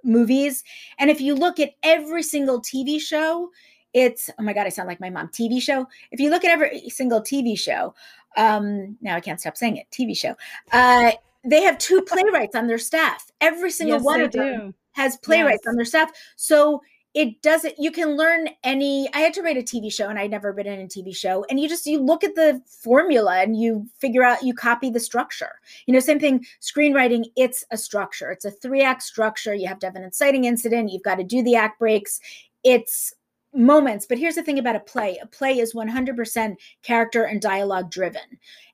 movies. 0.04 0.64
And 1.00 1.10
if 1.10 1.22
you 1.22 1.36
look 1.36 1.60
at 1.60 1.72
every 1.84 2.24
single 2.24 2.62
TV 2.62 3.00
show, 3.00 3.50
it's 3.94 4.30
oh 4.38 4.44
my 4.44 4.54
god, 4.54 4.66
I 4.66 4.70
sound 4.70 4.88
like 4.88 5.00
my 5.00 5.10
mom. 5.10 5.30
TV 5.30 5.62
show. 5.62 5.88
If 6.12 6.20
you 6.20 6.30
look 6.30 6.44
at 6.44 6.52
every 6.52 6.90
single 6.90 7.22
TV 7.22 7.58
show, 7.58 7.94
um, 8.38 8.98
now 9.02 9.16
I 9.16 9.22
can't 9.22 9.40
stop 9.40 9.58
saying 9.58 9.78
it. 9.78 9.88
TV 9.92 10.16
show. 10.18 10.36
Uh, 10.72 11.12
they 11.44 11.62
have 11.62 11.78
two 11.78 12.02
playwrights 12.02 12.56
on 12.56 12.68
their 12.68 12.78
staff. 12.78 13.26
Every 13.40 13.72
single 13.72 13.98
Yes, 13.98 14.04
one 14.06 14.22
of 14.22 14.32
them 14.32 14.74
has 14.92 15.18
playwrights 15.18 15.64
Yes. 15.66 15.70
on 15.70 15.76
their 15.76 15.86
staff. 15.86 16.12
So 16.36 16.82
it 17.14 17.42
doesn't 17.42 17.76
you 17.78 17.92
can 17.92 18.16
learn 18.16 18.48
any 18.64 19.10
i 19.14 19.20
had 19.20 19.34
to 19.34 19.42
write 19.42 19.58
a 19.58 19.62
tv 19.62 19.92
show 19.92 20.08
and 20.08 20.18
i'd 20.18 20.32
never 20.32 20.54
been 20.54 20.66
in 20.66 20.80
a 20.80 20.88
tv 20.88 21.14
show. 21.14 21.46
And 21.50 21.60
you 21.60 21.68
just 21.68 21.86
you 21.86 22.00
look 22.00 22.24
at 22.24 22.36
the 22.36 22.62
formula 22.66 23.42
and 23.42 23.60
you 23.60 23.86
figure 23.98 24.24
out 24.24 24.44
you 24.44 24.54
copy 24.54 24.90
the 24.90 25.00
structure. 25.00 25.60
You 25.86 25.94
know 25.94 26.00
same 26.00 26.20
thing 26.20 26.46
screenwriting 26.62 27.26
it's 27.36 27.66
a 27.72 27.78
structure. 27.78 28.32
It's 28.32 28.46
a 28.46 28.52
three 28.52 28.82
act 28.82 29.04
structure. 29.04 29.54
You 29.54 29.68
have 29.68 29.80
to 29.80 29.88
have 29.88 29.96
an 29.96 30.04
inciting 30.04 30.46
incident. 30.46 30.92
You've 30.92 31.04
got 31.04 31.16
to 31.16 31.24
do 31.24 31.44
the 31.44 31.56
act 31.56 31.80
breaks. 31.80 32.22
It's 32.64 33.14
moments. 33.54 34.06
But 34.06 34.18
here's 34.18 34.36
the 34.36 34.44
thing 34.44 34.60
about 34.60 34.78
a 34.78 34.80
play. 34.80 35.18
A 35.22 35.26
play 35.26 35.60
is 35.60 35.74
100% 35.74 36.56
character 36.84 37.24
and 37.24 37.42
dialogue 37.42 37.92
driven. 37.92 38.22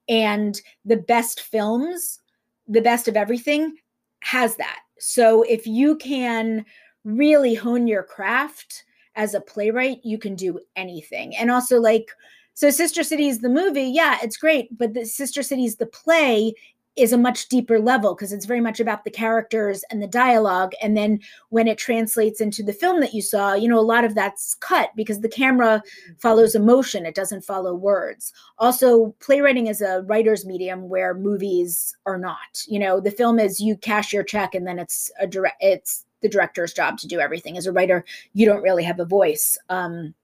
And 0.07 0.61
the 0.85 0.97
best 0.97 1.41
films 1.41 2.19
the 2.67 2.81
best 2.81 3.07
of 3.07 3.15
everything 3.15 3.75
has 4.21 4.55
that 4.57 4.79
so 4.99 5.43
if 5.43 5.67
you 5.67 5.95
can 5.95 6.65
really 7.03 7.53
hone 7.53 7.87
your 7.87 8.03
craft 8.03 8.83
as 9.15 9.33
a 9.33 9.41
playwright, 9.41 9.99
you 10.03 10.17
can 10.17 10.35
do 10.35 10.59
anything. 10.75 11.35
And 11.35 11.49
also, 11.49 11.79
like, 11.79 12.11
so 12.53 12.69
Sister 12.69 13.03
Cities, 13.03 13.39
the 13.39 13.49
movie, 13.49 13.83
yeah, 13.83 14.17
it's 14.21 14.37
great, 14.37 14.75
but 14.77 14.93
the 14.93 15.05
Sister 15.05 15.43
Cities, 15.43 15.77
the 15.77 15.85
play, 15.85 16.53
is 16.97 17.13
a 17.13 17.17
much 17.17 17.47
deeper 17.47 17.79
level 17.79 18.15
because 18.15 18.33
it's 18.33 18.45
very 18.45 18.59
much 18.59 18.79
about 18.79 19.03
the 19.03 19.11
characters 19.11 19.83
and 19.89 20.01
the 20.01 20.07
dialogue. 20.07 20.73
And 20.81 20.97
then 20.97 21.19
when 21.49 21.67
it 21.67 21.77
translates 21.77 22.41
into 22.41 22.63
the 22.63 22.73
film 22.73 22.99
that 23.01 23.13
you 23.13 23.21
saw, 23.21 23.53
you 23.53 23.67
know, 23.67 23.79
a 23.79 23.81
lot 23.81 24.03
of 24.03 24.15
that's 24.15 24.55
cut 24.55 24.89
because 24.95 25.21
the 25.21 25.29
camera 25.29 25.83
follows 26.17 26.55
emotion, 26.55 27.05
it 27.05 27.15
doesn't 27.15 27.45
follow 27.45 27.73
words. 27.73 28.33
Also, 28.57 29.15
playwriting 29.19 29.67
is 29.67 29.81
a 29.81 30.01
writer's 30.03 30.45
medium 30.45 30.89
where 30.89 31.13
movies 31.13 31.95
are 32.05 32.17
not. 32.17 32.63
You 32.67 32.79
know, 32.79 32.99
the 32.99 33.11
film 33.11 33.39
is 33.39 33.59
you 33.59 33.77
cash 33.77 34.11
your 34.11 34.23
check 34.23 34.55
and 34.55 34.65
then 34.65 34.79
it's 34.79 35.11
a 35.19 35.27
direct, 35.27 35.57
it's 35.61 36.05
the 36.21 36.29
director's 36.29 36.73
job 36.73 36.97
to 36.97 37.07
do 37.07 37.19
everything. 37.19 37.57
As 37.57 37.67
a 37.67 37.71
writer, 37.71 38.03
you 38.33 38.45
don't 38.45 38.63
really 38.63 38.83
have 38.83 38.99
a 38.99 39.05
voice. 39.05 39.57
Um, 39.69 40.15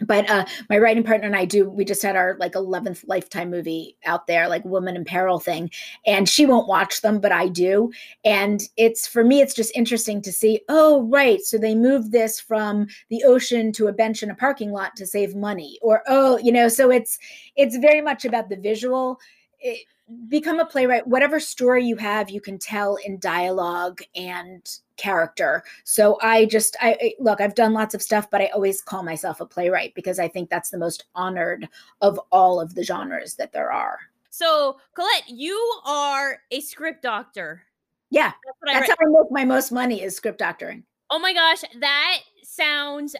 but 0.00 0.28
uh, 0.30 0.44
my 0.70 0.78
writing 0.78 1.02
partner 1.02 1.26
and 1.26 1.36
I 1.36 1.44
do. 1.44 1.68
We 1.68 1.84
just 1.84 2.02
had 2.02 2.16
our 2.16 2.36
like 2.38 2.54
eleventh 2.54 3.04
Lifetime 3.06 3.50
movie 3.50 3.96
out 4.04 4.26
there, 4.26 4.48
like 4.48 4.64
Woman 4.64 4.96
in 4.96 5.04
Peril 5.04 5.40
thing, 5.40 5.70
and 6.06 6.28
she 6.28 6.46
won't 6.46 6.68
watch 6.68 7.00
them, 7.00 7.20
but 7.20 7.32
I 7.32 7.48
do. 7.48 7.90
And 8.24 8.62
it's 8.76 9.06
for 9.06 9.24
me, 9.24 9.40
it's 9.40 9.54
just 9.54 9.76
interesting 9.76 10.22
to 10.22 10.32
see. 10.32 10.60
Oh, 10.68 11.02
right, 11.04 11.40
so 11.40 11.58
they 11.58 11.74
moved 11.74 12.12
this 12.12 12.40
from 12.40 12.86
the 13.10 13.24
ocean 13.24 13.72
to 13.72 13.88
a 13.88 13.92
bench 13.92 14.22
in 14.22 14.30
a 14.30 14.34
parking 14.34 14.72
lot 14.72 14.96
to 14.96 15.06
save 15.06 15.34
money, 15.34 15.78
or 15.82 16.02
oh, 16.06 16.38
you 16.38 16.52
know, 16.52 16.68
so 16.68 16.90
it's 16.90 17.18
it's 17.56 17.76
very 17.76 18.00
much 18.00 18.24
about 18.24 18.48
the 18.48 18.56
visual. 18.56 19.20
It, 19.60 19.86
become 20.28 20.58
a 20.58 20.64
playwright 20.64 21.06
whatever 21.06 21.38
story 21.38 21.84
you 21.84 21.94
have 21.94 22.30
you 22.30 22.40
can 22.40 22.58
tell 22.58 22.96
in 23.04 23.18
dialogue 23.18 24.00
and 24.16 24.78
character. 24.96 25.62
So 25.84 26.18
i 26.22 26.46
just 26.46 26.76
i 26.80 26.96
I- 27.00 27.14
look 27.20 27.42
i've 27.42 27.54
done 27.54 27.74
lots 27.74 27.94
of 27.94 28.00
stuff 28.00 28.30
but 28.30 28.40
i 28.40 28.46
always 28.46 28.80
call 28.80 29.02
myself 29.02 29.42
a 29.42 29.46
playwright 29.46 29.94
because 29.94 30.18
i 30.18 30.26
think 30.26 30.48
that's 30.48 30.70
the 30.70 30.78
most 30.78 31.04
honored 31.14 31.68
of 32.00 32.18
all 32.32 32.58
of 32.58 32.74
the 32.74 32.82
genres 32.82 33.34
that 33.34 33.52
there 33.52 33.70
are. 33.70 33.98
So, 34.30 34.78
Colette, 34.94 35.28
you 35.28 35.56
are 35.84 36.38
a 36.50 36.60
script 36.60 37.02
doctor. 37.02 37.62
yeah 38.10 38.32
That's 38.46 38.56
what 38.60 38.72
that's 38.72 38.88
how 38.88 38.94
i 39.00 39.10
make 39.10 39.30
my 39.30 39.44
most 39.44 39.72
money 39.72 40.02
is 40.02 40.16
script 40.16 40.38
doctoring. 40.38 40.84
Oh 41.10 41.18
my 41.18 41.34
gosh, 41.34 41.62
that 41.80 42.20
sounds 42.42 43.14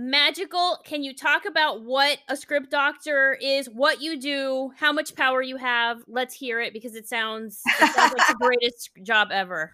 magical. 0.00 0.78
Can 0.84 1.02
you 1.02 1.14
talk 1.14 1.44
about 1.44 1.82
what 1.82 2.18
a 2.28 2.36
script 2.36 2.70
doctor 2.70 3.36
is, 3.40 3.68
what 3.68 4.00
you 4.00 4.18
do, 4.18 4.72
how 4.76 4.92
much 4.92 5.14
power 5.14 5.42
you 5.42 5.56
have? 5.56 6.02
Let's 6.08 6.34
hear 6.34 6.60
it 6.60 6.72
because 6.72 6.94
it 6.94 7.06
sounds, 7.06 7.60
it 7.66 7.92
sounds 7.92 8.14
like 8.16 8.28
the 8.28 8.34
greatest 8.40 8.90
job 9.02 9.28
ever. 9.30 9.72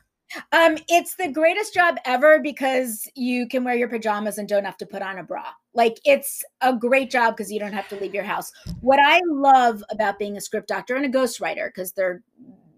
Um, 0.50 0.76
it's 0.88 1.14
the 1.14 1.30
greatest 1.30 1.72
job 1.72 1.98
ever 2.04 2.40
because 2.40 3.08
you 3.14 3.46
can 3.46 3.62
wear 3.62 3.76
your 3.76 3.88
pajamas 3.88 4.38
and 4.38 4.48
don't 4.48 4.64
have 4.64 4.76
to 4.78 4.86
put 4.86 5.00
on 5.00 5.18
a 5.18 5.22
bra. 5.22 5.44
Like 5.72 6.00
it's 6.04 6.44
a 6.60 6.74
great 6.74 7.10
job 7.10 7.36
because 7.36 7.52
you 7.52 7.60
don't 7.60 7.72
have 7.72 7.88
to 7.88 7.96
leave 7.96 8.12
your 8.12 8.24
house. 8.24 8.50
What 8.80 8.98
I 8.98 9.20
love 9.26 9.84
about 9.90 10.18
being 10.18 10.36
a 10.36 10.40
script 10.40 10.66
doctor 10.66 10.96
and 10.96 11.06
a 11.06 11.18
ghostwriter, 11.18 11.68
because 11.68 11.92
they're 11.92 12.22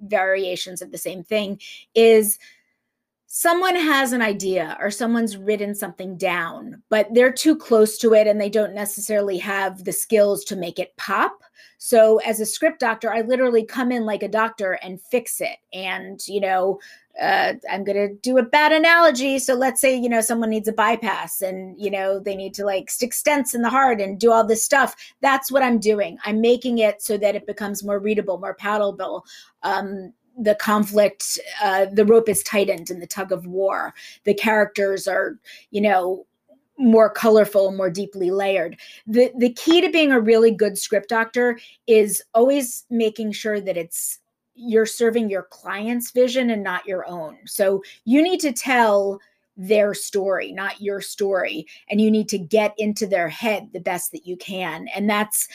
variations 0.02 0.82
of 0.82 0.92
the 0.92 0.98
same 0.98 1.24
thing, 1.24 1.58
is 1.94 2.38
someone 3.30 3.76
has 3.76 4.12
an 4.14 4.22
idea 4.22 4.76
or 4.80 4.90
someone's 4.90 5.36
written 5.36 5.74
something 5.74 6.16
down, 6.16 6.82
but 6.88 7.06
they're 7.12 7.32
too 7.32 7.54
close 7.54 7.98
to 7.98 8.14
it 8.14 8.26
and 8.26 8.40
they 8.40 8.48
don't 8.48 8.74
necessarily 8.74 9.36
have 9.36 9.84
the 9.84 9.92
skills 9.92 10.44
to 10.44 10.56
make 10.56 10.78
it 10.78 10.96
pop. 10.96 11.42
So 11.76 12.18
as 12.18 12.40
a 12.40 12.46
script 12.46 12.80
doctor, 12.80 13.12
I 13.12 13.20
literally 13.20 13.64
come 13.64 13.92
in 13.92 14.06
like 14.06 14.22
a 14.22 14.28
doctor 14.28 14.78
and 14.82 15.00
fix 15.00 15.42
it. 15.42 15.58
And, 15.74 16.26
you 16.26 16.40
know, 16.40 16.80
uh, 17.20 17.52
I'm 17.70 17.84
going 17.84 18.08
to 18.08 18.14
do 18.14 18.38
a 18.38 18.42
bad 18.42 18.72
analogy. 18.72 19.38
So 19.38 19.54
let's 19.54 19.80
say, 19.80 19.94
you 19.94 20.08
know, 20.08 20.22
someone 20.22 20.50
needs 20.50 20.66
a 20.66 20.72
bypass 20.72 21.42
and, 21.42 21.78
you 21.78 21.90
know, 21.90 22.18
they 22.18 22.34
need 22.34 22.54
to 22.54 22.64
like 22.64 22.90
stick 22.90 23.12
stents 23.12 23.54
in 23.54 23.60
the 23.60 23.68
heart 23.68 24.00
and 24.00 24.18
do 24.18 24.32
all 24.32 24.46
this 24.46 24.64
stuff. 24.64 24.96
That's 25.20 25.52
what 25.52 25.62
I'm 25.62 25.78
doing. 25.78 26.16
I'm 26.24 26.40
making 26.40 26.78
it 26.78 27.02
so 27.02 27.18
that 27.18 27.36
it 27.36 27.46
becomes 27.46 27.84
more 27.84 27.98
readable, 27.98 28.38
more 28.38 28.54
palatable. 28.54 29.26
Um, 29.62 30.14
the 30.38 30.54
conflict, 30.54 31.38
uh, 31.62 31.86
the 31.92 32.04
rope 32.04 32.28
is 32.28 32.42
tightened 32.42 32.90
in 32.90 33.00
the 33.00 33.06
tug 33.06 33.32
of 33.32 33.46
war. 33.46 33.94
The 34.24 34.34
characters 34.34 35.08
are, 35.08 35.38
you 35.70 35.80
know, 35.80 36.26
more 36.78 37.10
colorful, 37.10 37.72
more 37.72 37.90
deeply 37.90 38.30
layered. 38.30 38.78
The 39.06 39.32
the 39.36 39.52
key 39.52 39.80
to 39.80 39.90
being 39.90 40.12
a 40.12 40.20
really 40.20 40.52
good 40.52 40.78
script 40.78 41.08
doctor 41.08 41.58
is 41.86 42.22
always 42.34 42.84
making 42.88 43.32
sure 43.32 43.60
that 43.60 43.76
it's 43.76 44.20
you're 44.54 44.86
serving 44.86 45.30
your 45.30 45.44
client's 45.44 46.10
vision 46.10 46.50
and 46.50 46.62
not 46.62 46.86
your 46.86 47.08
own. 47.08 47.36
So 47.46 47.82
you 48.04 48.22
need 48.22 48.40
to 48.40 48.52
tell 48.52 49.20
their 49.56 49.92
story, 49.92 50.52
not 50.52 50.80
your 50.80 51.00
story, 51.00 51.66
and 51.90 52.00
you 52.00 52.10
need 52.10 52.28
to 52.28 52.38
get 52.38 52.74
into 52.78 53.06
their 53.06 53.28
head 53.28 53.68
the 53.72 53.80
best 53.80 54.12
that 54.12 54.26
you 54.26 54.36
can. 54.36 54.86
And 54.94 55.10
that's 55.10 55.48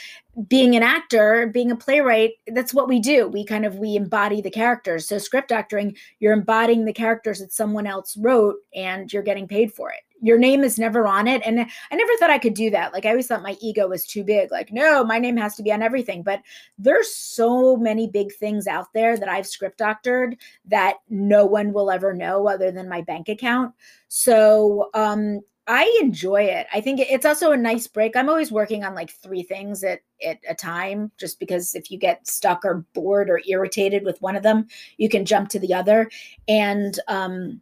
being 0.47 0.75
an 0.75 0.81
actor, 0.81 1.47
being 1.47 1.71
a 1.71 1.75
playwright, 1.75 2.31
that's 2.47 2.73
what 2.73 2.87
we 2.87 2.99
do. 2.99 3.27
We 3.27 3.45
kind 3.45 3.65
of 3.65 3.75
we 3.75 3.95
embody 3.95 4.41
the 4.41 4.49
characters. 4.49 5.07
So 5.07 5.19
script 5.19 5.49
doctoring, 5.49 5.95
you're 6.19 6.33
embodying 6.33 6.85
the 6.85 6.93
characters 6.93 7.39
that 7.39 7.53
someone 7.53 7.85
else 7.85 8.17
wrote 8.17 8.55
and 8.73 9.11
you're 9.13 9.21
getting 9.21 9.47
paid 9.47 9.71
for 9.71 9.91
it. 9.91 10.01
Your 10.21 10.39
name 10.39 10.63
is 10.63 10.79
never 10.79 11.05
on 11.05 11.27
it. 11.27 11.41
And 11.45 11.59
I 11.59 11.95
never 11.95 12.17
thought 12.17 12.31
I 12.31 12.39
could 12.39 12.55
do 12.55 12.71
that. 12.71 12.93
Like 12.93 13.05
I 13.05 13.09
always 13.09 13.27
thought 13.27 13.43
my 13.43 13.57
ego 13.61 13.87
was 13.87 14.07
too 14.07 14.23
big. 14.23 14.51
Like, 14.51 14.71
no, 14.71 15.03
my 15.03 15.19
name 15.19 15.37
has 15.37 15.55
to 15.55 15.63
be 15.63 15.71
on 15.71 15.83
everything. 15.83 16.23
But 16.23 16.41
there's 16.79 17.13
so 17.13 17.75
many 17.75 18.07
big 18.07 18.33
things 18.33 18.65
out 18.65 18.87
there 18.93 19.17
that 19.17 19.29
I've 19.29 19.45
script 19.45 19.77
doctored 19.77 20.37
that 20.65 20.95
no 21.09 21.45
one 21.45 21.73
will 21.73 21.91
ever 21.91 22.13
know 22.13 22.47
other 22.47 22.71
than 22.71 22.89
my 22.89 23.01
bank 23.01 23.29
account. 23.29 23.73
So 24.07 24.89
um 24.93 25.41
I 25.65 25.97
enjoy 26.01 26.43
it. 26.43 26.67
I 26.73 26.81
think 26.81 26.99
it's 26.99 27.25
also 27.25 27.51
a 27.51 27.57
nice 27.57 27.87
break. 27.87 28.17
I'm 28.17 28.27
always 28.27 28.51
working 28.51 28.83
on 28.83 28.95
like 28.95 29.11
three 29.11 29.43
things 29.43 29.83
at, 29.83 30.01
at 30.25 30.39
a 30.47 30.53
time, 30.53 31.11
just 31.17 31.39
because 31.39 31.73
if 31.73 31.89
you 31.89 31.97
get 31.97 32.27
stuck 32.27 32.65
or 32.65 32.85
bored 32.93 33.29
or 33.29 33.41
irritated 33.47 34.03
with 34.03 34.21
one 34.21 34.35
of 34.35 34.43
them, 34.43 34.67
you 34.97 35.07
can 35.07 35.25
jump 35.25 35.49
to 35.49 35.59
the 35.59 35.73
other. 35.73 36.09
And 36.49 36.99
um, 37.07 37.61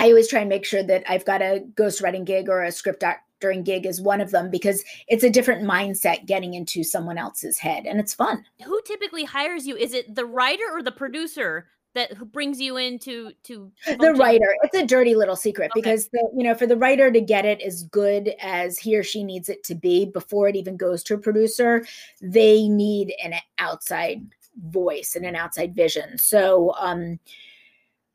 I 0.00 0.08
always 0.08 0.28
try 0.28 0.40
and 0.40 0.48
make 0.48 0.64
sure 0.64 0.82
that 0.82 1.04
I've 1.08 1.24
got 1.24 1.40
a 1.40 1.64
ghostwriting 1.74 2.24
gig 2.24 2.48
or 2.48 2.62
a 2.62 2.72
script 2.72 3.00
doctoring 3.00 3.62
gig 3.62 3.86
as 3.86 4.00
one 4.00 4.20
of 4.20 4.32
them 4.32 4.50
because 4.50 4.82
it's 5.06 5.24
a 5.24 5.30
different 5.30 5.62
mindset 5.62 6.26
getting 6.26 6.54
into 6.54 6.82
someone 6.82 7.18
else's 7.18 7.58
head 7.58 7.86
and 7.86 8.00
it's 8.00 8.14
fun. 8.14 8.44
Who 8.64 8.80
typically 8.84 9.24
hires 9.24 9.64
you? 9.64 9.76
Is 9.76 9.94
it 9.94 10.14
the 10.14 10.26
writer 10.26 10.64
or 10.72 10.82
the 10.82 10.92
producer 10.92 11.66
that 11.94 12.12
who 12.12 12.24
brings 12.24 12.60
you 12.60 12.76
into 12.76 13.32
to 13.42 13.70
the 13.98 14.12
writer 14.14 14.54
it's 14.62 14.76
a 14.76 14.86
dirty 14.86 15.14
little 15.14 15.36
secret 15.36 15.70
Okay. 15.72 15.80
because 15.80 16.08
the 16.08 16.30
you 16.36 16.44
know 16.44 16.54
for 16.54 16.66
the 16.66 16.76
writer 16.76 17.10
to 17.10 17.20
get 17.20 17.44
it 17.44 17.60
as 17.62 17.84
good 17.84 18.34
as 18.40 18.78
he 18.78 18.96
or 18.96 19.02
she 19.02 19.24
needs 19.24 19.48
it 19.48 19.64
to 19.64 19.74
be 19.74 20.06
before 20.06 20.48
it 20.48 20.56
even 20.56 20.76
goes 20.76 21.02
to 21.04 21.14
a 21.14 21.18
producer 21.18 21.84
they 22.20 22.68
need 22.68 23.14
an 23.24 23.34
outside 23.58 24.20
voice 24.66 25.14
and 25.14 25.24
an 25.24 25.36
outside 25.36 25.74
vision. 25.74 26.18
So 26.18 26.74
um 26.78 27.18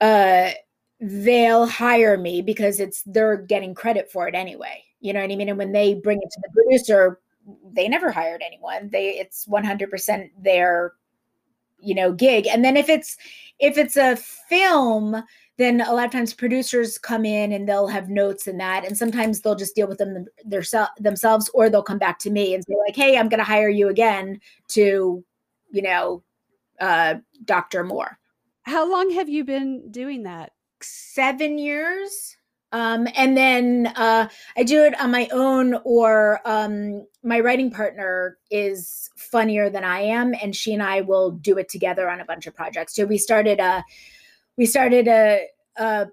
uh 0.02 0.52
they'll 1.00 1.66
hire 1.68 2.18
me 2.18 2.42
because 2.42 2.80
it's 2.80 3.04
they're 3.06 3.38
getting 3.38 3.74
credit 3.74 4.12
for 4.12 4.28
it 4.28 4.36
anyway 4.36 4.84
you 5.02 5.12
know 5.14 5.20
what 5.22 5.32
i 5.32 5.36
mean? 5.36 5.50
And 5.50 5.58
when 5.58 5.72
they 5.72 5.96
bring 5.96 6.20
it 6.22 6.30
to 6.32 6.42
the 6.44 6.50
producer 6.54 7.20
they 7.74 7.90
never 7.90 8.10
hired 8.10 8.42
anyone. 8.42 8.90
They 8.90 9.20
it's 9.20 9.46
100% 9.48 10.30
their 10.42 10.94
you 11.84 11.96
know 11.96 12.12
gig. 12.12 12.48
And 12.48 12.64
then 12.64 12.78
if 12.78 12.90
it's 12.90 13.18
if 13.60 13.78
it's 13.78 13.98
a 13.98 14.16
film 14.16 15.24
then 15.58 15.82
a 15.82 15.94
lot 15.94 16.06
of 16.06 16.12
times 16.12 16.34
producers 16.34 16.98
come 16.98 17.26
in 17.26 17.52
and 17.52 17.70
they'll 17.70 17.88
have 17.88 18.10
notes 18.10 18.48
in 18.48 18.58
that. 18.58 18.84
And 18.84 18.98
sometimes 18.98 19.42
they'll 19.42 19.54
just 19.54 19.76
deal 19.76 19.88
with 19.88 20.00
them 20.00 20.26
their, 20.44 20.64
themselves 20.98 21.48
or 21.54 21.70
they'll 21.70 21.84
come 21.84 22.00
back 22.00 22.18
to 22.20 22.32
me 22.32 22.56
and 22.56 22.64
say 22.64 22.74
like 22.86 22.96
hey 22.96 23.18
i'm 23.18 23.30
going 23.30 23.40
to 23.40 23.44
hire 23.44 23.70
you 23.70 23.90
again 23.90 24.40
to 24.70 25.24
you 25.72 25.82
know 25.82 26.24
uh 26.80 27.16
dr 27.46 27.84
moore. 27.84 28.18
How 28.64 28.90
long 28.90 29.12
have 29.12 29.30
you 29.30 29.44
been 29.44 29.92
doing 29.92 30.24
that? 30.24 30.54
seven 30.84 31.58
years 31.58 32.38
Um, 32.74 33.08
and 33.16 33.38
then 33.38 33.94
uh, 33.96 34.28
I 34.58 34.64
do 34.64 34.84
it 34.84 35.00
on 35.00 35.12
my 35.12 35.30
own, 35.32 35.76
or 35.86 36.42
um, 36.44 37.06
my 37.24 37.40
writing 37.40 37.70
partner 37.70 38.40
is 38.50 39.12
funnier 39.16 39.70
than 39.70 39.84
I 39.84 40.00
am, 40.00 40.34
and 40.42 40.56
she 40.56 40.74
and 40.74 40.82
I 40.82 41.02
will 41.02 41.32
do 41.32 41.58
it 41.60 41.70
together 41.70 42.10
on 42.10 42.20
a 42.20 42.26
bunch 42.26 42.48
of 42.48 42.56
projects. 42.56 42.96
So 42.96 43.06
we 43.06 43.20
started 43.20 43.60
a, 43.60 43.86
we 44.58 44.66
started 44.66 45.08
a, 45.08 45.46
a 45.78 46.08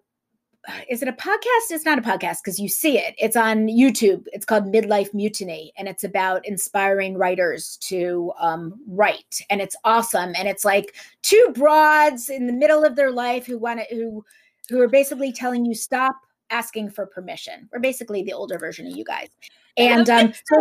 is 0.91 1.01
it 1.01 1.09
a 1.09 1.13
podcast? 1.13 1.71
It's 1.71 1.87
not 1.87 1.99
a 1.99 2.03
podcast 2.03 2.39
because 2.45 2.59
you 2.59 2.69
see 2.69 2.99
it. 2.99 3.15
It's 3.17 3.37
on 3.37 3.69
YouTube. 3.69 4.27
It's 4.27 4.45
called 4.45 4.65
Midlife 4.65 5.15
Mutiny, 5.15 5.73
and 5.79 5.89
it's 5.89 6.05
about 6.05 6.47
inspiring 6.47 7.17
writers 7.17 7.79
to 7.85 8.33
um, 8.39 8.79
write. 8.87 9.41
And 9.49 9.63
it's 9.63 9.77
awesome. 9.85 10.35
And 10.37 10.47
it's 10.47 10.67
like 10.67 10.95
two 11.23 11.53
broads 11.55 12.29
in 12.29 12.47
the 12.47 12.53
middle 12.53 12.85
of 12.85 12.97
their 12.97 13.11
life 13.11 13.47
who 13.47 13.59
want 13.59 13.81
to 13.81 13.95
who 13.95 14.25
who 14.69 14.79
are 14.81 14.89
basically 14.89 15.33
telling 15.33 15.65
you 15.65 15.75
stop 15.75 16.17
asking 16.51 16.91
for 16.91 17.07
permission. 17.07 17.69
We're 17.73 17.81
basically 17.81 18.23
the 18.23 18.33
older 18.33 18.59
version 18.59 18.87
of 18.87 18.97
you 18.97 19.05
guys. 19.05 19.29
And 19.77 20.09
um, 20.11 20.33
so 20.33 20.61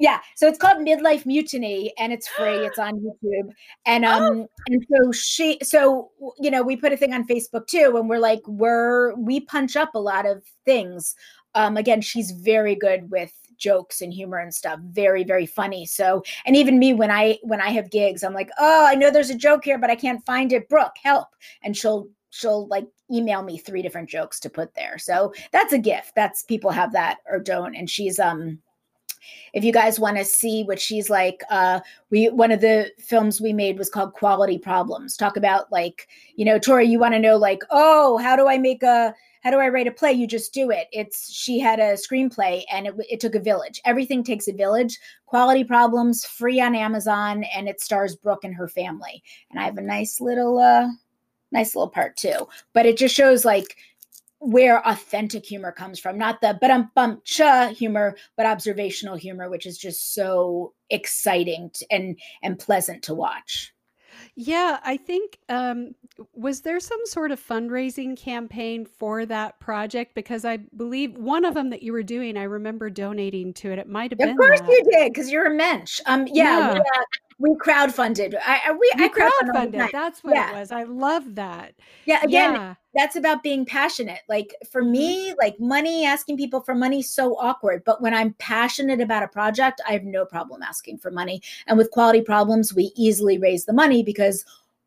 yeah, 0.00 0.20
so 0.34 0.48
it's 0.48 0.58
called 0.58 0.78
Midlife 0.78 1.26
Mutiny, 1.26 1.92
and 1.98 2.12
it's 2.12 2.26
free. 2.26 2.66
It's 2.66 2.78
on 2.78 2.94
YouTube, 3.00 3.52
and 3.84 4.04
um, 4.04 4.22
oh. 4.22 4.48
and 4.68 4.86
so 4.90 5.12
she, 5.12 5.58
so 5.62 6.10
you 6.38 6.50
know, 6.50 6.62
we 6.62 6.74
put 6.74 6.92
a 6.92 6.96
thing 6.96 7.12
on 7.12 7.26
Facebook 7.26 7.66
too, 7.66 7.96
and 7.96 8.08
we're 8.08 8.18
like, 8.18 8.40
we're 8.46 9.14
we 9.14 9.40
punch 9.40 9.76
up 9.76 9.94
a 9.94 9.98
lot 9.98 10.26
of 10.26 10.42
things. 10.64 11.14
Um, 11.54 11.76
again, 11.76 12.00
she's 12.00 12.30
very 12.30 12.74
good 12.74 13.10
with 13.10 13.32
jokes 13.58 14.00
and 14.00 14.12
humor 14.12 14.38
and 14.38 14.54
stuff 14.54 14.80
very 14.84 15.22
very 15.22 15.44
funny 15.44 15.84
so 15.84 16.22
and 16.46 16.56
even 16.56 16.78
me 16.78 16.94
when 16.94 17.10
i 17.10 17.38
when 17.42 17.60
i 17.60 17.68
have 17.68 17.90
gigs 17.90 18.24
i'm 18.24 18.32
like 18.32 18.48
oh 18.58 18.86
i 18.88 18.94
know 18.94 19.10
there's 19.10 19.28
a 19.28 19.34
joke 19.34 19.62
here 19.64 19.76
but 19.76 19.90
i 19.90 19.94
can't 19.94 20.24
find 20.24 20.50
it 20.50 20.66
brooke 20.66 20.94
help 21.02 21.28
and 21.62 21.76
she'll 21.76 22.08
she'll 22.30 22.66
like 22.68 22.86
email 23.10 23.42
me 23.42 23.58
three 23.58 23.82
different 23.82 24.08
jokes 24.08 24.40
to 24.40 24.50
put 24.50 24.74
there. 24.74 24.98
So 24.98 25.32
that's 25.52 25.72
a 25.72 25.78
gift. 25.78 26.14
That's 26.14 26.42
people 26.42 26.70
have 26.70 26.92
that 26.92 27.18
or 27.30 27.38
don't. 27.38 27.74
And 27.74 27.88
she's 27.88 28.18
um 28.18 28.58
if 29.52 29.64
you 29.64 29.72
guys 29.72 30.00
want 30.00 30.16
to 30.16 30.24
see 30.24 30.64
what 30.64 30.80
she's 30.80 31.10
like 31.10 31.42
uh 31.50 31.80
we 32.10 32.28
one 32.30 32.50
of 32.50 32.60
the 32.60 32.90
films 32.98 33.40
we 33.40 33.52
made 33.52 33.78
was 33.78 33.90
called 33.90 34.14
quality 34.14 34.58
problems. 34.58 35.16
Talk 35.16 35.36
about 35.36 35.70
like 35.70 36.08
you 36.36 36.44
know 36.44 36.58
tori 36.58 36.86
you 36.86 36.98
want 36.98 37.14
to 37.14 37.20
know 37.20 37.36
like 37.36 37.62
oh 37.70 38.18
how 38.18 38.36
do 38.36 38.48
i 38.48 38.58
make 38.58 38.82
a 38.82 39.14
how 39.42 39.50
do 39.50 39.58
i 39.58 39.68
write 39.68 39.86
a 39.86 39.92
play? 39.92 40.12
You 40.12 40.26
just 40.26 40.52
do 40.52 40.70
it. 40.70 40.88
It's 40.92 41.32
she 41.32 41.58
had 41.58 41.78
a 41.78 41.94
screenplay 41.94 42.64
and 42.72 42.86
it, 42.86 42.94
it 43.08 43.20
took 43.20 43.34
a 43.34 43.40
village. 43.40 43.80
Everything 43.86 44.22
takes 44.22 44.48
a 44.48 44.52
village. 44.52 44.98
Quality 45.26 45.64
problems 45.64 46.24
free 46.24 46.60
on 46.60 46.74
amazon 46.74 47.44
and 47.54 47.68
it 47.68 47.80
stars 47.80 48.16
brooke 48.16 48.44
and 48.44 48.54
her 48.54 48.68
family. 48.68 49.22
And 49.50 49.60
i 49.60 49.64
have 49.64 49.78
a 49.78 49.82
nice 49.82 50.20
little 50.20 50.58
uh 50.58 50.88
nice 51.52 51.74
little 51.74 51.90
part 51.90 52.16
too. 52.16 52.48
But 52.72 52.86
it 52.86 52.96
just 52.96 53.14
shows 53.14 53.44
like 53.44 53.76
where 54.40 54.86
authentic 54.88 55.44
humor 55.44 55.70
comes 55.70 55.98
from 55.98 56.16
not 56.16 56.40
the 56.40 56.56
but 56.60 56.70
I'm 56.70 56.90
bum 56.94 57.20
cha 57.24 57.68
humor 57.68 58.16
but 58.38 58.46
observational 58.46 59.14
humor 59.14 59.50
which 59.50 59.66
is 59.66 59.76
just 59.76 60.14
so 60.14 60.72
exciting 60.88 61.70
and 61.90 62.18
and 62.42 62.58
pleasant 62.58 63.02
to 63.04 63.14
watch. 63.14 63.74
Yeah 64.34 64.80
i 64.82 64.96
think 64.96 65.38
um 65.50 65.94
was 66.34 66.62
there 66.62 66.80
some 66.80 67.00
sort 67.04 67.32
of 67.32 67.40
fundraising 67.40 68.16
campaign 68.16 68.86
for 68.86 69.26
that 69.26 69.60
project? 69.60 70.14
Because 70.14 70.46
i 70.46 70.56
believe 70.56 71.16
one 71.16 71.44
of 71.44 71.52
them 71.52 71.68
that 71.68 71.82
you 71.82 71.92
were 71.92 72.02
doing 72.02 72.38
i 72.38 72.44
remember 72.44 72.88
donating 72.88 73.52
to 73.54 73.70
it. 73.72 73.78
It 73.78 73.88
might 73.88 74.10
have 74.10 74.18
been 74.18 74.30
of 74.30 74.36
course 74.38 74.60
that. 74.60 74.68
you 74.68 74.84
did 74.90 75.12
because 75.12 75.30
you're 75.30 75.52
a 75.52 75.54
mensch. 75.54 76.00
Um 76.06 76.26
yeah, 76.26 76.74
yeah 76.74 76.80
we 77.40 77.54
crowdfunded. 77.54 78.34
I, 78.44 78.70
we 78.72 78.92
I 78.96 79.08
crowdfunded. 79.08 79.90
That's 79.90 80.22
what 80.22 80.34
yeah. 80.34 80.50
it 80.50 80.60
was. 80.60 80.70
I 80.70 80.82
love 80.82 81.36
that. 81.36 81.72
Yeah. 82.04 82.22
Again, 82.22 82.54
yeah. 82.54 82.74
that's 82.94 83.16
about 83.16 83.42
being 83.42 83.64
passionate. 83.64 84.20
Like 84.28 84.54
for 84.70 84.82
mm-hmm. 84.82 84.92
me, 84.92 85.34
like 85.40 85.58
money, 85.58 86.04
asking 86.04 86.36
people 86.36 86.60
for 86.60 86.74
money, 86.74 87.00
is 87.00 87.10
so 87.10 87.38
awkward. 87.40 87.82
But 87.86 88.02
when 88.02 88.12
I'm 88.12 88.34
passionate 88.34 89.00
about 89.00 89.22
a 89.22 89.28
project, 89.28 89.80
I 89.88 89.92
have 89.92 90.04
no 90.04 90.26
problem 90.26 90.62
asking 90.62 90.98
for 90.98 91.10
money. 91.10 91.40
And 91.66 91.78
with 91.78 91.90
quality 91.90 92.20
problems, 92.20 92.74
we 92.74 92.92
easily 92.94 93.38
raise 93.38 93.64
the 93.64 93.72
money 93.72 94.02
because 94.02 94.44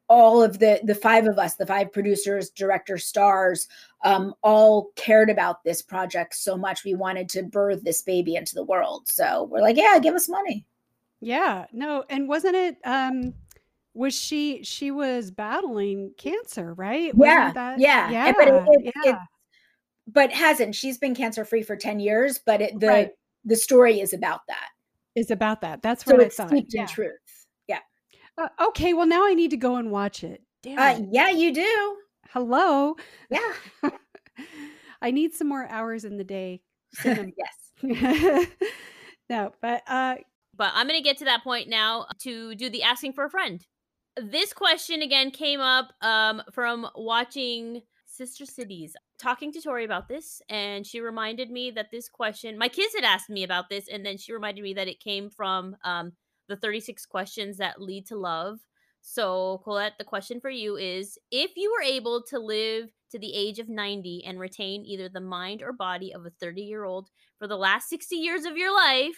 all 0.08 0.44
of 0.44 0.60
the 0.60 0.80
the 0.84 0.94
five 0.94 1.26
of 1.26 1.40
us 1.40 1.56
the 1.56 1.66
five 1.66 1.92
producers 1.92 2.50
director 2.50 2.98
stars 2.98 3.70
um, 4.04 4.34
all 4.44 4.92
cared 4.98 5.30
about 5.30 5.64
this 5.64 5.82
project 5.82 6.36
so 6.36 6.58
much 6.58 6.84
we 6.84 6.94
wanted 6.94 7.30
to 7.30 7.42
birth 7.42 7.82
this 7.84 8.02
baby 8.02 8.36
into 8.36 8.54
the 8.54 8.66
world 8.66 9.08
so 9.08 9.46
we're 9.46 9.62
like 9.62 9.78
yeah 9.78 9.98
give 10.00 10.14
us 10.14 10.28
money 10.28 10.66
yeah, 11.24 11.66
no, 11.72 12.04
and 12.10 12.28
wasn't 12.28 12.56
it 12.56 12.78
um 12.86 13.34
was 13.94 14.14
she 14.14 14.64
she 14.64 14.92
was 14.92 15.32
battling 15.32 16.14
cancer, 16.18 16.74
right? 16.74 17.14
Yeah. 17.16 17.52
That, 17.54 17.80
yeah. 17.80 18.10
Yeah. 18.10 18.34
But 18.36 18.48
it, 18.48 18.54
it, 18.68 18.94
yeah. 19.04 19.12
It, 19.12 19.18
but 20.08 20.32
hasn't. 20.32 20.76
She's 20.76 20.98
been 20.98 21.16
cancer 21.16 21.46
free 21.46 21.64
for 21.64 21.76
10 21.76 22.00
years, 22.00 22.40
but 22.46 22.62
it, 22.62 22.80
the 22.80 22.88
right. 22.88 23.10
the 23.46 23.56
story 23.56 24.00
is 24.00 24.14
about 24.14 24.42
that. 24.48 24.70
Is 25.16 25.32
about 25.32 25.62
that. 25.62 25.82
That's 25.82 26.06
what 26.06 26.16
so 26.16 26.22
I 26.22 26.26
it's 26.26 26.36
thought. 26.36 26.50
Steeped 26.50 26.74
yeah. 26.74 26.82
in 26.82 26.88
truth. 26.88 27.46
Yeah. 27.68 27.80
Uh, 28.38 28.50
okay, 28.68 28.94
well 28.94 29.08
now 29.08 29.26
I 29.26 29.34
need 29.34 29.52
to 29.52 29.58
go 29.58 29.76
and 29.76 29.92
watch 29.92 30.24
it. 30.24 30.42
Uh, 30.66 31.00
yeah, 31.12 31.30
you 31.30 31.54
do. 31.54 31.98
Hello. 32.30 32.96
Yeah. 33.30 33.54
I 35.02 35.12
need 35.12 35.34
some 35.34 35.50
more 35.50 35.68
hours 35.70 36.06
in 36.06 36.18
the 36.18 36.24
day. 36.24 36.62
yes. 37.06 38.48
no, 39.30 39.52
but 39.62 39.84
uh 39.88 40.16
but 40.56 40.72
I'm 40.74 40.88
going 40.88 41.00
to 41.00 41.04
get 41.04 41.18
to 41.18 41.26
that 41.26 41.44
point 41.44 41.70
now 41.70 42.06
to 42.20 42.56
do 42.56 42.70
the 42.70 42.84
asking 42.84 43.14
for 43.14 43.26
a 43.26 43.30
friend. 43.30 43.66
This 44.16 44.54
question 44.54 45.02
again 45.02 45.32
came 45.32 45.60
up 45.60 45.92
um, 46.02 46.42
from 46.52 46.88
watching 46.96 47.82
Sister 48.06 48.46
Cities, 48.46 48.96
talking 49.20 49.52
to 49.52 49.62
Tori 49.62 49.86
about 49.86 50.08
this, 50.08 50.42
and 50.48 50.86
she 50.86 51.00
reminded 51.00 51.50
me 51.50 51.72
that 51.72 51.90
this 51.92 52.10
question, 52.10 52.60
my 52.60 52.68
kids 52.68 52.94
had 52.94 53.04
asked 53.04 53.30
me 53.30 53.44
about 53.44 53.70
this, 53.70 53.88
and 53.88 54.06
then 54.06 54.18
she 54.18 54.34
reminded 54.34 54.64
me 54.64 54.74
that 54.76 54.88
it 54.88 55.00
came 55.00 55.32
from 55.32 55.76
um, 55.84 56.12
the 56.48 56.56
36 56.56 57.06
questions 57.08 57.58
that 57.58 57.82
lead 57.82 58.06
to 58.08 58.16
love. 58.16 58.60
So, 59.02 59.62
Colette, 59.64 59.94
the 59.98 60.06
question 60.06 60.40
for 60.40 60.52
you 60.52 60.78
is 60.78 61.18
if 61.32 61.52
you 61.58 61.72
were 61.72 61.84
able 61.84 62.24
to 62.30 62.40
live 62.40 62.90
to 63.12 63.20
the 63.20 63.34
age 63.34 63.60
of 63.60 63.68
90 63.68 64.24
and 64.26 64.40
retain 64.40 64.86
either 64.86 65.10
the 65.10 65.20
mind 65.20 65.62
or 65.62 65.74
body 65.74 66.14
of 66.14 66.26
a 66.26 66.30
30 66.30 66.62
year 66.62 66.84
old 66.84 67.10
for 67.40 67.48
the 67.48 67.58
last 67.58 67.90
60 67.90 68.16
years 68.16 68.46
of 68.46 68.58
your 68.58 68.74
life, 68.74 69.18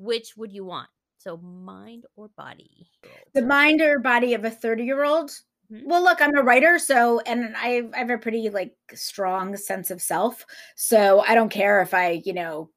which 0.00 0.36
would 0.36 0.52
you 0.52 0.64
want? 0.64 0.88
So 1.18 1.36
mind 1.36 2.06
or 2.16 2.28
body? 2.36 2.88
The 3.34 3.42
mind 3.42 3.82
or 3.82 3.98
body 3.98 4.32
of 4.34 4.44
a 4.44 4.50
30 4.50 4.84
year 4.84 5.04
old? 5.04 5.30
Mm-hmm. 5.70 5.88
Well, 5.88 6.02
look, 6.02 6.20
I'm 6.20 6.36
a 6.36 6.42
writer, 6.42 6.78
so 6.78 7.20
and 7.20 7.54
I, 7.56 7.82
I 7.94 7.98
have 7.98 8.10
a 8.10 8.18
pretty 8.18 8.48
like 8.48 8.74
strong 8.94 9.56
sense 9.56 9.90
of 9.90 10.00
self. 10.00 10.44
So 10.74 11.20
I 11.20 11.34
don't 11.34 11.50
care 11.50 11.82
if 11.82 11.92
I, 11.92 12.22
you 12.24 12.32
know, 12.32 12.70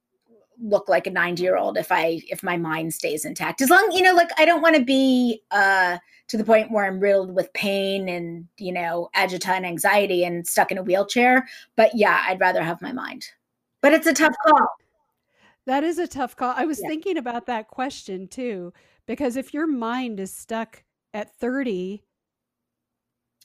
look 0.61 0.88
like 0.88 1.07
a 1.07 1.11
90 1.11 1.41
year 1.41 1.57
old 1.57 1.78
if 1.78 1.91
I 1.91 2.21
if 2.28 2.43
my 2.43 2.57
mind 2.57 2.93
stays 2.93 3.26
intact. 3.26 3.61
As 3.61 3.69
long, 3.69 3.91
you 3.91 4.01
know, 4.01 4.13
like 4.13 4.30
I 4.38 4.45
don't 4.45 4.61
want 4.61 4.76
to 4.76 4.84
be 4.84 5.41
uh 5.51 5.97
to 6.28 6.38
the 6.38 6.43
point 6.43 6.71
where 6.71 6.86
I'm 6.86 6.99
riddled 6.99 7.34
with 7.34 7.51
pain 7.53 8.07
and, 8.09 8.47
you 8.57 8.71
know, 8.71 9.09
agita 9.15 9.49
and 9.49 9.65
anxiety 9.65 10.24
and 10.24 10.45
stuck 10.47 10.71
in 10.71 10.78
a 10.78 10.84
wheelchair. 10.84 11.47
But 11.76 11.91
yeah, 11.95 12.24
I'd 12.28 12.39
rather 12.39 12.63
have 12.63 12.82
my 12.82 12.91
mind. 12.91 13.26
But 13.82 13.93
it's 13.93 14.07
a 14.07 14.13
tough 14.13 14.36
call. 14.45 14.67
That 15.66 15.84
is 15.84 15.97
a 15.97 16.07
tough 16.07 16.36
call. 16.36 16.53
I 16.55 16.66
was 16.66 16.80
yeah. 16.82 16.89
thinking 16.89 17.18
about 17.18 17.45
that 17.45 17.70
question 17.70 18.28
too, 18.28 18.74
because 19.07 19.36
if 19.36 19.53
your 19.53 19.68
mind 19.68 20.20
is 20.20 20.34
stuck 20.34 20.84
at 21.14 21.34
30, 21.36 22.03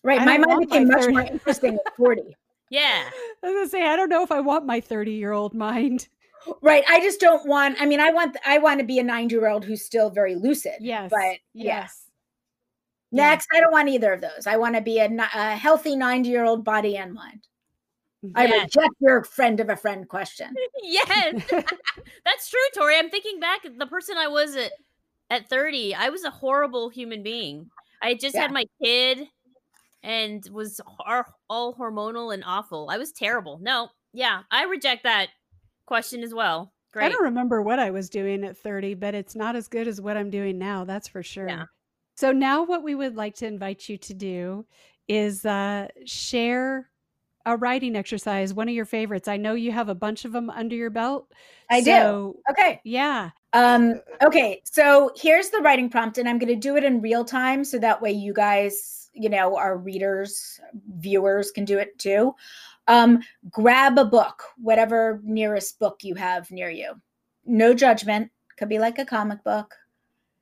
right? 0.02 0.24
My 0.24 0.38
mind 0.38 0.60
became 0.60 0.88
much 0.88 1.08
more 1.08 1.20
interesting 1.20 1.78
at 1.86 1.96
40. 1.96 2.36
Yeah. 2.70 3.08
I 3.42 3.46
was 3.46 3.54
gonna 3.54 3.68
say, 3.68 3.86
I 3.86 3.96
don't 3.96 4.08
know 4.08 4.22
if 4.22 4.32
I 4.32 4.40
want 4.40 4.66
my 4.66 4.80
30 4.80 5.12
year 5.12 5.32
old 5.32 5.54
mind. 5.54 6.08
Right. 6.62 6.84
I 6.88 7.00
just 7.00 7.20
don't 7.20 7.46
want, 7.46 7.80
I 7.80 7.86
mean, 7.86 8.00
I 8.00 8.10
want, 8.10 8.36
I 8.46 8.58
want 8.58 8.80
to 8.80 8.86
be 8.86 8.98
a 8.98 9.02
90 9.02 9.34
year 9.34 9.48
old 9.48 9.64
who's 9.64 9.84
still 9.84 10.10
very 10.10 10.34
lucid. 10.34 10.76
Yes. 10.80 11.10
But 11.10 11.38
yes. 11.52 12.04
Yeah. 13.10 13.30
Next, 13.30 13.48
I 13.54 13.60
don't 13.60 13.72
want 13.72 13.88
either 13.88 14.12
of 14.12 14.20
those. 14.20 14.46
I 14.46 14.56
want 14.56 14.74
to 14.74 14.80
be 14.80 14.98
a, 14.98 15.08
a 15.34 15.56
healthy 15.56 15.96
90 15.96 16.28
year 16.28 16.44
old 16.44 16.64
body 16.64 16.96
and 16.96 17.14
mind. 17.14 17.46
I 18.34 18.46
yes. 18.46 18.74
reject 18.74 18.94
your 19.00 19.22
friend 19.24 19.60
of 19.60 19.68
a 19.68 19.76
friend 19.76 20.08
question. 20.08 20.54
yes, 20.82 21.44
that's 22.24 22.50
true, 22.50 22.60
Tori. 22.74 22.96
I'm 22.96 23.10
thinking 23.10 23.38
back, 23.38 23.60
the 23.62 23.86
person 23.86 24.16
I 24.16 24.28
was 24.28 24.56
at 24.56 24.72
at 25.30 25.48
30, 25.50 25.94
I 25.94 26.08
was 26.08 26.24
a 26.24 26.30
horrible 26.30 26.88
human 26.88 27.22
being. 27.22 27.70
I 28.02 28.14
just 28.14 28.34
yeah. 28.34 28.42
had 28.42 28.52
my 28.52 28.64
kid 28.82 29.26
and 30.02 30.42
was 30.50 30.80
all 31.50 31.74
hormonal 31.74 32.32
and 32.32 32.42
awful. 32.46 32.88
I 32.90 32.96
was 32.96 33.12
terrible. 33.12 33.58
No, 33.60 33.90
yeah, 34.14 34.42
I 34.50 34.64
reject 34.64 35.02
that 35.02 35.28
question 35.86 36.22
as 36.22 36.32
well. 36.32 36.72
Great. 36.92 37.04
I 37.04 37.08
don't 37.10 37.24
remember 37.24 37.60
what 37.60 37.78
I 37.78 37.90
was 37.90 38.08
doing 38.08 38.42
at 38.44 38.56
30, 38.56 38.94
but 38.94 39.14
it's 39.14 39.36
not 39.36 39.54
as 39.54 39.68
good 39.68 39.86
as 39.86 40.00
what 40.00 40.16
I'm 40.16 40.30
doing 40.30 40.56
now. 40.56 40.84
That's 40.84 41.08
for 41.08 41.22
sure. 41.22 41.46
Yeah. 41.46 41.64
So 42.16 42.32
now 42.32 42.64
what 42.64 42.82
we 42.82 42.94
would 42.94 43.14
like 43.14 43.34
to 43.36 43.46
invite 43.46 43.88
you 43.88 43.98
to 43.98 44.14
do 44.14 44.64
is 45.08 45.44
uh, 45.44 45.88
share 46.06 46.88
a 47.52 47.56
writing 47.56 47.96
exercise, 47.96 48.52
one 48.52 48.68
of 48.68 48.74
your 48.74 48.84
favorites. 48.84 49.28
I 49.28 49.36
know 49.36 49.54
you 49.54 49.72
have 49.72 49.88
a 49.88 49.94
bunch 49.94 50.24
of 50.24 50.32
them 50.32 50.50
under 50.50 50.76
your 50.76 50.90
belt. 50.90 51.32
I 51.70 51.82
so, 51.82 52.36
do. 52.46 52.52
Okay. 52.52 52.80
Yeah. 52.84 53.30
Um, 53.52 54.00
okay. 54.22 54.60
So 54.64 55.10
here's 55.16 55.50
the 55.50 55.60
writing 55.60 55.88
prompt, 55.88 56.18
and 56.18 56.28
I'm 56.28 56.38
going 56.38 56.52
to 56.52 56.56
do 56.56 56.76
it 56.76 56.84
in 56.84 57.00
real 57.00 57.24
time 57.24 57.64
so 57.64 57.78
that 57.78 58.02
way 58.02 58.12
you 58.12 58.32
guys, 58.32 59.10
you 59.14 59.28
know, 59.28 59.56
our 59.56 59.76
readers, 59.76 60.60
viewers 60.98 61.50
can 61.50 61.64
do 61.64 61.78
it 61.78 61.98
too. 61.98 62.34
um, 62.88 63.22
grab 63.50 63.98
a 63.98 64.04
book, 64.04 64.42
whatever 64.56 65.20
nearest 65.22 65.78
book 65.78 66.00
you 66.02 66.14
have 66.16 66.50
near 66.50 66.70
you. 66.70 66.94
No 67.44 67.74
judgment. 67.74 68.32
Could 68.56 68.68
be 68.68 68.80
like 68.80 68.98
a 68.98 69.04
comic 69.04 69.44
book. 69.44 69.74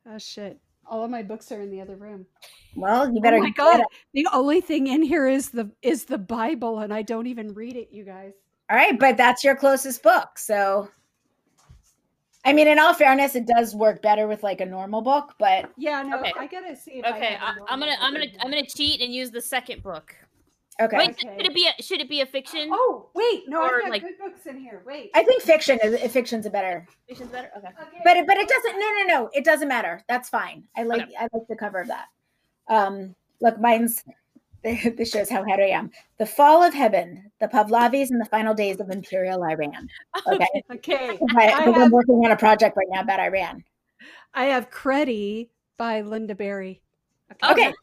Oh 0.08 0.16
shit! 0.18 0.58
All 0.88 1.04
of 1.04 1.10
my 1.10 1.22
books 1.22 1.50
are 1.52 1.60
in 1.60 1.70
the 1.70 1.80
other 1.80 1.96
room. 1.96 2.26
Well, 2.74 3.08
you 3.08 3.18
oh 3.18 3.20
better. 3.20 3.38
Oh 3.38 3.42
my 3.42 3.50
god! 3.50 3.82
The 4.14 4.26
only 4.32 4.60
thing 4.60 4.86
in 4.86 5.02
here 5.02 5.26
is 5.26 5.50
the 5.50 5.70
is 5.82 6.04
the 6.04 6.18
Bible, 6.18 6.80
and 6.80 6.92
I 6.92 7.02
don't 7.02 7.26
even 7.26 7.54
read 7.54 7.76
it, 7.76 7.88
you 7.90 8.04
guys. 8.04 8.32
All 8.70 8.76
right, 8.76 8.98
but 8.98 9.16
that's 9.16 9.44
your 9.44 9.56
closest 9.56 10.02
book, 10.02 10.38
so. 10.38 10.88
I 12.44 12.52
mean, 12.52 12.68
in 12.68 12.78
all 12.78 12.94
fairness, 12.94 13.34
it 13.34 13.44
does 13.44 13.74
work 13.74 14.02
better 14.02 14.28
with 14.28 14.44
like 14.44 14.60
a 14.60 14.66
normal 14.66 15.02
book, 15.02 15.34
but 15.36 15.68
yeah, 15.76 16.00
no, 16.02 16.20
okay. 16.20 16.32
I 16.38 16.46
gotta 16.46 16.76
see. 16.76 17.02
okay, 17.04 17.36
I 17.40 17.50
am 17.68 17.80
gonna, 17.80 17.96
I'm 18.00 18.12
gonna, 18.12 18.26
I'm 18.40 18.50
gonna 18.50 18.64
cheat 18.64 19.00
and 19.00 19.12
use 19.12 19.32
the 19.32 19.40
second 19.40 19.82
book. 19.82 20.14
Okay. 20.80 20.96
Wait, 20.98 21.10
okay. 21.10 21.36
should 21.36 21.46
it 21.46 21.54
be 21.54 21.66
a 21.66 21.82
should 21.82 22.00
it 22.02 22.08
be 22.08 22.20
a 22.20 22.26
fiction? 22.26 22.68
Oh 22.70 23.08
wait, 23.14 23.44
no, 23.48 23.62
or 23.62 23.76
I've 23.76 23.82
got 23.82 23.90
like, 23.90 24.02
good 24.02 24.18
books 24.18 24.46
in 24.46 24.58
here. 24.58 24.82
Wait. 24.86 25.10
I 25.14 25.22
think 25.24 25.42
fiction 25.42 25.78
is 25.82 26.12
fiction's 26.12 26.44
a 26.44 26.50
better. 26.50 26.86
Fiction's 27.08 27.30
better. 27.30 27.50
Okay. 27.56 27.68
okay. 27.68 27.98
But 28.04 28.18
it, 28.18 28.26
but 28.26 28.36
it 28.36 28.46
doesn't. 28.46 28.78
No, 28.78 28.90
no, 28.98 29.02
no. 29.06 29.30
It 29.32 29.44
doesn't 29.44 29.68
matter. 29.68 30.02
That's 30.06 30.28
fine. 30.28 30.64
I 30.76 30.82
like 30.82 31.02
okay. 31.02 31.14
I 31.18 31.28
like 31.32 31.48
the 31.48 31.56
cover 31.56 31.80
of 31.80 31.88
that. 31.88 32.06
Um, 32.68 33.14
look, 33.40 33.58
mine's. 33.60 34.02
This 34.96 35.12
shows 35.12 35.30
how 35.30 35.44
head 35.44 35.60
I 35.60 35.68
am. 35.68 35.92
The 36.18 36.26
Fall 36.26 36.64
of 36.64 36.74
Heaven, 36.74 37.30
the 37.40 37.46
Pahlavis, 37.46 38.10
and 38.10 38.20
the 38.20 38.24
Final 38.24 38.52
Days 38.52 38.80
of 38.80 38.90
Imperial 38.90 39.44
Iran. 39.44 39.88
Okay. 40.26 40.62
okay. 40.72 41.18
I, 41.36 41.50
I 41.50 41.62
am 41.84 41.92
working 41.92 42.16
on 42.24 42.32
a 42.32 42.36
project 42.36 42.76
right 42.76 42.88
now 42.90 43.02
about 43.02 43.20
Iran. 43.20 43.62
I 44.34 44.46
have 44.46 44.70
Cruddy 44.70 45.50
by 45.76 46.02
Lynda 46.02 46.36
Barry. 46.36 46.82
Okay. 47.44 47.68
okay. 47.68 47.74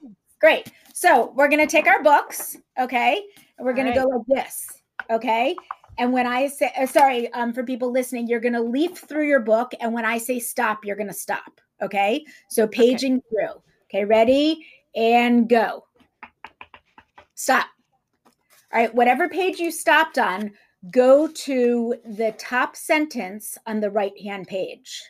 Great. 0.44 0.74
So 0.94 1.32
we're 1.38 1.48
going 1.48 1.66
to 1.66 1.72
take 1.72 1.88
our 1.88 2.04
books, 2.04 2.58
okay? 2.78 3.24
And 3.58 3.66
we're 3.66 3.72
going 3.72 3.88
right. 3.88 3.96
to 3.96 4.02
go 4.02 4.08
like 4.10 4.26
this, 4.28 4.68
okay? 5.10 5.56
And 5.98 6.12
when 6.12 6.28
I 6.28 6.48
say, 6.48 6.70
uh, 6.78 6.86
sorry, 6.86 7.32
um, 7.32 7.54
for 7.54 7.64
people 7.64 7.94
listening, 7.94 8.28
you're 8.28 8.42
going 8.42 8.52
to 8.52 8.62
leaf 8.62 8.98
through 8.98 9.26
your 9.26 9.40
book. 9.40 9.72
And 9.80 9.94
when 9.94 10.04
I 10.04 10.18
say 10.18 10.40
stop, 10.40 10.84
you're 10.84 10.98
going 10.98 11.08
to 11.08 11.14
stop, 11.14 11.62
okay? 11.82 12.26
So 12.50 12.68
paging 12.68 13.14
okay. 13.14 13.24
through. 13.30 13.62
Okay, 13.86 14.04
ready 14.04 14.68
and 14.98 15.48
go. 15.48 15.86
Stop. 17.36 17.68
All 18.74 18.82
right, 18.82 18.94
whatever 18.94 19.30
page 19.30 19.60
you 19.60 19.72
stopped 19.72 20.18
on, 20.18 20.52
go 20.92 21.28
to 21.28 21.96
the 22.04 22.34
top 22.38 22.76
sentence 22.76 23.58
on 23.66 23.80
the 23.80 23.92
right 23.92 24.20
hand 24.22 24.48
page. 24.48 25.04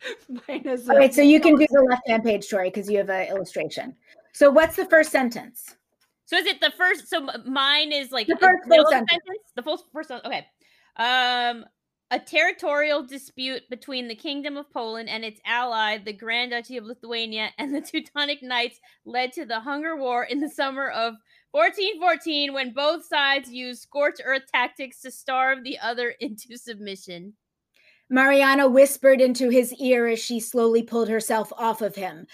Mine 0.48 0.62
is 0.66 0.88
All 0.88 0.96
right, 0.96 1.12
so 1.12 1.22
you 1.22 1.40
can 1.40 1.56
do 1.56 1.66
the 1.70 1.82
left 1.82 2.08
hand 2.08 2.24
page, 2.24 2.48
Tori, 2.48 2.70
because 2.70 2.90
you 2.90 2.98
have 2.98 3.10
an 3.10 3.28
illustration. 3.28 3.94
So 4.32 4.50
what's 4.50 4.76
the 4.76 4.86
first 4.86 5.10
sentence? 5.10 5.76
So 6.26 6.36
is 6.36 6.46
it 6.46 6.60
the 6.60 6.72
first? 6.76 7.08
So 7.08 7.26
mine 7.46 7.90
is 7.90 8.12
like 8.12 8.26
the 8.26 8.36
first 8.36 8.68
full 8.68 8.84
sentence. 8.90 9.10
sentence. 9.10 9.52
The 9.56 9.62
full 9.62 9.82
first. 9.92 10.10
Okay. 10.10 10.46
Um, 10.96 11.64
a 12.10 12.18
territorial 12.18 13.02
dispute 13.02 13.62
between 13.68 14.08
the 14.08 14.14
Kingdom 14.14 14.56
of 14.56 14.70
Poland 14.70 15.08
and 15.08 15.24
its 15.24 15.40
ally, 15.44 15.98
the 15.98 16.12
Grand 16.12 16.52
Duchy 16.52 16.76
of 16.76 16.84
Lithuania, 16.84 17.50
and 17.58 17.74
the 17.74 17.80
Teutonic 17.80 18.42
Knights 18.42 18.80
led 19.04 19.32
to 19.34 19.44
the 19.44 19.60
Hunger 19.60 19.96
War 19.96 20.24
in 20.24 20.40
the 20.40 20.48
summer 20.48 20.88
of 20.88 21.14
1414, 21.52 22.52
when 22.52 22.72
both 22.72 23.04
sides 23.04 23.50
used 23.50 23.82
scorched 23.82 24.22
earth 24.24 24.44
tactics 24.52 25.00
to 25.02 25.10
starve 25.10 25.64
the 25.64 25.78
other 25.78 26.10
into 26.20 26.56
submission. 26.56 27.34
Mariana 28.10 28.68
whispered 28.68 29.20
into 29.20 29.48
his 29.48 29.72
ear 29.74 30.06
as 30.06 30.18
she 30.18 30.40
slowly 30.40 30.82
pulled 30.82 31.08
herself 31.08 31.52
off 31.56 31.82
of 31.82 31.94
him. 31.94 32.26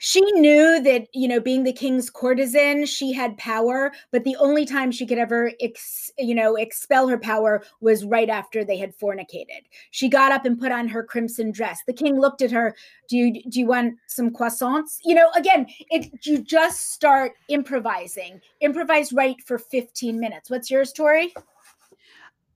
She 0.00 0.20
knew 0.32 0.80
that, 0.82 1.08
you 1.12 1.26
know, 1.26 1.40
being 1.40 1.64
the 1.64 1.72
king's 1.72 2.08
courtesan, 2.08 2.86
she 2.86 3.12
had 3.12 3.36
power, 3.36 3.92
but 4.12 4.24
the 4.24 4.36
only 4.36 4.64
time 4.64 4.92
she 4.92 5.06
could 5.06 5.18
ever, 5.18 5.52
ex, 5.60 6.10
you 6.18 6.34
know, 6.34 6.54
expel 6.54 7.08
her 7.08 7.18
power 7.18 7.62
was 7.80 8.04
right 8.04 8.28
after 8.28 8.64
they 8.64 8.76
had 8.76 8.94
fornicated. 8.96 9.62
She 9.90 10.08
got 10.08 10.32
up 10.32 10.44
and 10.44 10.58
put 10.58 10.72
on 10.72 10.88
her 10.88 11.02
crimson 11.02 11.50
dress. 11.50 11.80
The 11.86 11.92
king 11.92 12.20
looked 12.20 12.42
at 12.42 12.52
her. 12.52 12.76
Do 13.08 13.16
you 13.16 13.42
do 13.42 13.58
you 13.58 13.66
want 13.66 13.96
some 14.06 14.30
croissants? 14.30 14.98
You 15.04 15.14
know, 15.14 15.30
again, 15.34 15.66
it 15.90 16.24
you 16.24 16.38
just 16.38 16.92
start 16.92 17.32
improvising. 17.48 18.40
Improvise 18.60 19.12
right 19.12 19.36
for 19.44 19.58
15 19.58 20.18
minutes. 20.20 20.48
What's 20.48 20.70
yours, 20.70 20.92
Tori? 20.92 21.34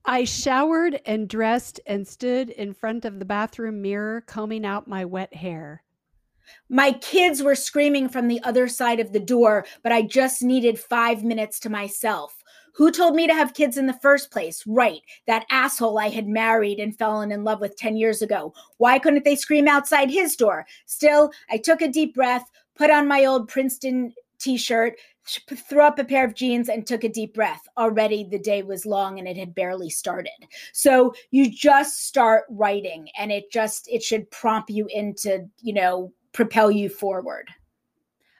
I 0.05 0.25
showered 0.25 0.99
and 1.05 1.29
dressed 1.29 1.79
and 1.85 2.05
stood 2.05 2.49
in 2.49 2.73
front 2.73 3.05
of 3.05 3.19
the 3.19 3.25
bathroom 3.25 3.81
mirror, 3.81 4.21
combing 4.21 4.65
out 4.65 4.87
my 4.87 5.05
wet 5.05 5.33
hair. 5.33 5.83
My 6.67 6.91
kids 6.91 7.41
were 7.41 7.55
screaming 7.55 8.09
from 8.09 8.27
the 8.27 8.41
other 8.43 8.67
side 8.67 8.99
of 8.99 9.13
the 9.13 9.19
door, 9.19 9.65
but 9.81 9.93
I 9.93 10.01
just 10.01 10.41
needed 10.41 10.77
five 10.77 11.23
minutes 11.23 11.57
to 11.61 11.69
myself. 11.69 12.43
Who 12.75 12.91
told 12.91 13.15
me 13.15 13.27
to 13.27 13.33
have 13.33 13.53
kids 13.53 13.77
in 13.77 13.85
the 13.85 13.99
first 14.01 14.29
place? 14.29 14.63
Right, 14.67 15.01
that 15.25 15.45
asshole 15.49 15.97
I 15.97 16.09
had 16.09 16.27
married 16.27 16.79
and 16.79 16.97
fallen 16.97 17.31
in 17.31 17.45
love 17.45 17.61
with 17.61 17.77
10 17.77 17.95
years 17.95 18.21
ago. 18.21 18.53
Why 18.77 18.99
couldn't 18.99 19.23
they 19.23 19.35
scream 19.37 19.69
outside 19.69 20.09
his 20.09 20.35
door? 20.35 20.65
Still, 20.85 21.31
I 21.49 21.57
took 21.57 21.81
a 21.81 21.87
deep 21.87 22.13
breath, 22.13 22.49
put 22.75 22.89
on 22.89 23.07
my 23.07 23.23
old 23.23 23.47
Princeton 23.47 24.13
t 24.39 24.57
shirt, 24.57 24.95
threw 25.25 25.81
up 25.81 25.99
a 25.99 26.03
pair 26.03 26.25
of 26.25 26.35
jeans 26.35 26.69
and 26.69 26.85
took 26.85 27.03
a 27.03 27.09
deep 27.09 27.33
breath. 27.33 27.61
Already 27.77 28.23
the 28.23 28.39
day 28.39 28.63
was 28.63 28.85
long 28.85 29.19
and 29.19 29.27
it 29.27 29.37
had 29.37 29.55
barely 29.55 29.89
started. 29.89 30.31
So 30.73 31.13
you 31.31 31.49
just 31.49 32.05
start 32.05 32.45
writing 32.49 33.09
and 33.17 33.31
it 33.31 33.51
just 33.51 33.87
it 33.89 34.03
should 34.03 34.29
prompt 34.31 34.69
you 34.69 34.87
into, 34.89 35.45
you 35.61 35.73
know, 35.73 36.13
propel 36.33 36.71
you 36.71 36.89
forward. 36.89 37.49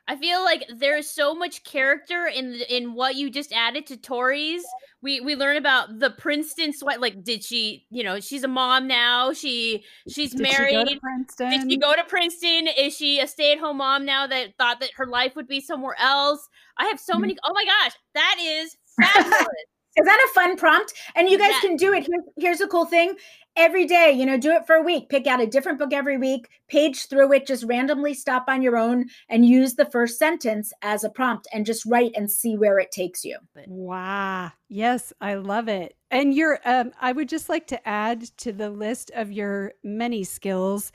I 0.08 0.18
feel 0.18 0.44
like 0.44 0.66
there's 0.76 1.10
so 1.10 1.34
much 1.34 1.64
character 1.64 2.28
in 2.28 2.56
in 2.70 2.94
what 2.94 3.16
you 3.16 3.30
just 3.30 3.54
added 3.54 3.88
to 3.88 3.98
Tori's. 3.98 4.64
We 5.02 5.22
we 5.22 5.36
learn 5.36 5.56
about 5.56 6.00
the 6.00 6.10
Princeton 6.12 6.74
sweat. 6.74 7.00
Like, 7.00 7.24
did 7.24 7.44
she? 7.44 7.86
You 7.90 8.04
know, 8.04 8.20
she's 8.20 8.44
a 8.44 8.48
mom 8.48 8.88
now. 8.88 9.32
She 9.32 9.86
she's 10.10 10.32
did 10.32 10.42
married. 10.42 10.90
She 10.90 11.00
Princeton? 11.00 11.50
Did 11.52 11.72
she 11.72 11.78
go 11.78 11.96
to 11.96 12.04
Princeton? 12.04 12.68
Is 12.78 12.96
she 12.96 13.20
a 13.20 13.28
stay 13.28 13.54
at 13.54 13.60
home 13.60 13.78
mom 13.78 14.06
now 14.06 14.28
that 14.28 14.58
thought 14.58 14.82
that 14.82 14.92
her 14.96 15.06
life 15.06 15.36
would 15.36 15.48
be 15.48 15.62
somewhere 15.62 15.96
else? 16.00 16.50
I 16.78 16.86
have 16.86 17.00
so 17.00 17.14
mm-hmm. 17.14 17.22
many. 17.22 17.38
Oh 17.46 17.54
my 17.54 17.64
gosh, 17.64 17.94
that 18.14 18.36
is 18.42 18.76
fabulous. 19.00 19.48
Is 19.96 20.06
that 20.08 20.28
a 20.28 20.34
fun 20.34 20.58
prompt? 20.58 20.94
And 21.16 21.30
you 21.30 21.38
guys 21.38 21.52
yeah. 21.52 21.70
can 21.70 21.76
do 21.76 21.94
it. 21.94 22.08
Here's, 22.08 22.24
here's 22.38 22.62
a 22.62 22.68
cool 22.68 22.86
thing. 22.86 23.14
Every 23.56 23.86
day, 23.86 24.12
you 24.12 24.26
know, 24.26 24.38
do 24.38 24.52
it 24.52 24.66
for 24.66 24.76
a 24.76 24.82
week. 24.82 25.10
Pick 25.10 25.28
out 25.28 25.40
a 25.40 25.46
different 25.46 25.78
book 25.78 25.94
every 25.94 26.18
week, 26.18 26.50
page 26.68 27.08
through 27.08 27.34
it, 27.34 27.46
just 27.46 27.64
randomly 27.66 28.16
stop 28.16 28.46
on 28.48 28.64
your 28.64 28.78
own 28.78 29.06
and 29.30 29.46
use 29.46 29.76
the 29.76 29.86
first 29.86 30.18
sentence 30.18 30.74
as 30.82 31.04
a 31.04 31.10
prompt 31.10 31.48
and 31.54 31.64
just 31.66 31.86
write 31.86 32.14
and 32.16 32.32
see 32.32 32.58
where 32.58 32.80
it 32.80 32.92
takes 32.92 33.24
you. 33.24 33.38
Wow. 33.68 34.52
Yes, 34.70 35.14
I 35.22 35.36
love 35.36 35.68
it. 35.68 35.96
And 36.10 36.34
you're 36.34 36.60
um 36.66 36.94
I 37.00 37.12
would 37.12 37.30
just 37.30 37.48
like 37.48 37.68
to 37.68 37.88
add 37.88 38.24
to 38.38 38.52
the 38.52 38.72
list 38.72 39.12
of 39.14 39.32
your 39.32 39.74
many 39.84 40.24
skills, 40.24 40.92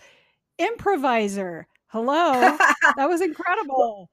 improviser. 0.58 1.68
Hello. 1.86 2.32
that 2.96 3.08
was 3.08 3.20
incredible. 3.20 4.10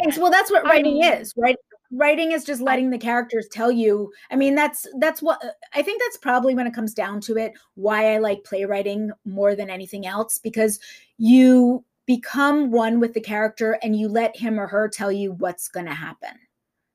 Thanks. 0.00 0.16
Well, 0.16 0.30
that's 0.30 0.50
what 0.50 0.64
writing 0.64 0.94
mean, 0.94 1.12
is, 1.12 1.34
right? 1.36 1.56
Writing 1.92 2.32
is 2.32 2.44
just 2.44 2.60
letting 2.60 2.90
the 2.90 2.98
characters 2.98 3.46
tell 3.52 3.70
you 3.70 4.10
i 4.30 4.36
mean 4.36 4.54
that's 4.54 4.86
that's 4.98 5.22
what 5.22 5.40
i 5.74 5.82
think 5.82 6.00
that's 6.00 6.16
probably 6.16 6.54
when 6.54 6.66
it 6.66 6.74
comes 6.74 6.94
down 6.94 7.20
to 7.20 7.36
it 7.36 7.52
why 7.74 8.14
i 8.14 8.18
like 8.18 8.42
playwriting 8.44 9.10
more 9.24 9.54
than 9.54 9.70
anything 9.70 10.06
else 10.06 10.38
because 10.38 10.80
you 11.18 11.84
become 12.06 12.70
one 12.70 12.98
with 12.98 13.12
the 13.14 13.20
character 13.20 13.78
and 13.82 13.96
you 13.98 14.08
let 14.08 14.36
him 14.36 14.58
or 14.58 14.66
her 14.66 14.88
tell 14.88 15.12
you 15.12 15.32
what's 15.32 15.68
going 15.68 15.86
to 15.86 15.94
happen 15.94 16.30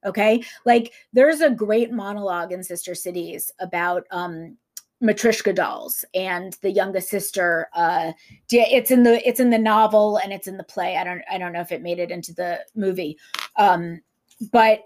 okay? 0.06 0.44
Like 0.66 0.94
there's 1.14 1.42
a 1.42 1.50
great 1.50 1.92
monologue 1.92 2.52
in 2.52 2.64
sister 2.64 2.96
cities 2.96 3.52
about 3.60 4.06
um 4.12 4.58
matryoshka 5.04 5.54
dolls 5.54 6.04
and 6.16 6.58
the 6.64 6.72
youngest 6.72 7.08
sister 7.08 7.68
uh 7.74 8.12
it's 8.50 8.90
in 8.90 9.04
the 9.04 9.28
it's 9.28 9.40
in 9.40 9.52
the 9.52 9.58
novel 9.58 10.18
and 10.18 10.34
it's 10.34 10.48
in 10.48 10.58
the 10.58 10.64
play 10.64 10.98
i 10.98 11.04
don't 11.04 11.22
i 11.30 11.38
don't 11.38 11.54
know 11.54 11.62
if 11.62 11.72
it 11.72 11.84
made 11.84 12.00
it 12.00 12.10
into 12.10 12.34
the 12.34 12.60
movie 12.74 13.16
um 13.58 14.02
but 14.52 14.84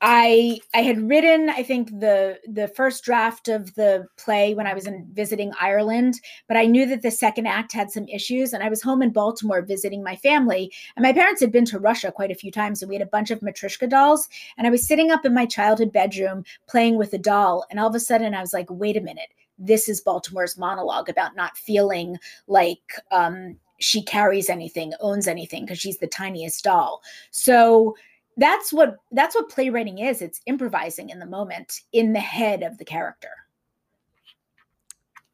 I 0.00 0.60
I 0.74 0.82
had 0.82 1.08
written 1.08 1.50
I 1.50 1.64
think 1.64 1.90
the 1.98 2.38
the 2.46 2.68
first 2.68 3.02
draft 3.02 3.48
of 3.48 3.74
the 3.74 4.06
play 4.16 4.54
when 4.54 4.66
I 4.66 4.74
was 4.74 4.86
in 4.86 5.08
visiting 5.12 5.52
Ireland, 5.60 6.14
but 6.46 6.56
I 6.56 6.66
knew 6.66 6.86
that 6.86 7.02
the 7.02 7.10
second 7.10 7.46
act 7.46 7.72
had 7.72 7.90
some 7.90 8.06
issues 8.06 8.52
and 8.52 8.62
I 8.62 8.68
was 8.68 8.80
home 8.80 9.02
in 9.02 9.10
Baltimore 9.10 9.60
visiting 9.60 10.04
my 10.04 10.14
family 10.14 10.72
and 10.94 11.02
my 11.02 11.12
parents 11.12 11.40
had 11.40 11.50
been 11.50 11.64
to 11.66 11.80
Russia 11.80 12.12
quite 12.12 12.30
a 12.30 12.36
few 12.36 12.52
times 12.52 12.80
and 12.80 12.88
we 12.88 12.94
had 12.94 13.02
a 13.02 13.10
bunch 13.10 13.32
of 13.32 13.40
Matryoshka 13.40 13.90
dolls 13.90 14.28
and 14.56 14.68
I 14.68 14.70
was 14.70 14.86
sitting 14.86 15.10
up 15.10 15.24
in 15.24 15.34
my 15.34 15.46
childhood 15.46 15.92
bedroom 15.92 16.44
playing 16.68 16.96
with 16.96 17.12
a 17.12 17.18
doll 17.18 17.66
and 17.68 17.80
all 17.80 17.88
of 17.88 17.94
a 17.94 18.00
sudden 18.00 18.34
I 18.34 18.40
was 18.40 18.52
like 18.52 18.70
wait 18.70 18.96
a 18.96 19.00
minute 19.00 19.30
this 19.58 19.88
is 19.88 20.00
Baltimore's 20.00 20.56
monologue 20.56 21.08
about 21.08 21.34
not 21.34 21.56
feeling 21.56 22.18
like 22.46 22.94
um, 23.10 23.56
she 23.78 24.02
carries 24.02 24.48
anything, 24.48 24.92
owns 25.00 25.26
anything 25.26 25.64
because 25.64 25.80
she's 25.80 25.98
the 25.98 26.06
tiniest 26.06 26.64
doll. 26.64 27.02
So 27.30 27.96
that's 28.38 28.72
what 28.72 28.96
that's 29.12 29.34
what 29.34 29.48
playwriting 29.50 29.98
is 29.98 30.22
it's 30.22 30.40
improvising 30.46 31.10
in 31.10 31.18
the 31.18 31.26
moment 31.26 31.80
in 31.92 32.12
the 32.12 32.20
head 32.20 32.62
of 32.62 32.78
the 32.78 32.84
character 32.84 33.30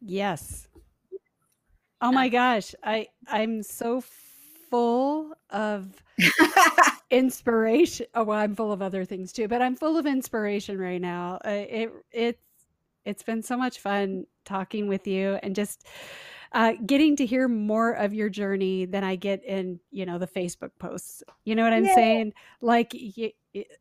yes 0.01 0.67
oh 2.01 2.13
my 2.13 2.29
gosh 2.29 2.75
i 2.83 3.07
i'm 3.29 3.63
so 3.63 4.03
full 4.71 5.33
of 5.51 6.03
inspiration. 7.15 8.07
Oh, 8.15 8.25
well, 8.25 8.39
I'm 8.39 8.57
full 8.57 8.73
of 8.73 8.83
other 8.83 9.05
things 9.05 9.33
too, 9.33 9.47
but 9.47 9.63
I'm 9.63 9.77
full 9.77 9.97
of 9.97 10.05
inspiration 10.05 10.79
right 10.79 11.01
now. 11.01 11.39
Uh, 11.45 11.51
it 11.51 11.93
it's 12.11 12.43
it's 13.05 13.23
been 13.23 13.43
so 13.43 13.57
much 13.57 13.79
fun 13.79 14.27
talking 14.45 14.89
with 14.89 15.07
you 15.07 15.39
and 15.43 15.55
just 15.55 15.87
uh, 16.55 16.75
getting 16.87 17.17
to 17.17 17.27
hear 17.27 17.49
more 17.49 17.93
of 17.93 18.15
your 18.15 18.31
journey 18.31 18.87
than 18.87 19.05
I 19.05 19.17
get 19.17 19.45
in, 19.45 19.81
you 19.91 20.07
know, 20.07 20.19
the 20.19 20.29
Facebook 20.29 20.71
posts. 20.79 21.23
You 21.45 21.57
know 21.57 21.65
what 21.65 21.73
I'm 21.75 21.85
Yeah. 21.85 21.89
saying? 21.89 22.33
Like, 22.63 22.95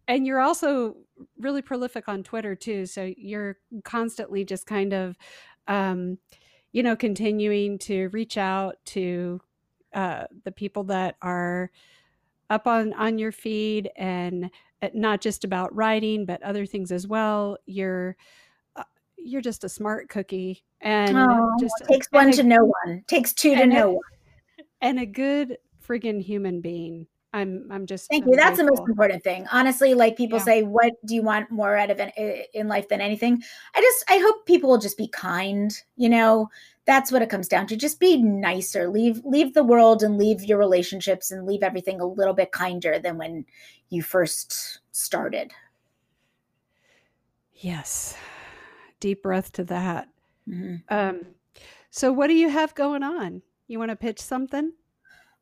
and 0.07 0.25
you're 0.27 0.39
also 0.41 0.97
really 1.37 1.61
prolific 1.61 2.09
on 2.09 2.23
Twitter 2.23 2.55
too. 2.55 2.85
So 2.87 3.13
you're 3.17 3.57
constantly 3.85 4.43
just 4.43 4.65
kind 4.65 4.93
of, 4.93 5.17
um, 5.67 6.17
you 6.71 6.83
know, 6.83 6.95
continuing 6.95 7.77
to 7.79 8.09
reach 8.09 8.37
out 8.37 8.77
to 8.87 9.39
uh, 9.93 10.25
the 10.43 10.51
people 10.51 10.83
that 10.85 11.17
are 11.21 11.71
up 12.49 12.67
on 12.67 12.93
on 12.93 13.17
your 13.17 13.31
feed 13.31 13.89
and 13.95 14.49
uh, 14.81 14.89
not 14.93 15.21
just 15.21 15.43
about 15.43 15.73
writing 15.75 16.25
but 16.25 16.41
other 16.43 16.65
things 16.65 16.91
as 16.91 17.07
well 17.07 17.57
you're 17.65 18.15
you're 19.23 19.41
just 19.41 19.63
a 19.63 19.69
smart 19.69 20.09
cookie 20.09 20.63
and 20.81 21.17
Oh, 21.17 21.55
just 21.59 21.75
takes 21.89 22.07
one 22.11 22.29
a- 22.29 22.33
to 22.33 22.43
know 22.43 22.71
one. 22.85 23.03
Takes 23.07 23.33
two 23.33 23.55
to 23.55 23.61
and 23.61 23.71
a- 23.71 23.75
know 23.75 23.89
one. 23.91 24.65
and 24.81 24.99
a 24.99 25.05
good 25.05 25.57
friggin' 25.85 26.21
human 26.21 26.61
being 26.61 27.05
i'm 27.33 27.67
i'm 27.71 27.85
just 27.85 28.09
Thank 28.09 28.23
I'm 28.25 28.29
you. 28.31 28.35
That's 28.37 28.57
the 28.57 28.63
most 28.63 28.83
important 28.87 29.23
thing. 29.23 29.47
Honestly, 29.51 29.93
like 29.95 30.15
people 30.15 30.37
Yeah. 30.39 30.45
say, 30.45 30.63
what 30.63 30.93
do 31.05 31.15
you 31.15 31.23
want 31.23 31.49
more 31.51 31.75
out 31.75 31.89
of 31.89 31.99
an, 31.99 32.11
in 32.53 32.67
life 32.67 32.87
than 32.89 33.01
anything? 33.01 33.41
I 33.75 33.81
just, 33.81 34.05
I 34.09 34.17
hope 34.19 34.45
people 34.45 34.69
will 34.69 34.77
just 34.77 34.97
be 34.97 35.07
kind. 35.07 35.75
You 35.97 36.09
know, 36.09 36.49
that's 36.85 37.11
what 37.11 37.21
it 37.23 37.29
comes 37.31 37.47
down 37.47 37.65
to. 37.67 37.75
Just 37.75 37.99
be 37.99 38.17
nicer. 38.21 38.87
Leave, 38.87 39.21
leave 39.25 39.53
the 39.55 39.63
world 39.63 40.03
and 40.03 40.17
leave 40.17 40.43
your 40.43 40.59
relationships 40.59 41.31
and 41.31 41.45
leave 41.47 41.63
everything 41.63 41.99
a 41.99 42.05
little 42.05 42.33
bit 42.35 42.51
kinder 42.51 42.99
than 42.99 43.17
when 43.17 43.45
you 43.89 44.03
first 44.03 44.79
started. 44.91 45.51
yes 47.55 48.15
deep 49.03 49.21
breath 49.21 49.51
to 49.51 49.63
that 49.65 50.07
Mhm. 50.49 50.81
um 50.89 51.21
so 51.89 52.11
what 52.11 52.27
do 52.27 52.33
you 52.33 52.49
have 52.49 52.73
going 52.73 53.03
on 53.03 53.41
you 53.67 53.77
want 53.79 53.89
to 53.89 53.95
pitch 53.95 54.19
something 54.19 54.71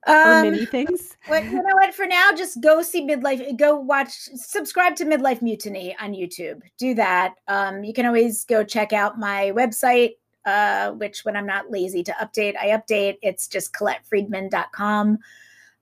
or 0.08 0.14
Um, 0.14 0.42
many 0.42 0.66
things 0.66 1.16
But 1.28 1.44
you 1.46 1.62
know 1.62 1.76
what? 1.76 1.94
For 1.94 2.08
now, 2.08 2.32
just 2.36 2.60
go 2.62 2.82
see 2.82 3.04
Midlife. 3.08 3.56
Go 3.56 3.76
watch, 3.80 4.10
subscribe 4.34 4.96
to 4.96 5.06
Midlife 5.06 5.44
Mutiny 5.44 5.96
on 6.02 6.14
YouTube. 6.14 6.62
Do 6.80 6.96
that. 6.96 7.36
Um, 7.48 7.84
you 7.84 7.94
can 7.94 8.08
always 8.08 8.44
go 8.46 8.64
check 8.64 8.92
out 8.94 9.20
my 9.20 9.52
website, 9.56 10.16
uh, 10.46 10.92
which 10.94 11.24
when 11.24 11.36
I'm 11.38 11.46
not 11.46 11.70
lazy 11.70 12.02
to 12.04 12.12
update, 12.14 12.56
I 12.58 12.70
update. 12.70 13.18
It's 13.22 13.48
just 13.48 13.74
ColetteFreedman.com. 13.74 15.20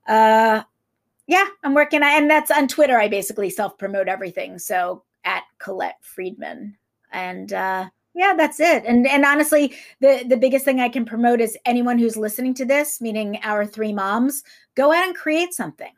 Uh, 0.06 0.64
yeah, 1.28 1.46
I'm 1.64 1.74
working, 1.74 2.04
and 2.04 2.30
that's 2.30 2.52
on 2.52 2.68
Twitter. 2.68 2.98
I 3.00 3.08
basically 3.08 3.50
self 3.50 3.78
promote 3.78 4.10
everything. 4.10 4.60
So 4.60 5.04
at 5.24 5.44
Colette 5.60 6.00
Freedman, 6.02 6.76
and 7.12 7.51
uh, 7.53 7.89
yeah, 8.16 8.34
that's 8.36 8.60
it. 8.60 8.84
And 8.86 9.07
and 9.07 9.26
honestly, 9.26 9.74
the 10.01 10.26
the 10.28 10.38
biggest 10.38 10.66
thing 10.66 10.80
I 10.80 10.89
can 10.89 11.05
promote 11.05 11.41
is 11.41 11.57
anyone 11.66 11.99
who's 11.99 12.18
listening 12.18 12.53
to 12.55 12.66
this, 12.66 13.01
meaning 13.01 13.39
our 13.43 13.66
three 13.66 13.93
moms, 13.93 14.43
go 14.76 14.91
out 14.93 15.05
and 15.07 15.16
create 15.16 15.53
something. 15.53 15.91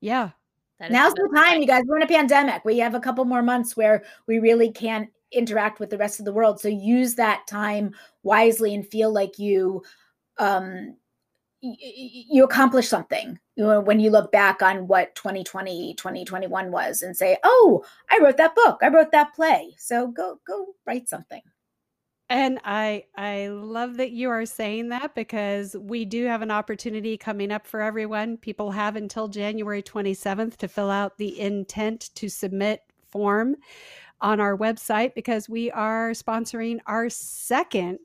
yeah 0.00 0.30
That 0.78 0.92
is 0.92 1.00
Now's 1.00 1.14
the 1.14 1.16
the 1.16 1.28
time, 1.36 1.60
you 1.60 1.66
guys. 1.66 1.84
We're 1.86 1.98
in 1.98 2.02
a 2.04 2.08
pandemic. 2.08 2.64
We 2.64 2.78
have 2.78 2.94
a 2.94 3.00
couple 3.00 3.24
more 3.24 3.42
months 3.42 3.76
where 3.76 4.04
we 4.26 4.38
really 4.40 4.72
can't 4.72 5.10
interact 5.32 5.80
with 5.80 5.90
the 5.90 5.98
rest 5.98 6.20
of 6.20 6.26
the 6.26 6.32
world. 6.32 6.60
So 6.60 6.68
use 6.68 7.16
that 7.16 7.46
time 7.48 7.94
wisely 8.24 8.74
and 8.74 8.86
feel 8.86 9.12
like 9.12 9.38
you 9.38 9.82
um 10.38 10.54
y- 10.58 10.66
y- 10.76 10.96
you 11.60 12.44
accomplish 12.44 12.88
something 12.88 13.38
when 13.56 14.00
you 14.00 14.10
look 14.10 14.30
back 14.30 14.62
on 14.62 14.86
what 14.86 15.14
2020 15.16 15.94
2021 15.94 16.70
was 16.70 17.02
and 17.02 17.16
say 17.16 17.36
oh 17.44 17.84
i 18.10 18.18
wrote 18.22 18.36
that 18.36 18.54
book 18.54 18.78
i 18.82 18.88
wrote 18.88 19.10
that 19.12 19.34
play 19.34 19.74
so 19.78 20.08
go 20.08 20.38
go 20.46 20.66
write 20.86 21.08
something 21.08 21.42
And 22.30 22.60
I 22.64 23.04
I 23.16 23.48
love 23.48 23.96
that 23.96 24.10
you 24.12 24.28
are 24.30 24.44
saying 24.44 24.90
that 24.90 25.14
because 25.14 25.74
we 25.78 26.04
do 26.04 26.26
have 26.26 26.42
an 26.42 26.50
opportunity 26.50 27.16
coming 27.16 27.50
up 27.50 27.66
for 27.66 27.80
everyone. 27.80 28.36
People 28.36 28.70
have 28.72 28.96
until 28.96 29.28
January 29.28 29.82
27th 29.82 30.56
to 30.58 30.68
fill 30.68 30.90
out 30.90 31.16
the 31.16 31.40
intent 31.40 32.10
to 32.16 32.28
submit 32.28 32.82
form 33.10 33.56
on 34.20 34.40
our 34.40 34.56
website 34.58 35.14
because 35.14 35.48
we 35.48 35.70
are 35.70 36.10
sponsoring 36.10 36.80
our 36.86 37.08
second 37.08 37.98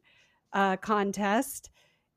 uh, 0.54 0.78
contest 0.78 1.70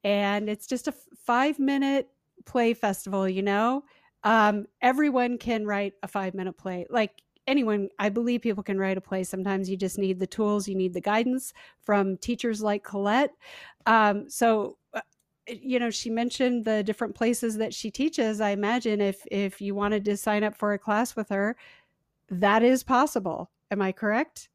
and 0.07 0.49
it's 0.49 0.69
just 0.69 0.87
a 0.87 0.95
5 1.25 1.59
minute 1.59 2.09
play 2.45 2.75
festival, 2.75 3.29
you 3.29 3.43
know. 3.43 3.83
Um, 4.23 4.67
everyone 4.81 5.37
can 5.37 5.67
write 5.67 5.95
a 6.05 6.09
5 6.09 6.33
minute 6.33 6.57
play. 6.57 6.87
Like 6.89 7.23
anyone, 7.49 7.89
I 7.99 8.09
believe 8.09 8.41
people 8.41 8.63
can 8.63 8.79
write 8.79 8.97
a 8.97 9.01
play. 9.01 9.25
Sometimes 9.25 9.69
you 9.69 9.77
just 9.77 9.99
need 9.99 10.21
the 10.21 10.27
tools, 10.27 10.69
you 10.69 10.77
need 10.77 10.95
the 10.95 11.01
guidance 11.01 11.53
from 11.83 12.17
teachers 12.19 12.63
like 12.63 12.85
Colette. 12.85 13.33
Um, 13.87 14.31
so, 14.31 14.79
uh, 14.95 15.01
you 15.49 15.81
know, 15.81 15.91
she 15.91 16.09
mentioned 16.09 16.65
the 16.65 16.85
different 16.85 17.17
places 17.17 17.57
that 17.57 17.75
she 17.75 17.91
teaches. 17.91 18.41
I 18.41 18.51
imagine 18.51 19.01
if 19.01 19.27
if 19.33 19.61
you 19.61 19.75
wanted 19.75 20.05
to 20.05 20.17
sign 20.17 20.45
up 20.45 20.57
for 20.57 20.73
a 20.73 20.79
class 20.79 21.17
with 21.17 21.31
her, 21.31 21.57
that 22.31 22.63
is 22.63 22.85
possible. 22.85 23.51
Am 23.73 23.83
I 23.83 23.91
correct? 23.91 24.51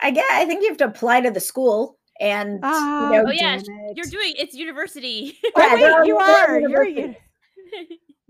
i 0.00 0.10
get 0.10 0.24
i 0.32 0.44
think 0.46 0.62
you 0.62 0.68
have 0.68 0.78
to 0.78 0.86
apply 0.86 1.20
to 1.20 1.30
the 1.30 1.40
school 1.40 1.98
and 2.20 2.60
Ah, 2.62 3.10
you 3.10 3.16
know 3.16 3.24
Oh, 3.28 3.30
yeah, 3.30 3.60
You're 3.94 4.06
doing 4.06 4.34
it's 4.36 4.54
university. 4.54 5.38
Oh, 5.56 5.74
wait, 5.74 6.06
you 6.06 6.18
they're 6.18 6.24
all 6.24 6.46
are. 6.46 6.60
You're, 6.60 7.14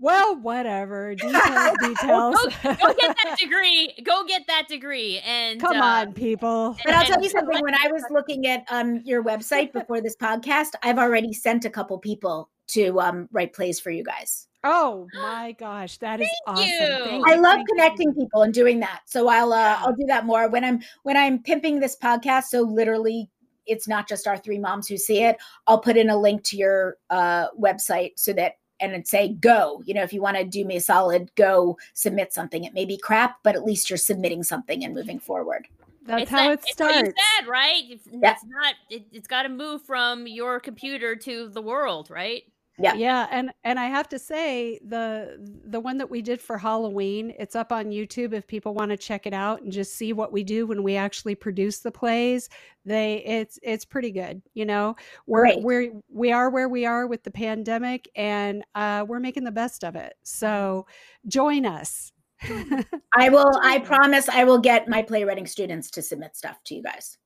well, 0.03 0.35
whatever. 0.41 1.15
Details, 1.15 1.77
details. 1.81 2.35
Go 2.35 2.93
get 2.93 3.15
that 3.23 3.37
degree. 3.41 3.95
Go 4.03 4.25
get 4.25 4.45
that 4.47 4.67
degree. 4.67 5.21
And 5.25 5.61
Come 5.61 5.77
uh, 5.77 5.85
on, 6.01 6.13
people. 6.13 6.75
But 6.83 6.93
I'll 6.93 7.05
tell 7.05 7.23
you 7.23 7.29
something. 7.29 7.61
When 7.61 7.73
I 7.73 7.87
was 7.89 8.03
looking 8.11 8.45
at 8.47 8.65
um 8.69 9.01
your 9.05 9.23
website 9.23 9.71
before 9.71 10.01
this 10.01 10.17
podcast, 10.17 10.71
I've 10.83 10.97
already 10.97 11.31
sent 11.31 11.63
a 11.63 11.69
couple 11.69 11.97
people 11.99 12.49
to 12.67 12.99
um 12.99 13.29
write 13.31 13.53
plays 13.53 13.79
for 13.79 13.91
you 13.91 14.03
guys. 14.03 14.47
Oh 14.65 15.07
my 15.13 15.53
gosh, 15.53 15.97
that 15.99 16.19
is 16.19 16.29
awesome. 16.47 16.65
you. 16.65 16.77
Thank 17.05 17.29
I 17.29 17.35
love 17.35 17.55
thank 17.55 17.67
you. 17.69 17.75
connecting 17.75 18.13
people 18.13 18.41
and 18.41 18.53
doing 18.53 18.81
that. 18.81 19.03
So 19.05 19.29
I'll 19.29 19.53
uh, 19.53 19.77
I'll 19.79 19.95
do 19.95 20.05
that 20.07 20.25
more 20.25 20.49
when 20.49 20.65
I'm 20.65 20.81
when 21.03 21.15
I'm 21.15 21.41
pimping 21.41 21.79
this 21.79 21.95
podcast. 21.95 22.43
So 22.45 22.61
literally, 22.61 23.29
it's 23.67 23.87
not 23.87 24.07
just 24.07 24.27
our 24.27 24.37
three 24.37 24.59
moms 24.59 24.87
who 24.87 24.97
see 24.97 25.23
it. 25.23 25.37
I'll 25.67 25.79
put 25.79 25.97
in 25.97 26.09
a 26.09 26.17
link 26.17 26.43
to 26.45 26.57
your 26.57 26.97
uh 27.09 27.47
website 27.51 28.11
so 28.17 28.33
that 28.33 28.53
and 28.79 28.91
it'd 28.91 29.07
say 29.07 29.29
go. 29.29 29.81
You 29.85 29.93
know, 29.93 30.03
if 30.03 30.11
you 30.11 30.21
want 30.21 30.35
to 30.37 30.43
do 30.43 30.65
me 30.65 30.75
a 30.77 30.81
solid, 30.81 31.31
go 31.35 31.77
submit 31.93 32.33
something. 32.33 32.63
It 32.65 32.73
may 32.73 32.83
be 32.85 32.97
crap, 32.97 33.37
but 33.43 33.55
at 33.55 33.63
least 33.63 33.89
you're 33.89 33.97
submitting 33.97 34.43
something 34.43 34.83
and 34.83 34.93
moving 34.93 35.19
forward. 35.19 35.67
That's 36.05 36.23
it's 36.23 36.31
how 36.31 36.37
that- 36.49 36.51
it 36.51 36.59
it's 36.67 36.79
what 36.79 36.89
you 36.95 36.99
starts. 37.01 37.21
said, 37.37 37.47
right? 37.47 37.83
If- 37.89 38.01
Yeah. 38.11 38.31
It's 38.33 38.43
not. 38.45 38.75
It, 38.89 39.05
it's 39.13 39.27
got 39.27 39.43
to 39.43 39.49
move 39.49 39.83
from 39.83 40.27
your 40.27 40.59
computer 40.59 41.15
to 41.15 41.47
the 41.47 41.61
world, 41.61 42.09
right? 42.09 42.43
Yeah. 42.79 42.95
Yeah, 42.95 43.27
and 43.29 43.51
and 43.63 43.79
I 43.79 43.85
have 43.85 44.09
to 44.09 44.17
say 44.17 44.79
the 44.83 45.37
the 45.65 45.79
one 45.79 45.97
that 45.99 46.09
we 46.09 46.23
did 46.23 46.41
for 46.41 46.57
Halloween, 46.57 47.31
it's 47.37 47.55
up 47.55 47.71
on 47.71 47.85
YouTube 47.85 48.33
if 48.33 48.47
people 48.47 48.73
want 48.73 48.89
to 48.89 48.97
check 48.97 49.27
it 49.27 49.33
out 49.33 49.61
and 49.61 49.71
just 49.71 49.93
see 49.95 50.11
what 50.11 50.33
we 50.33 50.43
do 50.43 50.65
when 50.65 50.81
we 50.81 50.95
actually 50.95 51.35
produce 51.35 51.79
the 51.79 51.91
plays. 51.91 52.49
They 52.83 53.23
it's 53.25 53.59
it's 53.61 53.85
pretty 53.85 54.09
good, 54.09 54.41
you 54.55 54.65
know. 54.65 54.95
We're 55.27 55.41
Great. 55.41 55.61
we're 55.61 55.91
we 56.09 56.31
are 56.31 56.49
where 56.49 56.67
we 56.67 56.85
are 56.87 57.05
with 57.05 57.23
the 57.23 57.31
pandemic 57.31 58.09
and 58.15 58.65
uh 58.73 59.05
we're 59.07 59.19
making 59.19 59.43
the 59.43 59.51
best 59.51 59.83
of 59.83 59.95
it. 59.95 60.15
So 60.23 60.87
join 61.27 61.67
us. 61.67 62.11
I 63.15 63.29
will. 63.29 63.51
I 63.61 63.79
promise. 63.79 64.27
I 64.29 64.43
will 64.43 64.59
get 64.59 64.87
my 64.87 65.01
playwriting 65.03 65.45
students 65.45 65.91
to 65.91 66.01
submit 66.01 66.35
stuff 66.35 66.57
to 66.65 66.75
you 66.75 66.81
guys. 66.81 67.17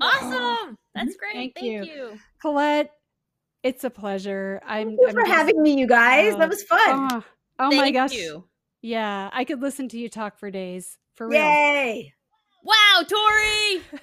Awesome. 0.00 0.76
That's 0.94 1.16
great. 1.16 1.34
Thank 1.34 1.54
Thank, 1.54 1.66
you. 1.66 1.84
you. 1.84 2.18
Colette, 2.40 2.92
it's 3.62 3.84
a 3.84 3.90
pleasure. 3.90 4.60
I'm, 4.66 4.88
Thank 4.88 5.00
you 5.00 5.08
I'm 5.08 5.14
for 5.14 5.20
just- 5.22 5.32
having 5.32 5.62
me, 5.62 5.78
you 5.78 5.86
guys. 5.86 6.34
uh, 6.34 6.38
that 6.38 6.48
was 6.48 6.62
fun. 6.62 6.80
Oh, 7.12 7.24
oh 7.58 7.70
my 7.76 7.90
gosh. 7.90 8.12
you. 8.12 8.44
Yeah, 8.82 9.28
I 9.32 9.44
could 9.44 9.60
listen 9.60 9.88
to 9.90 9.98
you 9.98 10.08
talk 10.08 10.38
for 10.38 10.50
days. 10.50 10.96
For 11.14 11.28
real. 11.28 11.42
Yay! 11.42 12.14
Wow, 12.64 13.02
Tori. 13.08 13.82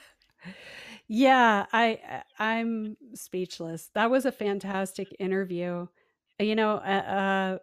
Yeah, 1.10 1.66
I 1.72 2.00
I- 2.10 2.24
I'm 2.58 2.98
speechless. 3.14 3.90
That 3.94 4.12
was 4.12 4.26
a 4.26 4.32
fantastic 4.32 5.16
interview. 5.20 5.88
You 6.38 6.56
know, 6.56 6.72
uh, 6.72 6.80
uh 6.82 7.58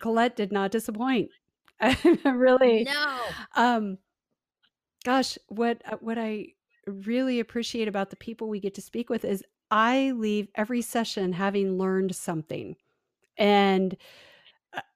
Colette 0.00 0.36
did 0.36 0.52
not 0.52 0.70
disappoint. 0.70 1.28
really. 2.24 2.84
No. 2.84 3.18
Um 3.54 3.98
gosh, 5.04 5.36
what 5.48 5.82
uh, 5.84 5.98
what 6.00 6.16
I 6.18 6.46
really 6.86 7.40
appreciate 7.40 7.88
about 7.88 8.08
the 8.08 8.16
people 8.16 8.48
we 8.48 8.58
get 8.58 8.74
to 8.76 8.80
speak 8.82 9.10
with 9.10 9.22
is 9.24 9.44
I 9.70 10.12
leave 10.12 10.48
every 10.54 10.82
session 10.82 11.32
having 11.32 11.78
learned 11.78 12.14
something. 12.14 12.76
And 13.36 13.96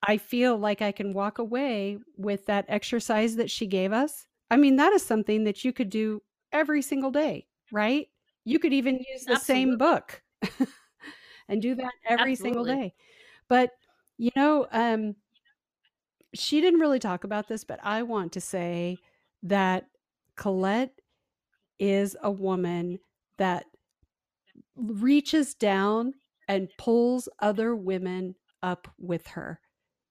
I- 0.02 0.18
feel 0.18 0.56
like 0.58 0.82
I 0.82 0.92
can 0.92 1.12
walk 1.12 1.38
away 1.38 1.98
with 2.16 2.46
that 2.46 2.66
exercise 2.68 3.36
that 3.36 3.50
she 3.50 3.66
gave 3.66 3.92
us. 3.92 4.26
I 4.50 4.56
mean, 4.56 4.76
that 4.76 4.92
is 4.92 5.02
something 5.04 5.44
that 5.44 5.64
you 5.64 5.72
could 5.72 5.90
do 5.90 6.22
every 6.52 6.82
single 6.82 7.10
day, 7.10 7.46
right? 7.70 8.08
You 8.44 8.58
could 8.58 8.72
even 8.72 8.96
use 8.98 9.24
the 9.26 9.36
same 9.36 9.78
book 9.78 10.22
and 11.48 11.62
do 11.62 11.74
that 11.76 11.92
every 12.08 12.34
single 12.36 12.64
day. 12.64 12.94
But 13.48 13.72
you 14.18 14.30
know, 14.36 14.66
um, 14.72 15.16
she 16.34 16.60
didn't 16.60 16.80
really 16.80 16.98
talk 16.98 17.24
about 17.24 17.48
this, 17.48 17.64
but 17.64 17.80
I 17.82 18.02
want 18.02 18.32
to 18.32 18.40
say 18.40 18.98
that 19.42 19.88
Colette 20.36 21.00
is 21.78 22.16
a 22.22 22.30
woman 22.30 22.98
that 23.38 23.66
reaches 24.76 25.54
down 25.54 26.14
and 26.48 26.68
pulls 26.78 27.28
other 27.40 27.74
women 27.76 28.34
up 28.62 28.88
with 28.98 29.26
her. 29.28 29.60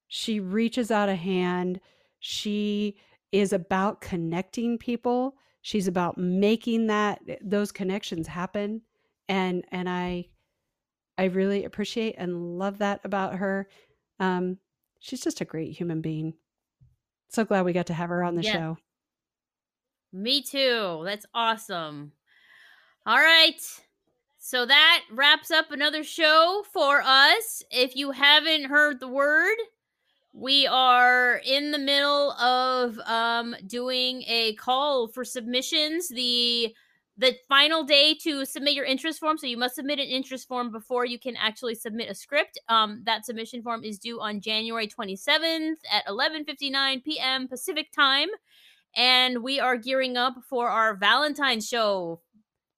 She 0.08 0.40
reaches 0.40 0.92
out 0.92 1.10
a 1.10 1.16
hand. 1.16 1.80
She 2.20 2.98
is 3.32 3.54
about 3.54 4.02
connecting 4.02 4.78
people. 4.78 5.36
She's 5.62 5.88
about 5.88 6.18
making 6.18 6.88
that 6.88 7.22
those 7.42 7.72
connections 7.72 8.28
happen. 8.28 8.82
And 9.30 9.64
and 9.72 9.90
I 9.90 10.30
I 11.18 11.26
really 11.26 11.66
appreciate 11.66 12.16
and 12.18 12.58
love 12.58 12.80
that 12.80 13.02
about 13.04 13.36
her. 13.36 13.70
Um, 14.20 14.58
she's 15.00 15.22
just 15.22 15.42
a 15.42 15.46
great 15.46 15.76
human 15.76 16.02
being. 16.02 16.34
So 17.30 17.46
glad 17.46 17.66
we 17.66 17.74
got 17.74 17.88
to 17.88 17.94
have 17.94 18.10
her 18.10 18.24
on 18.24 18.36
the 18.36 18.44
Yeah. 18.44 18.54
show. 18.54 18.78
Me 20.14 20.42
too. 20.42 21.02
That's 21.06 21.26
awesome. 21.34 22.14
All 23.06 23.18
right. 23.18 23.60
So 24.44 24.66
that 24.66 25.04
wraps 25.12 25.52
up 25.52 25.72
another 25.72 26.04
show 26.04 26.64
for 26.74 27.04
us. 27.06 27.62
If 27.70 27.96
you 27.96 28.10
haven't 28.10 28.64
heard 28.66 29.00
the 29.00 29.08
word, 29.08 29.56
we 30.34 30.66
are 30.66 31.40
in 31.46 31.70
the 31.70 31.78
middle 31.78 32.32
of 32.32 32.98
um 33.06 33.56
doing 33.68 34.24
a 34.28 34.56
call 34.56 35.08
for 35.08 35.24
submissions. 35.24 36.10
The 36.10 36.74
the 37.18 37.36
final 37.48 37.84
day 37.84 38.16
to 38.24 38.44
submit 38.46 38.74
your 38.74 38.86
interest 38.86 39.20
form 39.20 39.38
so 39.38 39.46
you 39.46 39.58
must 39.58 39.76
submit 39.76 40.00
an 40.00 40.08
interest 40.08 40.48
form 40.48 40.72
before 40.72 41.06
you 41.06 41.20
can 41.20 41.36
actually 41.36 41.76
submit 41.76 42.10
a 42.10 42.16
script 42.16 42.58
um, 42.68 43.04
that 43.06 43.26
submission 43.26 43.62
form 43.62 43.84
is 43.84 44.00
due 44.00 44.20
on 44.22 44.40
january 44.40 44.88
27th 44.88 45.76
at 45.92 46.06
11.59 46.08 47.04
p.m 47.04 47.50
pacific 47.50 47.92
time 47.92 48.30
and 48.96 49.44
we 49.44 49.60
are 49.60 49.76
gearing 49.76 50.16
up 50.16 50.36
for 50.50 50.70
our 50.70 50.96
valentine's 50.96 51.68
show 51.68 52.22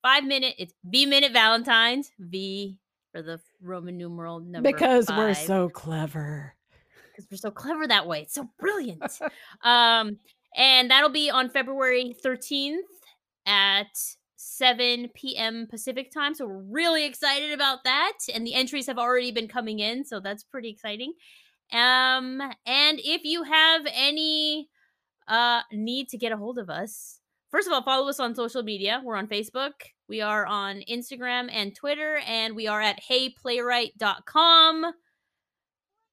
five 0.04 0.24
minute 0.24 0.54
it's 0.60 0.74
v 0.86 1.08
minute 1.08 1.34
valentines 1.34 2.12
v 2.20 2.78
for 3.12 3.22
the 3.22 3.40
roman 3.62 3.98
numeral 3.98 4.40
number 4.40 4.72
because 4.72 5.08
we're 5.10 5.34
so 5.34 5.70
clever. 5.70 6.54
because 7.12 7.28
we're 7.32 7.38
so 7.38 7.52
clever 7.52 7.88
that 7.88 8.08
way. 8.08 8.22
It's 8.22 8.34
so 8.34 8.50
brilliant. 8.60 9.20
um, 9.64 10.18
and 10.56 10.92
that'll 10.92 11.10
be 11.10 11.30
on 11.30 11.50
February 11.50 12.16
13th 12.24 12.78
at 13.46 13.88
7 14.36 15.10
p.m. 15.16 15.68
Pacific 15.70 16.12
time. 16.12 16.34
So 16.34 16.48
we're 16.48 16.64
really 16.64 17.06
excited 17.06 17.52
about 17.54 17.84
that. 17.86 18.14
And 18.34 18.46
the 18.46 18.54
entries 18.54 18.88
have 18.88 18.98
already 18.98 19.32
been 19.32 19.48
coming 19.48 19.80
in, 19.80 20.04
so 20.04 20.20
that's 20.20 20.44
pretty 20.44 20.70
exciting. 20.70 21.14
Um, 21.72 22.42
and 22.66 23.00
if 23.04 23.24
you 23.24 23.44
have 23.44 23.82
any 23.92 24.70
uh 25.28 25.62
need 25.72 26.10
to 26.10 26.18
get 26.18 26.34
a 26.34 26.38
hold 26.38 26.58
of 26.58 26.70
us, 26.70 27.20
first 27.54 27.68
of 27.68 27.74
all, 27.74 27.84
follow 27.84 28.10
us 28.10 28.20
on 28.20 28.34
social 28.34 28.64
media. 28.64 29.00
We're 29.06 29.16
on 29.16 29.28
Facebook, 29.28 29.74
we 30.10 30.22
are 30.22 30.46
on 30.46 30.82
Instagram 30.90 31.50
and 31.52 31.76
Twitter, 31.76 32.20
and 32.28 32.56
we 32.56 32.68
are 32.68 32.82
at 32.82 33.00
heyplaywright.com. 33.10 34.86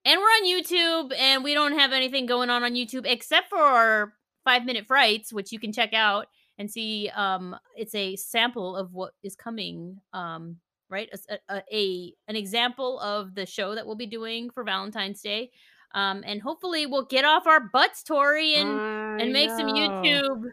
And 0.03 0.19
we're 0.19 0.25
on 0.25 0.47
YouTube, 0.47 1.15
and 1.19 1.43
we 1.43 1.55
don't 1.55 1.79
have 1.79 1.93
anything 1.93 2.27
going 2.27 2.51
on 2.51 2.63
on 2.63 2.73
YouTube 2.73 3.07
except 3.07 3.49
for 3.49 3.59
our 3.59 4.13
five 4.45 4.65
minute 4.65 4.87
frights, 4.87 5.33
which 5.33 5.51
you 5.51 5.59
can 5.59 5.73
check 5.73 5.93
out 5.93 6.27
and 6.59 6.71
see. 6.71 7.11
Um, 7.15 7.57
it's 7.75 7.95
a 7.95 8.17
sample 8.17 8.77
of 8.77 8.93
what 8.93 9.13
is 9.23 9.35
coming. 9.35 9.99
Um, 10.13 10.57
right, 10.89 11.09
a, 11.29 11.39
a, 11.49 11.63
a 11.73 12.15
an 12.29 12.37
example 12.37 13.01
of 13.01 13.35
the 13.35 13.47
show 13.47 13.75
that 13.75 13.87
we'll 13.87 13.97
be 13.97 14.07
doing 14.07 14.51
for 14.51 14.63
Valentine's 14.63 15.21
Day. 15.21 15.51
Um, 15.95 16.23
and 16.25 16.41
hopefully 16.41 16.87
we'll 16.87 17.07
get 17.07 17.25
off 17.25 17.47
our 17.47 17.61
butts, 17.61 18.03
Tori, 18.03 18.55
and 18.55 18.69
I 18.69 19.19
and 19.21 19.33
make 19.33 19.51
some. 19.51 19.67
YouTube 19.67 20.51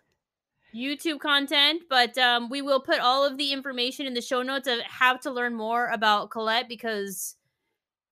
YouTube 0.78 1.19
content. 1.19 1.84
But 1.89 2.17
um, 2.17 2.49
we 2.49 2.61
will 2.61 2.80
put 2.80 2.99
all 2.99 3.25
of 3.25 3.38
the 3.38 3.51
information 3.51 4.05
in 4.05 4.13
the 4.13 4.21
show 4.21 4.41
notes 4.43 4.67
of 4.67 4.80
how 4.82 5.17
to 5.17 5.32
learn 5.32 5.55
more 5.55 5.88
about 5.88 6.30
Colette 6.30 6.69
because 6.69 7.36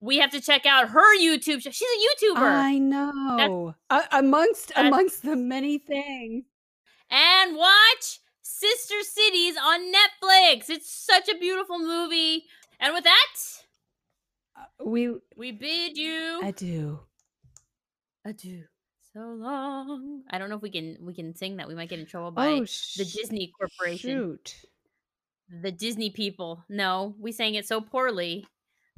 we 0.01 0.17
have 0.17 0.31
to 0.31 0.41
check 0.41 0.65
out 0.65 0.89
her 0.89 1.17
YouTube. 1.19 1.61
show. 1.61 1.69
She's 1.71 1.81
a 1.87 2.25
YouTuber 2.25 2.37
I 2.41 2.77
know. 2.77 3.75
Uh, 3.89 4.01
amongst 4.11 4.71
amongst 4.75 5.23
the 5.23 5.35
many 5.35 5.77
things. 5.77 6.43
and 7.09 7.55
watch 7.55 8.19
Sister 8.41 8.95
Cities 9.01 9.55
on 9.61 9.91
Netflix. 9.91 10.69
It's 10.69 10.89
such 10.91 11.29
a 11.29 11.37
beautiful 11.37 11.79
movie. 11.79 12.45
And 12.79 12.93
with 12.93 13.03
that, 13.05 13.35
We 14.83 15.15
we 15.35 15.51
bid 15.51 15.97
you 15.97 16.41
adieu. 16.43 16.99
adieu. 18.25 18.65
So 19.15 19.21
long. 19.21 20.23
I 20.29 20.37
don't 20.37 20.49
know 20.49 20.57
if 20.57 20.61
we 20.61 20.69
can 20.69 20.97
we 20.99 21.13
can 21.13 21.33
sing 21.35 21.55
that. 21.57 21.69
We 21.69 21.73
might 21.75 21.87
get 21.89 21.99
in 21.99 22.05
trouble 22.05 22.31
by 22.31 22.47
Oh, 22.47 22.59
the 22.61 23.05
Disney 23.15 23.53
Corporation. 23.57 24.09
Shoot. 24.09 24.55
the 25.61 25.71
Disney 25.71 26.09
people. 26.09 26.63
No, 26.67 27.15
we 27.19 27.31
sang 27.31 27.55
it 27.55 27.65
so 27.65 27.79
poorly. 27.79 28.45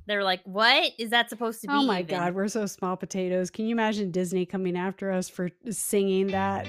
They're 0.07 0.23
like, 0.23 0.41
"What 0.45 0.93
is 0.97 1.11
that 1.11 1.29
supposed 1.29 1.61
to 1.61 1.67
be?" 1.67 1.73
Oh 1.75 1.83
my 1.83 1.99
even?" 1.99 2.17
God, 2.17 2.33
we're 2.33 2.47
so 2.47 2.65
small 2.65 2.95
potatoes. 2.97 3.51
Can 3.51 3.65
you 3.67 3.75
imagine 3.75 4.09
Disney 4.09 4.45
coming 4.47 4.75
after 4.75 5.11
us 5.11 5.29
for 5.29 5.51
singing 5.69 6.27
that? 6.27 6.65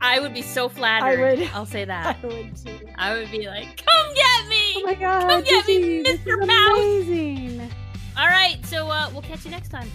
I 0.00 0.18
would 0.18 0.34
be 0.34 0.42
so 0.42 0.68
flattered. 0.68 1.20
I 1.20 1.34
would- 1.42 1.50
I'll 1.54 1.64
say 1.66 1.84
that. 1.94 2.16
I 2.24 2.26
would 2.26 2.56
too. 2.56 2.88
I 2.96 3.14
would 3.14 3.30
be 3.30 3.46
like, 3.46 3.84
"Come 3.86 4.14
get 4.14 4.48
me!" 4.48 4.72
Oh 4.78 4.82
my 4.84 4.94
God, 4.94 5.28
Come 5.28 5.42
get 5.44 5.66
me, 5.68 6.02
Disney, 6.02 6.02
this 6.02 6.20
Mr. 6.22 6.44
Mouse. 6.44 6.78
amazing. 6.78 7.70
All 8.18 8.26
right, 8.26 8.58
so 8.66 8.88
uh, 8.88 9.10
we'll 9.12 9.22
catch 9.22 9.44
you 9.44 9.50
next 9.52 9.68
time. 9.68 9.88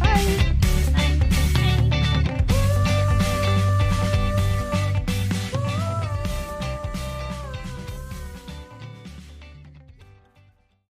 Bye. 0.00 0.52